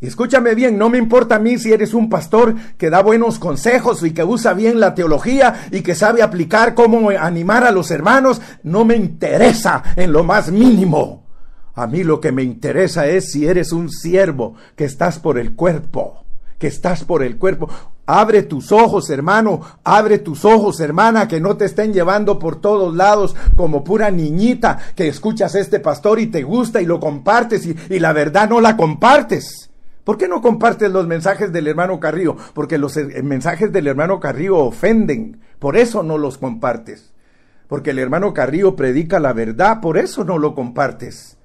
escúchame 0.00 0.54
bien, 0.54 0.78
no 0.78 0.88
me 0.88 0.98
importa 0.98 1.36
a 1.36 1.38
mí 1.38 1.58
si 1.58 1.72
eres 1.72 1.94
un 1.94 2.08
pastor 2.08 2.54
que 2.76 2.90
da 2.90 3.02
buenos 3.02 3.38
consejos 3.38 4.02
y 4.04 4.12
que 4.12 4.24
usa 4.24 4.54
bien 4.54 4.78
la 4.78 4.94
teología 4.94 5.68
y 5.72 5.80
que 5.80 5.94
sabe 5.94 6.22
aplicar 6.22 6.74
cómo 6.74 7.10
animar 7.10 7.64
a 7.64 7.72
los 7.72 7.90
hermanos, 7.90 8.40
no 8.62 8.84
me 8.84 8.96
interesa 8.96 9.82
en 9.96 10.12
lo 10.12 10.22
más 10.22 10.50
mínimo. 10.50 11.26
A 11.74 11.86
mí 11.86 12.04
lo 12.04 12.20
que 12.20 12.32
me 12.32 12.42
interesa 12.42 13.06
es 13.06 13.32
si 13.32 13.46
eres 13.46 13.72
un 13.72 13.90
siervo 13.90 14.54
que 14.76 14.84
estás 14.84 15.18
por 15.18 15.38
el 15.38 15.54
cuerpo, 15.54 16.24
que 16.58 16.68
estás 16.68 17.04
por 17.04 17.22
el 17.22 17.36
cuerpo. 17.36 17.68
Abre 18.06 18.44
tus 18.44 18.70
ojos, 18.70 19.10
hermano, 19.10 19.60
abre 19.82 20.18
tus 20.18 20.44
ojos, 20.44 20.78
hermana, 20.78 21.26
que 21.26 21.40
no 21.40 21.56
te 21.56 21.64
estén 21.64 21.92
llevando 21.92 22.38
por 22.38 22.60
todos 22.60 22.94
lados 22.94 23.34
como 23.56 23.82
pura 23.82 24.12
niñita 24.12 24.78
que 24.94 25.08
escuchas 25.08 25.56
a 25.56 25.60
este 25.60 25.80
pastor 25.80 26.20
y 26.20 26.28
te 26.28 26.44
gusta 26.44 26.80
y 26.80 26.86
lo 26.86 27.00
compartes 27.00 27.66
y, 27.66 27.76
y 27.90 27.98
la 27.98 28.12
verdad 28.12 28.48
no 28.48 28.60
la 28.60 28.76
compartes. 28.76 29.70
¿Por 30.06 30.18
qué 30.18 30.28
no 30.28 30.40
compartes 30.40 30.92
los 30.92 31.04
mensajes 31.08 31.52
del 31.52 31.66
hermano 31.66 31.98
Carrillo? 31.98 32.36
Porque 32.54 32.78
los 32.78 32.96
eh, 32.96 33.24
mensajes 33.24 33.72
del 33.72 33.88
hermano 33.88 34.20
Carrillo 34.20 34.58
ofenden, 34.58 35.40
por 35.58 35.76
eso 35.76 36.04
no 36.04 36.16
los 36.16 36.38
compartes. 36.38 37.12
Porque 37.66 37.90
el 37.90 37.98
hermano 37.98 38.32
Carrillo 38.32 38.76
predica 38.76 39.18
la 39.18 39.32
verdad, 39.32 39.80
por 39.80 39.98
eso 39.98 40.22
no 40.22 40.38
lo 40.38 40.54
compartes. 40.54 41.38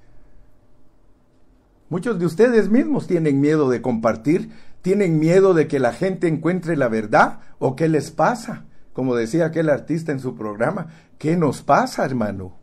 Muchos 1.89 2.19
de 2.19 2.27
ustedes 2.27 2.69
mismos 2.69 3.07
tienen 3.07 3.41
miedo 3.41 3.67
de 3.67 3.81
compartir 3.81 4.51
¿Tienen 4.81 5.19
miedo 5.19 5.53
de 5.53 5.67
que 5.67 5.79
la 5.79 5.93
gente 5.93 6.27
encuentre 6.27 6.75
la 6.75 6.87
verdad? 6.87 7.39
¿O 7.59 7.75
qué 7.75 7.87
les 7.87 8.11
pasa? 8.11 8.65
Como 8.93 9.15
decía 9.15 9.45
aquel 9.45 9.69
artista 9.69 10.11
en 10.11 10.19
su 10.19 10.35
programa, 10.35 10.87
¿qué 11.17 11.37
nos 11.37 11.61
pasa, 11.61 12.03
hermano? 12.03 12.53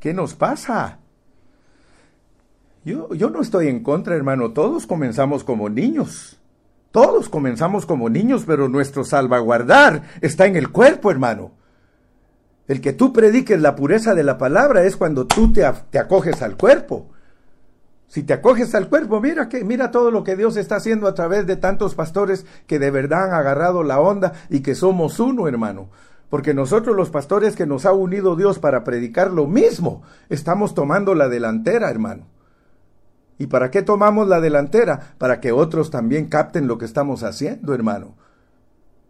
¿Qué 0.00 0.14
nos 0.14 0.34
pasa? 0.34 0.98
Yo, 2.84 3.12
yo 3.14 3.30
no 3.30 3.42
estoy 3.42 3.68
en 3.68 3.82
contra, 3.82 4.16
hermano. 4.16 4.52
Todos 4.52 4.86
comenzamos 4.86 5.44
como 5.44 5.68
niños. 5.68 6.38
Todos 6.90 7.28
comenzamos 7.28 7.84
como 7.84 8.08
niños, 8.08 8.44
pero 8.46 8.68
nuestro 8.68 9.04
salvaguardar 9.04 10.02
está 10.22 10.46
en 10.46 10.56
el 10.56 10.70
cuerpo, 10.70 11.10
hermano. 11.10 11.52
El 12.68 12.80
que 12.80 12.92
tú 12.92 13.12
prediques 13.12 13.60
la 13.60 13.76
pureza 13.76 14.14
de 14.14 14.24
la 14.24 14.38
palabra 14.38 14.84
es 14.84 14.96
cuando 14.96 15.26
tú 15.26 15.52
te, 15.52 15.64
te 15.90 15.98
acoges 15.98 16.40
al 16.42 16.56
cuerpo. 16.56 17.10
Si 18.08 18.22
te 18.22 18.32
acoges 18.32 18.74
al 18.74 18.88
cuerpo, 18.88 19.20
mira 19.20 19.48
que 19.48 19.64
mira 19.64 19.90
todo 19.90 20.10
lo 20.10 20.22
que 20.22 20.36
Dios 20.36 20.56
está 20.56 20.76
haciendo 20.76 21.08
a 21.08 21.14
través 21.14 21.46
de 21.46 21.56
tantos 21.56 21.94
pastores 21.94 22.46
que 22.66 22.78
de 22.78 22.90
verdad 22.90 23.24
han 23.24 23.34
agarrado 23.34 23.82
la 23.82 24.00
onda 24.00 24.32
y 24.48 24.60
que 24.60 24.74
somos 24.74 25.18
uno, 25.18 25.48
hermano. 25.48 25.88
Porque 26.30 26.54
nosotros 26.54 26.96
los 26.96 27.10
pastores 27.10 27.56
que 27.56 27.66
nos 27.66 27.84
ha 27.84 27.92
unido 27.92 28.36
Dios 28.36 28.58
para 28.58 28.84
predicar 28.84 29.30
lo 29.30 29.46
mismo, 29.46 30.02
estamos 30.28 30.74
tomando 30.74 31.14
la 31.14 31.28
delantera, 31.28 31.90
hermano. 31.90 32.26
¿Y 33.38 33.48
para 33.48 33.70
qué 33.70 33.82
tomamos 33.82 34.28
la 34.28 34.40
delantera? 34.40 35.14
Para 35.18 35.40
que 35.40 35.52
otros 35.52 35.90
también 35.90 36.26
capten 36.26 36.66
lo 36.66 36.78
que 36.78 36.84
estamos 36.84 37.22
haciendo, 37.22 37.74
hermano. 37.74 38.14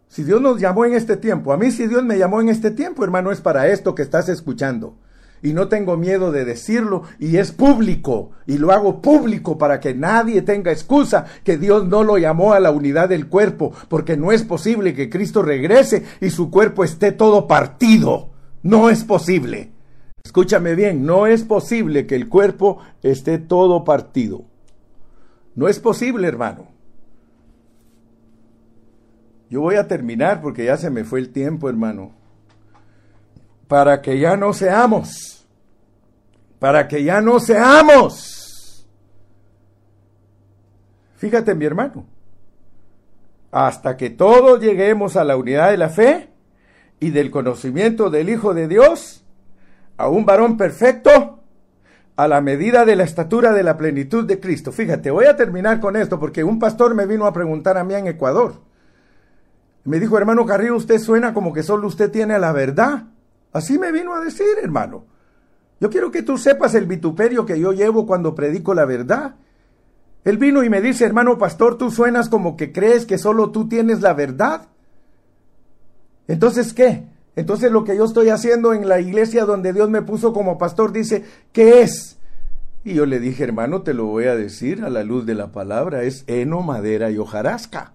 Si 0.09 0.23
Dios 0.23 0.41
nos 0.41 0.59
llamó 0.59 0.85
en 0.85 0.93
este 0.93 1.17
tiempo, 1.17 1.53
a 1.53 1.57
mí 1.57 1.71
si 1.71 1.87
Dios 1.87 2.03
me 2.03 2.17
llamó 2.17 2.41
en 2.41 2.49
este 2.49 2.71
tiempo, 2.71 3.03
hermano, 3.03 3.31
es 3.31 3.41
para 3.41 3.67
esto 3.67 3.95
que 3.95 4.01
estás 4.01 4.29
escuchando 4.29 4.95
y 5.41 5.53
no 5.53 5.67
tengo 5.67 5.97
miedo 5.97 6.31
de 6.31 6.45
decirlo 6.45 7.03
y 7.19 7.37
es 7.37 7.51
público 7.51 8.31
y 8.45 8.57
lo 8.57 8.71
hago 8.71 9.01
público 9.01 9.57
para 9.57 9.79
que 9.79 9.93
nadie 9.93 10.41
tenga 10.41 10.71
excusa 10.71 11.25
que 11.43 11.57
Dios 11.57 11.87
no 11.87 12.03
lo 12.03 12.17
llamó 12.17 12.53
a 12.53 12.59
la 12.59 12.71
unidad 12.71 13.09
del 13.09 13.27
cuerpo 13.27 13.73
porque 13.89 14.17
no 14.17 14.31
es 14.31 14.43
posible 14.43 14.93
que 14.93 15.09
Cristo 15.09 15.41
regrese 15.41 16.03
y 16.21 16.29
su 16.29 16.49
cuerpo 16.49 16.83
esté 16.83 17.11
todo 17.11 17.47
partido. 17.47 18.29
No 18.63 18.89
es 18.89 19.03
posible. 19.03 19.71
Escúchame 20.23 20.75
bien, 20.75 21.05
no 21.05 21.27
es 21.27 21.43
posible 21.43 22.05
que 22.05 22.15
el 22.15 22.27
cuerpo 22.27 22.79
esté 23.01 23.37
todo 23.37 23.83
partido. 23.83 24.43
No 25.55 25.67
es 25.67 25.79
posible, 25.79 26.27
hermano. 26.27 26.67
Yo 29.49 29.61
voy 29.61 29.75
a 29.75 29.87
terminar 29.87 30.41
porque 30.41 30.65
ya 30.65 30.75
se 30.75 30.89
me 30.89 31.05
fue 31.05 31.19
el 31.19 31.29
tiempo, 31.29 31.69
hermano 31.69 32.16
para 33.67 34.01
que 34.01 34.19
ya 34.19 34.37
no 34.37 34.53
seamos, 34.53 35.47
para 36.59 36.87
que 36.87 37.03
ya 37.03 37.21
no 37.21 37.39
seamos. 37.39 38.87
Fíjate 41.17 41.55
mi 41.55 41.65
hermano, 41.65 42.05
hasta 43.51 43.97
que 43.97 44.09
todos 44.09 44.61
lleguemos 44.61 45.15
a 45.15 45.23
la 45.23 45.35
unidad 45.35 45.71
de 45.71 45.77
la 45.77 45.89
fe 45.89 46.29
y 46.99 47.09
del 47.09 47.31
conocimiento 47.31 48.09
del 48.09 48.29
Hijo 48.29 48.53
de 48.53 48.67
Dios, 48.67 49.23
a 49.97 50.09
un 50.09 50.25
varón 50.25 50.57
perfecto, 50.57 51.39
a 52.15 52.27
la 52.27 52.41
medida 52.41 52.85
de 52.85 52.95
la 52.95 53.03
estatura 53.03 53.53
de 53.53 53.63
la 53.63 53.77
plenitud 53.77 54.25
de 54.25 54.39
Cristo. 54.39 54.71
Fíjate, 54.71 55.11
voy 55.11 55.25
a 55.25 55.35
terminar 55.35 55.79
con 55.79 55.95
esto 55.95 56.19
porque 56.19 56.43
un 56.43 56.59
pastor 56.59 56.95
me 56.95 57.05
vino 57.05 57.25
a 57.25 57.33
preguntar 57.33 57.77
a 57.77 57.83
mí 57.83 57.93
en 57.93 58.07
Ecuador. 58.07 58.61
Me 59.83 59.99
dijo, 59.99 60.17
hermano 60.17 60.45
Carrillo, 60.45 60.75
usted 60.75 60.99
suena 60.99 61.33
como 61.33 61.53
que 61.53 61.63
solo 61.63 61.87
usted 61.87 62.11
tiene 62.11 62.37
la 62.39 62.51
verdad. 62.51 63.03
Así 63.53 63.79
me 63.79 63.91
vino 63.91 64.13
a 64.13 64.21
decir, 64.21 64.47
hermano. 64.61 65.05
Yo 65.79 65.89
quiero 65.89 66.11
que 66.11 66.23
tú 66.23 66.37
sepas 66.37 66.73
el 66.75 66.85
vituperio 66.85 67.45
que 67.45 67.59
yo 67.59 67.71
llevo 67.71 68.05
cuando 68.05 68.33
predico 68.33 68.73
la 68.73 68.85
verdad. 68.85 69.35
Él 70.23 70.37
vino 70.37 70.63
y 70.63 70.69
me 70.69 70.81
dice, 70.81 71.05
hermano 71.05 71.37
pastor, 71.37 71.77
tú 71.77 71.91
suenas 71.91 72.29
como 72.29 72.57
que 72.57 72.71
crees 72.71 73.05
que 73.05 73.17
solo 73.17 73.51
tú 73.51 73.69
tienes 73.69 74.01
la 74.01 74.13
verdad. 74.13 74.67
Entonces, 76.27 76.73
¿qué? 76.73 77.05
Entonces 77.35 77.71
lo 77.71 77.83
que 77.83 77.95
yo 77.95 78.05
estoy 78.05 78.29
haciendo 78.29 78.73
en 78.73 78.89
la 78.89 78.99
iglesia 78.99 79.45
donde 79.45 79.71
Dios 79.71 79.89
me 79.89 80.01
puso 80.01 80.33
como 80.33 80.57
pastor 80.57 80.91
dice, 80.91 81.23
¿qué 81.51 81.81
es? 81.81 82.17
Y 82.83 82.95
yo 82.95 83.05
le 83.05 83.19
dije, 83.19 83.43
hermano, 83.43 83.83
te 83.83 83.93
lo 83.93 84.05
voy 84.05 84.25
a 84.25 84.35
decir 84.35 84.83
a 84.83 84.89
la 84.89 85.03
luz 85.03 85.25
de 85.25 85.35
la 85.35 85.51
palabra, 85.51 86.03
es 86.03 86.23
heno, 86.27 86.61
madera 86.61 87.11
y 87.11 87.17
hojarasca. 87.17 87.93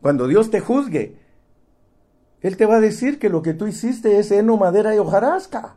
Cuando 0.00 0.28
Dios 0.28 0.50
te 0.50 0.60
juzgue, 0.60 1.16
Él 2.44 2.56
te 2.56 2.66
va 2.66 2.76
a 2.76 2.80
decir 2.80 3.18
que 3.18 3.28
lo 3.28 3.42
que 3.42 3.54
tú 3.54 3.66
hiciste 3.66 4.20
es 4.20 4.30
heno, 4.30 4.56
madera 4.56 4.94
y 4.94 4.98
hojarasca. 4.98 5.74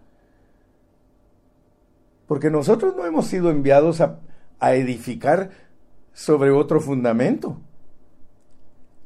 Porque 2.27 2.51
nosotros 2.51 2.95
no 2.95 3.07
hemos 3.07 3.25
sido 3.25 3.49
enviados 3.49 4.01
a, 4.01 4.19
a 4.59 4.75
edificar 4.75 5.49
sobre 6.13 6.51
otro 6.51 6.79
fundamento. 6.79 7.57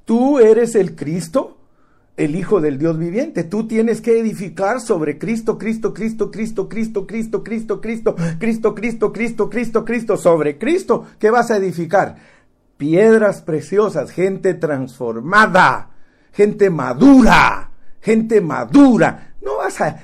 Tú 0.04 0.40
eres 0.40 0.76
el 0.76 0.96
Cristo 0.96 1.60
el 2.18 2.36
Hijo 2.36 2.62
del 2.62 2.78
Dios 2.78 2.98
viviente. 2.98 3.44
Tú 3.44 3.68
tienes 3.68 4.02
que 4.02 4.20
edificar 4.20 4.82
sobre 4.82 5.18
Cristo, 5.18 5.58
Cristo, 5.58 5.94
Cristo, 5.94 6.30
Cristo, 6.32 6.68
Cristo, 6.68 7.08
Cristo, 7.08 7.44
Cristo, 7.44 7.82
Cristo, 7.82 7.82
Cristo, 7.82 8.74
Cristo, 8.76 9.12
Cristo, 9.12 9.50
Cristo, 9.50 9.86
Cristo, 9.86 10.18
sobre 10.18 10.58
Cristo. 10.58 11.06
¿Qué 11.20 11.30
vas 11.30 11.52
a 11.52 11.58
edificar? 11.58 12.18
Piedras 12.78 13.42
preciosas, 13.42 14.12
gente 14.12 14.54
transformada, 14.54 15.91
gente 16.32 16.70
madura, 16.70 17.72
gente 18.02 18.42
madura. 18.42 19.36
No 19.42 19.58
vas 19.58 19.82
a 19.82 20.00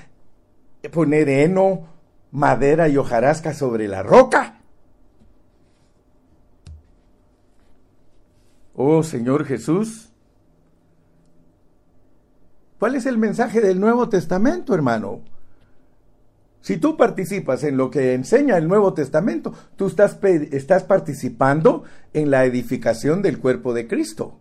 poner 0.92 1.30
heno, 1.30 1.88
madera 2.32 2.88
y 2.88 2.98
hojarasca 2.98 3.54
sobre 3.54 3.88
la 3.88 4.04
roca. 4.04 4.62
Oh 8.74 9.02
Señor 9.04 9.46
Jesús, 9.46 10.08
¿Cuál 12.80 12.96
es 12.96 13.08
el 13.08 13.18
mensaje 13.18 13.60
del 13.60 13.80
Nuevo 13.80 14.08
Testamento, 14.08 14.76
hermano? 14.76 15.22
Si 16.62 16.78
tú 16.78 16.96
participas 16.96 17.64
en 17.64 17.78
lo 17.78 17.90
que 17.90 18.14
enseña 18.14 18.58
el 18.58 18.68
Nuevo 18.68 18.94
Testamento, 18.94 19.54
tú 19.76 19.88
estás, 19.88 20.20
estás 20.24 20.84
participando 20.84 21.84
en 22.14 22.30
la 22.30 22.46
edificación 22.46 23.22
del 23.22 23.40
cuerpo 23.40 23.74
de 23.74 23.88
Cristo. 23.88 24.40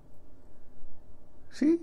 ¿Sí? 1.59 1.80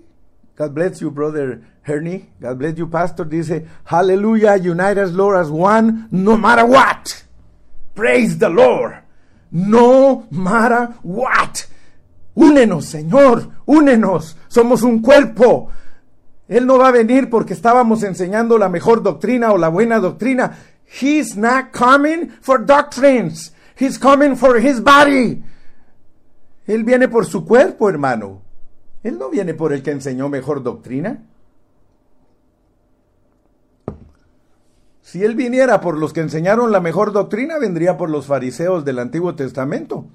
God 0.56 0.72
bless 0.72 1.00
you, 1.00 1.10
brother 1.10 1.62
Herney. 1.82 2.30
God 2.40 2.58
bless 2.58 2.76
you, 2.76 2.86
pastor. 2.86 3.24
Dice, 3.24 3.66
Hallelujah, 3.84 4.56
unite 4.56 4.98
us, 4.98 5.10
Lord, 5.10 5.36
as 5.36 5.50
one, 5.50 6.06
no 6.12 6.36
matter 6.36 6.64
what. 6.64 7.24
Praise 7.96 8.38
the 8.38 8.48
Lord. 8.48 9.02
No 9.50 10.28
matter 10.30 10.94
what. 11.02 11.66
Únenos, 12.36 12.84
Señor, 12.84 13.50
únenos. 13.66 14.36
Somos 14.46 14.82
un 14.82 15.02
cuerpo. 15.02 15.70
Él 16.48 16.66
no 16.66 16.78
va 16.78 16.88
a 16.88 16.92
venir 16.92 17.28
porque 17.28 17.54
estábamos 17.54 18.04
enseñando 18.04 18.58
la 18.58 18.68
mejor 18.68 19.02
doctrina 19.02 19.50
o 19.50 19.58
la 19.58 19.68
buena 19.68 19.98
doctrina. 19.98 20.56
He's 20.86 21.36
not 21.36 21.72
coming 21.72 22.30
for 22.40 22.64
doctrines. 22.64 23.52
He's 23.76 23.98
coming 23.98 24.36
for 24.36 24.60
his 24.60 24.80
body. 24.80 25.42
Él 26.66 26.84
viene 26.84 27.08
por 27.08 27.26
su 27.26 27.44
cuerpo, 27.44 27.88
hermano. 27.88 28.43
Él 29.04 29.18
no 29.18 29.30
viene 29.30 29.54
por 29.54 29.72
el 29.72 29.82
que 29.82 29.92
enseñó 29.92 30.28
mejor 30.28 30.62
doctrina. 30.62 31.22
Si 35.02 35.22
él 35.22 35.36
viniera 35.36 35.82
por 35.82 35.98
los 35.98 36.14
que 36.14 36.22
enseñaron 36.22 36.72
la 36.72 36.80
mejor 36.80 37.12
doctrina, 37.12 37.58
vendría 37.58 37.98
por 37.98 38.08
los 38.08 38.26
fariseos 38.26 38.84
del 38.84 38.98
Antiguo 38.98 39.34
Testamento. 39.34 40.06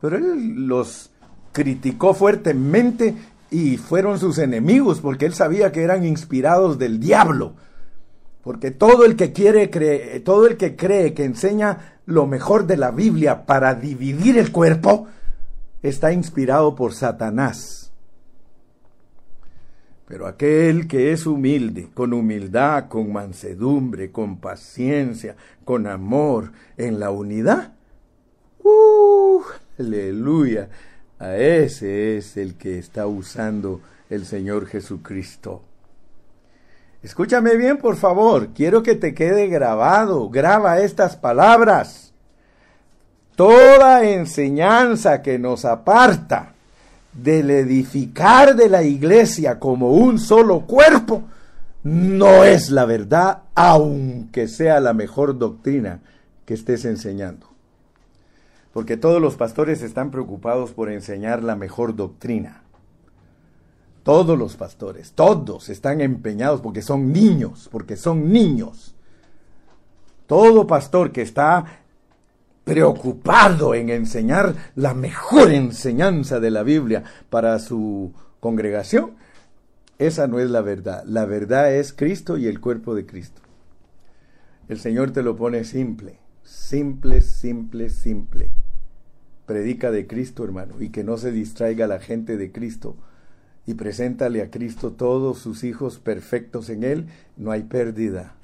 Pero 0.00 0.16
él 0.16 0.68
los 0.68 1.10
criticó 1.52 2.14
fuertemente 2.14 3.16
y 3.50 3.76
fueron 3.76 4.20
sus 4.20 4.38
enemigos 4.38 5.00
porque 5.00 5.26
él 5.26 5.34
sabía 5.34 5.72
que 5.72 5.82
eran 5.82 6.06
inspirados 6.06 6.78
del 6.78 7.00
diablo. 7.00 7.54
Porque 8.42 8.70
todo 8.70 9.04
el 9.04 9.16
que 9.16 9.32
quiere 9.32 9.66
todo 10.20 10.46
el 10.46 10.56
que 10.56 10.76
cree 10.76 11.12
que 11.12 11.24
enseña 11.24 11.98
lo 12.06 12.28
mejor 12.28 12.68
de 12.68 12.76
la 12.76 12.92
Biblia 12.92 13.44
para 13.46 13.74
dividir 13.74 14.38
el 14.38 14.52
cuerpo 14.52 15.08
está 15.82 16.12
inspirado 16.12 16.74
por 16.74 16.92
Satanás. 16.92 17.92
Pero 20.06 20.26
aquel 20.26 20.88
que 20.88 21.12
es 21.12 21.24
humilde, 21.24 21.88
con 21.94 22.12
humildad, 22.12 22.88
con 22.88 23.12
mansedumbre, 23.12 24.10
con 24.10 24.38
paciencia, 24.38 25.36
con 25.64 25.86
amor, 25.86 26.50
en 26.76 26.98
la 26.98 27.10
unidad, 27.10 27.74
¡uh! 28.64 29.40
aleluya, 29.78 30.68
a 31.18 31.36
ese 31.36 32.16
es 32.16 32.36
el 32.36 32.56
que 32.56 32.78
está 32.78 33.06
usando 33.06 33.80
el 34.08 34.26
Señor 34.26 34.66
Jesucristo. 34.66 35.62
Escúchame 37.02 37.56
bien, 37.56 37.78
por 37.78 37.96
favor. 37.96 38.48
Quiero 38.52 38.82
que 38.82 38.94
te 38.94 39.14
quede 39.14 39.46
grabado. 39.46 40.28
Graba 40.28 40.80
estas 40.80 41.16
palabras. 41.16 42.09
Toda 43.40 44.04
enseñanza 44.04 45.22
que 45.22 45.38
nos 45.38 45.64
aparta 45.64 46.52
del 47.10 47.50
edificar 47.50 48.54
de 48.54 48.68
la 48.68 48.82
iglesia 48.82 49.58
como 49.58 49.92
un 49.92 50.18
solo 50.18 50.66
cuerpo 50.66 51.22
no 51.82 52.44
es 52.44 52.68
la 52.68 52.84
verdad, 52.84 53.44
aunque 53.54 54.46
sea 54.46 54.78
la 54.78 54.92
mejor 54.92 55.38
doctrina 55.38 56.00
que 56.44 56.52
estés 56.52 56.84
enseñando 56.84 57.46
porque 58.74 58.98
todos 58.98 59.22
los 59.22 59.36
pastores 59.36 59.80
están 59.80 60.10
preocupados 60.10 60.72
por 60.72 60.90
enseñar 60.90 61.42
la 61.42 61.56
mejor 61.56 61.96
doctrina. 61.96 62.60
Todos 64.02 64.38
los 64.38 64.56
pastores, 64.56 65.12
todos 65.12 65.70
están 65.70 66.02
empeñados 66.02 66.60
porque 66.60 66.82
son 66.82 67.10
niños, 67.10 67.70
porque 67.72 67.96
son 67.96 68.30
niños. 68.30 68.94
Todo 70.26 70.66
pastor 70.66 71.10
que 71.10 71.22
está 71.22 71.79
preocupado 72.64 73.74
en 73.74 73.90
enseñar 73.90 74.54
la 74.74 74.94
mejor 74.94 75.50
enseñanza 75.50 76.40
de 76.40 76.50
la 76.50 76.62
Biblia 76.62 77.04
para 77.28 77.58
su 77.58 78.12
congregación, 78.40 79.12
esa 79.98 80.26
no 80.26 80.38
es 80.40 80.50
la 80.50 80.62
verdad. 80.62 81.04
La 81.06 81.24
verdad 81.24 81.74
es 81.74 81.92
Cristo 81.92 82.38
y 82.38 82.46
el 82.46 82.60
cuerpo 82.60 82.94
de 82.94 83.06
Cristo. 83.06 83.42
El 84.68 84.78
Señor 84.78 85.10
te 85.10 85.22
lo 85.22 85.36
pone 85.36 85.64
simple, 85.64 86.18
simple, 86.42 87.20
simple, 87.20 87.90
simple 87.90 88.50
predica 89.50 89.90
de 89.90 90.06
Cristo, 90.06 90.44
hermano, 90.44 90.80
y 90.80 90.90
que 90.90 91.02
no 91.02 91.16
se 91.16 91.32
distraiga 91.32 91.88
la 91.88 91.98
gente 91.98 92.36
de 92.36 92.52
Cristo. 92.52 92.94
Y 93.66 93.74
preséntale 93.74 94.42
a 94.42 94.50
Cristo 94.52 94.92
todos 94.92 95.38
sus 95.38 95.64
hijos 95.64 95.98
perfectos 95.98 96.70
en 96.70 96.84
Él, 96.84 97.08
no 97.36 97.50
hay 97.50 97.64
pérdida. 97.64 98.36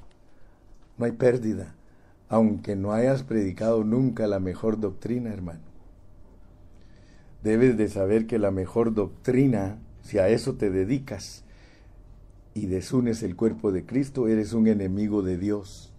No 0.97 1.05
hay 1.05 1.13
pérdida. 1.13 1.73
Aunque 2.29 2.75
no 2.75 2.93
hayas 2.93 3.23
predicado 3.23 3.83
nunca 3.83 4.27
la 4.27 4.39
mejor 4.39 4.79
doctrina, 4.79 5.31
hermano. 5.31 5.61
Debes 7.43 7.77
de 7.77 7.87
saber 7.87 8.27
que 8.27 8.39
la 8.39 8.51
mejor 8.51 8.93
doctrina, 8.93 9.77
si 10.01 10.19
a 10.19 10.27
eso 10.27 10.55
te 10.55 10.69
dedicas 10.69 11.43
y 12.53 12.65
desunes 12.65 13.23
el 13.23 13.35
cuerpo 13.35 13.71
de 13.71 13.85
Cristo, 13.85 14.27
eres 14.27 14.53
un 14.53 14.67
enemigo 14.67 15.21
de 15.21 15.37
Dios. 15.37 15.93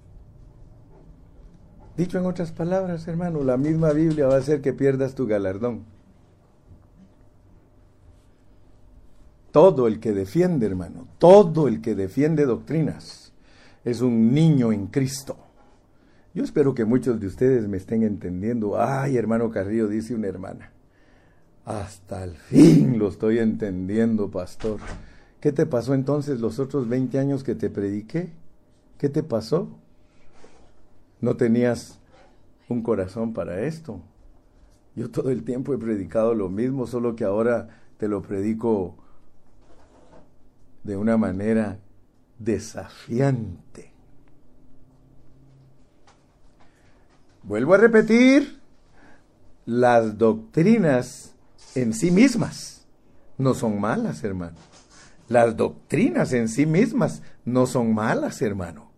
Dicho 1.97 2.19
en 2.19 2.27
otras 2.27 2.53
palabras, 2.53 3.09
hermano, 3.09 3.43
la 3.43 3.57
misma 3.57 3.93
Biblia 3.93 4.27
va 4.27 4.35
a 4.35 4.39
hacer 4.39 4.61
que 4.61 4.73
pierdas 4.73 5.15
tu 5.15 5.27
galardón. 5.27 5.85
Todo 9.51 9.87
el 9.89 9.99
que 9.99 10.13
defiende, 10.13 10.67
hermano, 10.67 11.09
todo 11.19 11.67
el 11.67 11.81
que 11.81 11.95
defiende 11.95 12.45
doctrinas 12.45 13.33
es 13.85 14.01
un 14.01 14.33
niño 14.33 14.73
en 14.73 14.89
Cristo. 14.89 15.37
Yo 16.39 16.45
espero 16.45 16.73
que 16.73 16.85
muchos 16.85 17.19
de 17.19 17.27
ustedes 17.27 17.67
me 17.67 17.79
estén 17.79 18.05
entendiendo. 18.05 18.81
Ay, 18.81 19.17
hermano 19.17 19.51
Carrillo, 19.51 19.89
dice 19.89 20.15
una 20.15 20.29
hermana. 20.29 20.71
Hasta 21.65 22.23
el 22.23 22.37
fin 22.37 22.97
lo 22.97 23.09
estoy 23.09 23.41
entendiendo, 23.41 24.31
pastor. 24.31 24.79
¿Qué 25.41 25.51
te 25.51 25.67
pasó 25.67 25.95
entonces 25.95 26.39
los 26.39 26.61
otros 26.61 26.89
20 26.89 27.19
años 27.19 27.43
que 27.43 27.57
te 27.57 27.71
prediqué? 27.71 28.29
¿Qué 28.99 29.09
te 29.09 29.25
pasó? 29.25 29.81
no 31.21 31.37
tenías 31.37 31.99
un 32.69 32.85
corazón 32.85 33.33
para 33.33 33.63
esto. 33.63 34.01
Yo 34.95 35.11
todo 35.11 35.31
el 35.31 35.43
tiempo 35.43 35.75
he 35.75 35.79
predicado 35.79 36.35
lo 36.35 36.49
mismo, 36.49 36.87
solo 36.87 37.17
que 37.17 37.25
ahora 37.25 37.83
te 37.97 38.07
lo 38.07 38.23
predico 38.23 38.95
de 40.85 40.97
una 40.97 41.17
manera 41.17 41.81
desafiante. 42.39 43.88
Vuelvo 47.49 47.73
a 47.73 47.79
repetir, 47.79 48.61
las 49.65 50.19
doctrinas 50.19 51.33
en 51.75 51.95
sí 51.95 52.11
mismas 52.11 52.85
no 53.39 53.55
son 53.55 53.81
malas, 53.81 54.23
hermano. 54.23 54.59
Las 55.29 55.57
doctrinas 55.57 56.35
en 56.35 56.51
sí 56.51 56.67
mismas 56.67 57.23
no 57.47 57.65
son 57.65 57.95
malas, 57.95 58.43
hermano. 58.43 58.91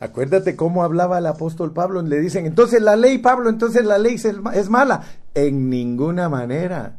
Acuérdate 0.00 0.56
cómo 0.56 0.82
hablaba 0.82 1.18
el 1.18 1.26
apóstol 1.26 1.72
Pablo. 1.72 2.02
Le 2.02 2.18
dicen, 2.18 2.44
entonces 2.44 2.82
la 2.82 2.96
ley, 2.96 3.18
Pablo, 3.18 3.50
entonces 3.50 3.84
la 3.84 3.98
ley 3.98 4.16
es 4.54 4.68
mala. 4.68 5.04
En 5.34 5.70
ninguna 5.70 6.28
manera. 6.28 6.96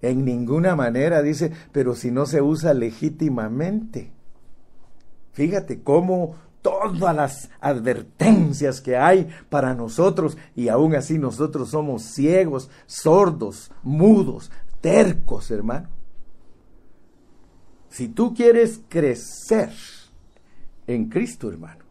En 0.00 0.24
ninguna 0.24 0.74
manera, 0.74 1.22
dice, 1.22 1.52
pero 1.70 1.94
si 1.94 2.10
no 2.10 2.26
se 2.26 2.42
usa 2.42 2.74
legítimamente. 2.74 4.10
Fíjate 5.32 5.84
cómo 5.84 6.34
todas 6.62 7.14
las 7.14 7.50
advertencias 7.60 8.80
que 8.80 8.96
hay 8.96 9.28
para 9.50 9.74
nosotros 9.74 10.38
y 10.54 10.68
aún 10.68 10.94
así 10.94 11.18
nosotros 11.18 11.70
somos 11.70 12.02
ciegos, 12.02 12.70
sordos, 12.86 13.70
mudos, 13.82 14.50
tercos, 14.80 15.50
hermano. 15.50 15.88
Si 17.90 18.08
tú 18.08 18.32
quieres 18.32 18.80
crecer 18.88 19.70
en 20.86 21.10
Cristo, 21.10 21.50
hermano, 21.50 21.84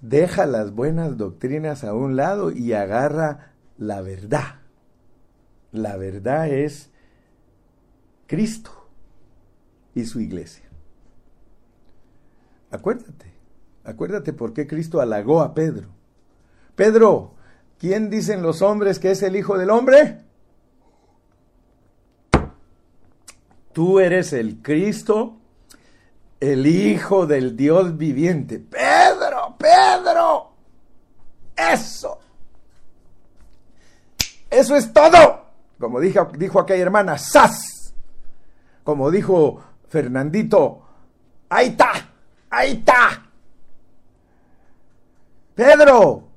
deja 0.00 0.46
las 0.46 0.72
buenas 0.72 1.16
doctrinas 1.16 1.84
a 1.84 1.94
un 1.94 2.16
lado 2.16 2.50
y 2.50 2.72
agarra 2.72 3.52
la 3.76 4.00
verdad. 4.00 4.60
La 5.72 5.96
verdad 5.96 6.48
es 6.48 6.90
Cristo 8.26 8.88
y 9.94 10.04
su 10.04 10.20
iglesia. 10.20 10.63
Acuérdate, 12.74 13.32
acuérdate 13.84 14.32
por 14.32 14.52
qué 14.52 14.66
Cristo 14.66 15.00
halagó 15.00 15.42
a 15.42 15.54
Pedro. 15.54 15.88
Pedro, 16.74 17.34
¿quién 17.78 18.10
dicen 18.10 18.42
los 18.42 18.62
hombres 18.62 18.98
que 18.98 19.12
es 19.12 19.22
el 19.22 19.36
Hijo 19.36 19.56
del 19.56 19.70
Hombre? 19.70 20.24
tú 23.74 24.00
eres 24.00 24.32
el 24.32 24.62
Cristo, 24.62 25.36
el 26.40 26.66
Hijo 26.66 27.26
del 27.26 27.56
Dios 27.56 27.98
viviente. 27.98 28.58
Pedro, 28.58 29.56
Pedro, 29.58 30.52
eso. 31.54 32.18
Eso 34.48 34.76
es 34.76 34.92
todo. 34.92 35.44
Como 35.78 36.00
dijo, 36.00 36.30
dijo 36.38 36.60
aquella 36.60 36.82
hermana, 36.82 37.18
¡sas! 37.18 37.92
Como 38.84 39.10
dijo 39.10 39.62
Fernandito, 39.88 40.82
ahí 41.48 41.68
está, 41.68 41.92
ahí 42.56 42.72
está. 42.72 43.26
Pedro, 45.54 46.28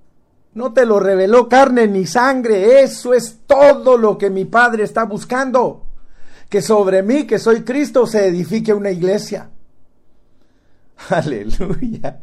no 0.54 0.74
te 0.74 0.86
lo 0.86 1.00
reveló 1.00 1.50
carne 1.50 1.88
ni 1.88 2.06
sangre, 2.06 2.82
eso 2.82 3.14
es 3.14 3.40
todo 3.46 3.98
lo 3.98 4.18
que 4.18 4.30
mi 4.30 4.46
Padre 4.46 4.84
está 4.84 5.04
buscando 5.04 5.88
que 6.50 6.62
sobre 6.62 7.04
mí, 7.04 7.26
que 7.26 7.40
soy 7.40 7.62
Cristo, 7.62 8.06
se 8.08 8.28
edifique 8.28 8.74
una 8.74 8.92
iglesia. 8.92 9.50
Aleluya. 11.10 12.20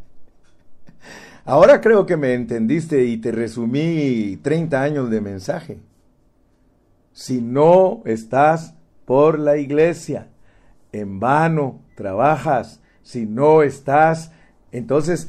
Ahora 1.45 1.81
creo 1.81 2.07
que 2.07 2.17
me 2.17 2.33
entendiste 2.33 3.05
y 3.05 3.19
te 3.19 3.31
resumí 3.31 4.39
30 4.43 4.81
años 4.81 5.11
de 5.11 5.21
mensaje. 5.21 5.79
Si 7.13 7.43
no 7.43 8.03
estás 8.07 8.75
por 9.05 9.39
la 9.39 9.59
iglesia, 9.59 10.29
en 10.93 11.21
vano 11.21 11.83
trabajas. 11.95 12.81
Si 13.05 13.25
no 13.25 13.63
estás, 13.63 14.33
entonces 14.73 15.29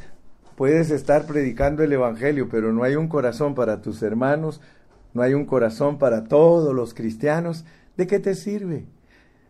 puedes 0.56 0.90
estar 0.90 1.28
predicando 1.28 1.84
el 1.84 1.94
Evangelio, 1.94 2.50
pero 2.50 2.74
no 2.74 2.82
hay 2.84 2.96
un 2.96 3.08
corazón 3.08 3.54
para 3.54 3.82
tus 3.82 4.02
hermanos, 4.02 4.62
no 5.14 5.22
hay 5.22 5.36
un 5.36 5.46
corazón 5.46 6.00
para 6.00 6.24
todos 6.24 6.74
los 6.74 6.96
cristianos. 6.96 7.66
¿de 7.98 8.08
qué 8.08 8.20
te 8.20 8.36
sirve? 8.36 8.88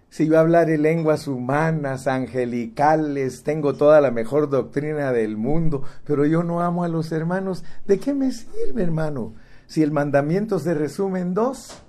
Si 0.10 0.28
yo 0.28 0.40
hablar 0.40 0.70
en 0.70 0.84
lenguas 0.84 1.28
humanas, 1.28 2.08
angelicales, 2.08 3.44
tengo 3.44 3.74
toda 3.74 4.00
la 4.00 4.12
mejor 4.12 4.50
doctrina 4.50 5.12
del 5.12 5.36
mundo, 5.36 5.84
pero 6.06 6.26
yo 6.26 6.44
no 6.44 6.62
amo 6.62 6.84
a 6.84 6.88
los 6.88 7.12
hermanos, 7.12 7.64
¿de 7.86 8.00
qué 8.00 8.14
me 8.14 8.32
sirve, 8.32 8.84
hermano? 8.84 9.34
Si 9.68 9.84
el 9.84 9.92
mandamiento 9.92 10.60
se 10.60 10.74
resume 10.74 11.20
en 11.20 11.34
dos, 11.34 11.82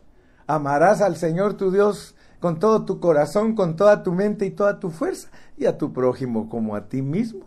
amarás 0.46 1.02
al 1.02 1.16
Señor 1.16 1.54
tu 1.54 1.70
Dios 1.70 2.16
con 2.40 2.58
todo 2.58 2.84
tu 2.84 3.00
corazón, 3.00 3.54
con 3.54 3.76
toda 3.76 4.02
tu 4.02 4.12
mente 4.12 4.46
y 4.46 4.50
toda 4.50 4.80
tu 4.80 4.90
fuerza, 4.90 5.28
y 5.56 5.66
a 5.66 5.76
tu 5.78 5.92
prójimo 5.92 6.48
como 6.48 6.76
a 6.76 6.88
ti 6.88 7.02
mismo. 7.02 7.46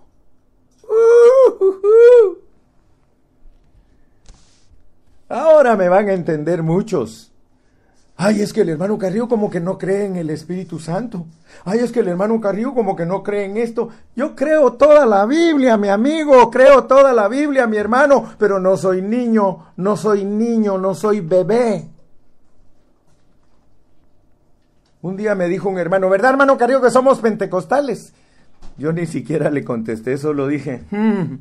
Ahora 5.29 5.75
me 5.75 5.89
van 5.89 6.09
a 6.09 6.13
entender 6.13 6.63
muchos. 6.63 7.31
Ay, 8.21 8.41
es 8.41 8.51
que 8.51 8.61
el 8.61 8.69
hermano 8.69 8.97
Carrillo 8.97 9.29
como 9.29 9.49
que 9.49 9.61
no 9.61 9.77
cree 9.77 10.05
en 10.05 10.17
el 10.17 10.29
Espíritu 10.29 10.79
Santo. 10.79 11.25
Ay, 11.63 11.79
es 11.79 11.91
que 11.91 12.01
el 12.01 12.09
hermano 12.09 12.41
Carrillo 12.41 12.73
como 12.73 12.95
que 12.95 13.05
no 13.05 13.23
cree 13.23 13.45
en 13.45 13.55
esto. 13.55 13.89
Yo 14.15 14.35
creo 14.35 14.73
toda 14.73 15.05
la 15.05 15.25
Biblia, 15.25 15.77
mi 15.77 15.87
amigo, 15.87 16.49
creo 16.51 16.83
toda 16.83 17.13
la 17.13 17.29
Biblia, 17.29 17.65
mi 17.65 17.77
hermano, 17.77 18.33
pero 18.37 18.59
no 18.59 18.75
soy 18.75 19.01
niño, 19.01 19.67
no 19.77 19.95
soy 19.95 20.25
niño, 20.25 20.77
no 20.77 20.95
soy 20.95 21.21
bebé. 21.21 21.89
Un 25.01 25.15
día 25.15 25.35
me 25.35 25.47
dijo 25.47 25.69
un 25.69 25.79
hermano, 25.79 26.09
¿verdad, 26.09 26.31
hermano 26.31 26.57
Carrillo, 26.57 26.81
que 26.81 26.91
somos 26.91 27.19
pentecostales? 27.19 28.13
Yo 28.77 28.91
ni 28.91 29.05
siquiera 29.05 29.49
le 29.49 29.63
contesté, 29.63 30.17
solo 30.17 30.47
dije, 30.47 30.83
hmm, 30.91 31.35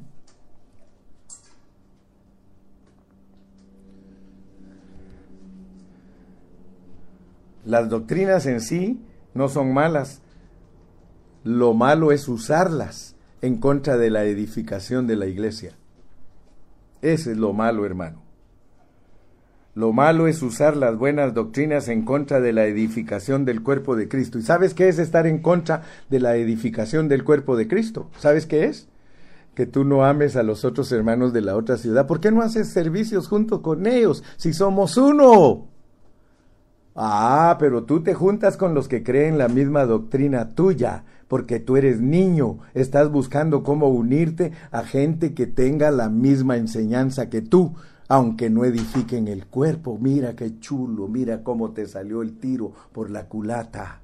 Las 7.68 7.90
doctrinas 7.90 8.46
en 8.46 8.62
sí 8.62 8.98
no 9.34 9.50
son 9.50 9.74
malas. 9.74 10.22
Lo 11.44 11.74
malo 11.74 12.12
es 12.12 12.26
usarlas 12.26 13.14
en 13.42 13.58
contra 13.58 13.98
de 13.98 14.08
la 14.08 14.24
edificación 14.24 15.06
de 15.06 15.16
la 15.16 15.26
iglesia. 15.26 15.72
Ese 17.02 17.32
es 17.32 17.36
lo 17.36 17.52
malo, 17.52 17.84
hermano. 17.84 18.22
Lo 19.78 19.92
malo 19.92 20.26
es 20.26 20.42
usar 20.42 20.76
las 20.76 20.98
buenas 20.98 21.34
doctrinas 21.34 21.86
en 21.86 22.04
contra 22.04 22.40
de 22.40 22.52
la 22.52 22.64
edificación 22.64 23.44
del 23.44 23.62
cuerpo 23.62 23.94
de 23.94 24.08
Cristo. 24.08 24.36
¿Y 24.36 24.42
sabes 24.42 24.74
qué 24.74 24.88
es 24.88 24.98
estar 24.98 25.24
en 25.28 25.38
contra 25.38 25.82
de 26.10 26.18
la 26.18 26.34
edificación 26.34 27.06
del 27.06 27.22
cuerpo 27.22 27.56
de 27.56 27.68
Cristo? 27.68 28.10
¿Sabes 28.18 28.44
qué 28.44 28.64
es? 28.64 28.88
Que 29.54 29.66
tú 29.66 29.84
no 29.84 30.04
ames 30.04 30.34
a 30.34 30.42
los 30.42 30.64
otros 30.64 30.90
hermanos 30.90 31.32
de 31.32 31.42
la 31.42 31.54
otra 31.54 31.76
ciudad. 31.76 32.08
¿Por 32.08 32.18
qué 32.18 32.32
no 32.32 32.42
haces 32.42 32.70
servicios 32.70 33.28
junto 33.28 33.62
con 33.62 33.86
ellos 33.86 34.24
si 34.36 34.52
somos 34.52 34.96
uno? 34.96 35.68
Ah, 36.96 37.56
pero 37.60 37.84
tú 37.84 38.02
te 38.02 38.14
juntas 38.14 38.56
con 38.56 38.74
los 38.74 38.88
que 38.88 39.04
creen 39.04 39.38
la 39.38 39.46
misma 39.46 39.84
doctrina 39.84 40.56
tuya, 40.56 41.04
porque 41.28 41.60
tú 41.60 41.76
eres 41.76 42.00
niño, 42.00 42.58
estás 42.74 43.12
buscando 43.12 43.62
cómo 43.62 43.86
unirte 43.90 44.50
a 44.72 44.82
gente 44.82 45.34
que 45.34 45.46
tenga 45.46 45.92
la 45.92 46.08
misma 46.08 46.56
enseñanza 46.56 47.30
que 47.30 47.42
tú, 47.42 47.76
aunque 48.08 48.50
no 48.50 48.64
edifiquen 48.64 49.28
el 49.28 49.46
cuerpo. 49.46 49.98
Mira 50.00 50.34
qué 50.34 50.58
chulo, 50.58 51.08
mira 51.08 51.42
cómo 51.42 51.72
te 51.72 51.86
salió 51.86 52.22
el 52.22 52.38
tiro 52.38 52.72
por 52.92 53.10
la 53.10 53.28
culata. 53.28 54.00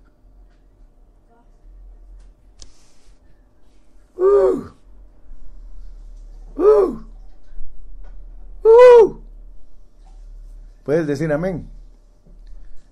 Uh, 4.16 4.70
uh, 6.56 7.02
uh. 8.62 9.20
¿Puedes 10.84 11.06
decir 11.06 11.32
amén? 11.32 11.68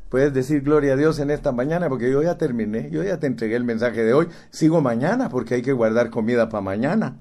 Puedes 0.08 0.34
decir 0.34 0.62
gloria 0.62 0.94
a 0.94 0.96
Dios 0.96 1.18
en 1.20 1.30
esta 1.30 1.52
mañana 1.52 1.88
porque 1.88 2.10
yo 2.10 2.22
ya 2.22 2.36
terminé, 2.36 2.90
yo 2.90 3.02
ya 3.02 3.18
te 3.18 3.26
entregué 3.26 3.56
el 3.56 3.64
mensaje 3.64 4.02
de 4.02 4.12
hoy. 4.12 4.28
Sigo 4.50 4.80
mañana 4.80 5.28
porque 5.28 5.54
hay 5.54 5.62
que 5.62 5.72
guardar 5.72 6.10
comida 6.10 6.48
para 6.48 6.60
mañana. 6.60 7.16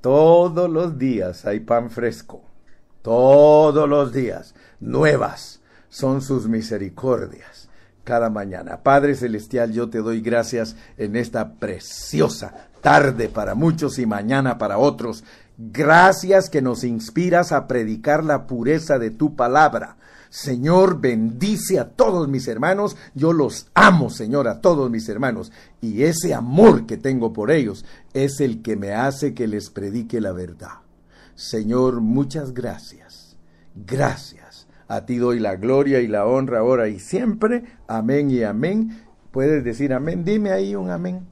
Todos 0.00 0.70
los 0.70 0.98
días 0.98 1.44
hay 1.44 1.60
pan 1.60 1.90
fresco. 1.90 2.42
Todos 3.02 3.88
los 3.88 4.12
días. 4.12 4.54
Nuevas 4.80 5.60
son 5.88 6.22
sus 6.22 6.48
misericordias 6.48 7.68
cada 8.04 8.30
mañana. 8.30 8.82
Padre 8.82 9.14
Celestial, 9.14 9.72
yo 9.72 9.90
te 9.90 9.98
doy 9.98 10.20
gracias 10.20 10.76
en 10.96 11.16
esta 11.16 11.54
preciosa 11.54 12.68
tarde 12.80 13.28
para 13.28 13.54
muchos 13.54 13.98
y 13.98 14.06
mañana 14.06 14.58
para 14.58 14.78
otros. 14.78 15.22
Gracias 15.58 16.48
que 16.48 16.62
nos 16.62 16.84
inspiras 16.84 17.52
a 17.52 17.66
predicar 17.68 18.24
la 18.24 18.46
pureza 18.46 18.98
de 18.98 19.10
tu 19.10 19.36
palabra. 19.36 19.96
Señor, 20.30 21.00
bendice 21.00 21.80
a 21.80 21.90
todos 21.90 22.28
mis 22.28 22.46
hermanos. 22.46 22.96
Yo 23.14 23.32
los 23.32 23.66
amo, 23.74 24.10
Señor, 24.10 24.46
a 24.46 24.60
todos 24.60 24.88
mis 24.88 25.08
hermanos. 25.08 25.50
Y 25.80 26.04
ese 26.04 26.34
amor 26.34 26.86
que 26.86 26.96
tengo 26.96 27.32
por 27.32 27.50
ellos 27.50 27.84
es 28.14 28.40
el 28.40 28.62
que 28.62 28.76
me 28.76 28.92
hace 28.92 29.34
que 29.34 29.48
les 29.48 29.70
predique 29.70 30.20
la 30.20 30.30
verdad. 30.30 30.78
Señor, 31.34 32.00
muchas 32.00 32.54
gracias. 32.54 33.36
Gracias. 33.74 34.68
A 34.86 35.04
ti 35.04 35.18
doy 35.18 35.40
la 35.40 35.56
gloria 35.56 36.00
y 36.00 36.06
la 36.06 36.26
honra 36.26 36.60
ahora 36.60 36.88
y 36.88 37.00
siempre. 37.00 37.64
Amén 37.88 38.30
y 38.30 38.44
amén. 38.44 39.02
Puedes 39.32 39.64
decir 39.64 39.92
amén. 39.92 40.24
Dime 40.24 40.52
ahí 40.52 40.76
un 40.76 40.90
amén. 40.90 41.26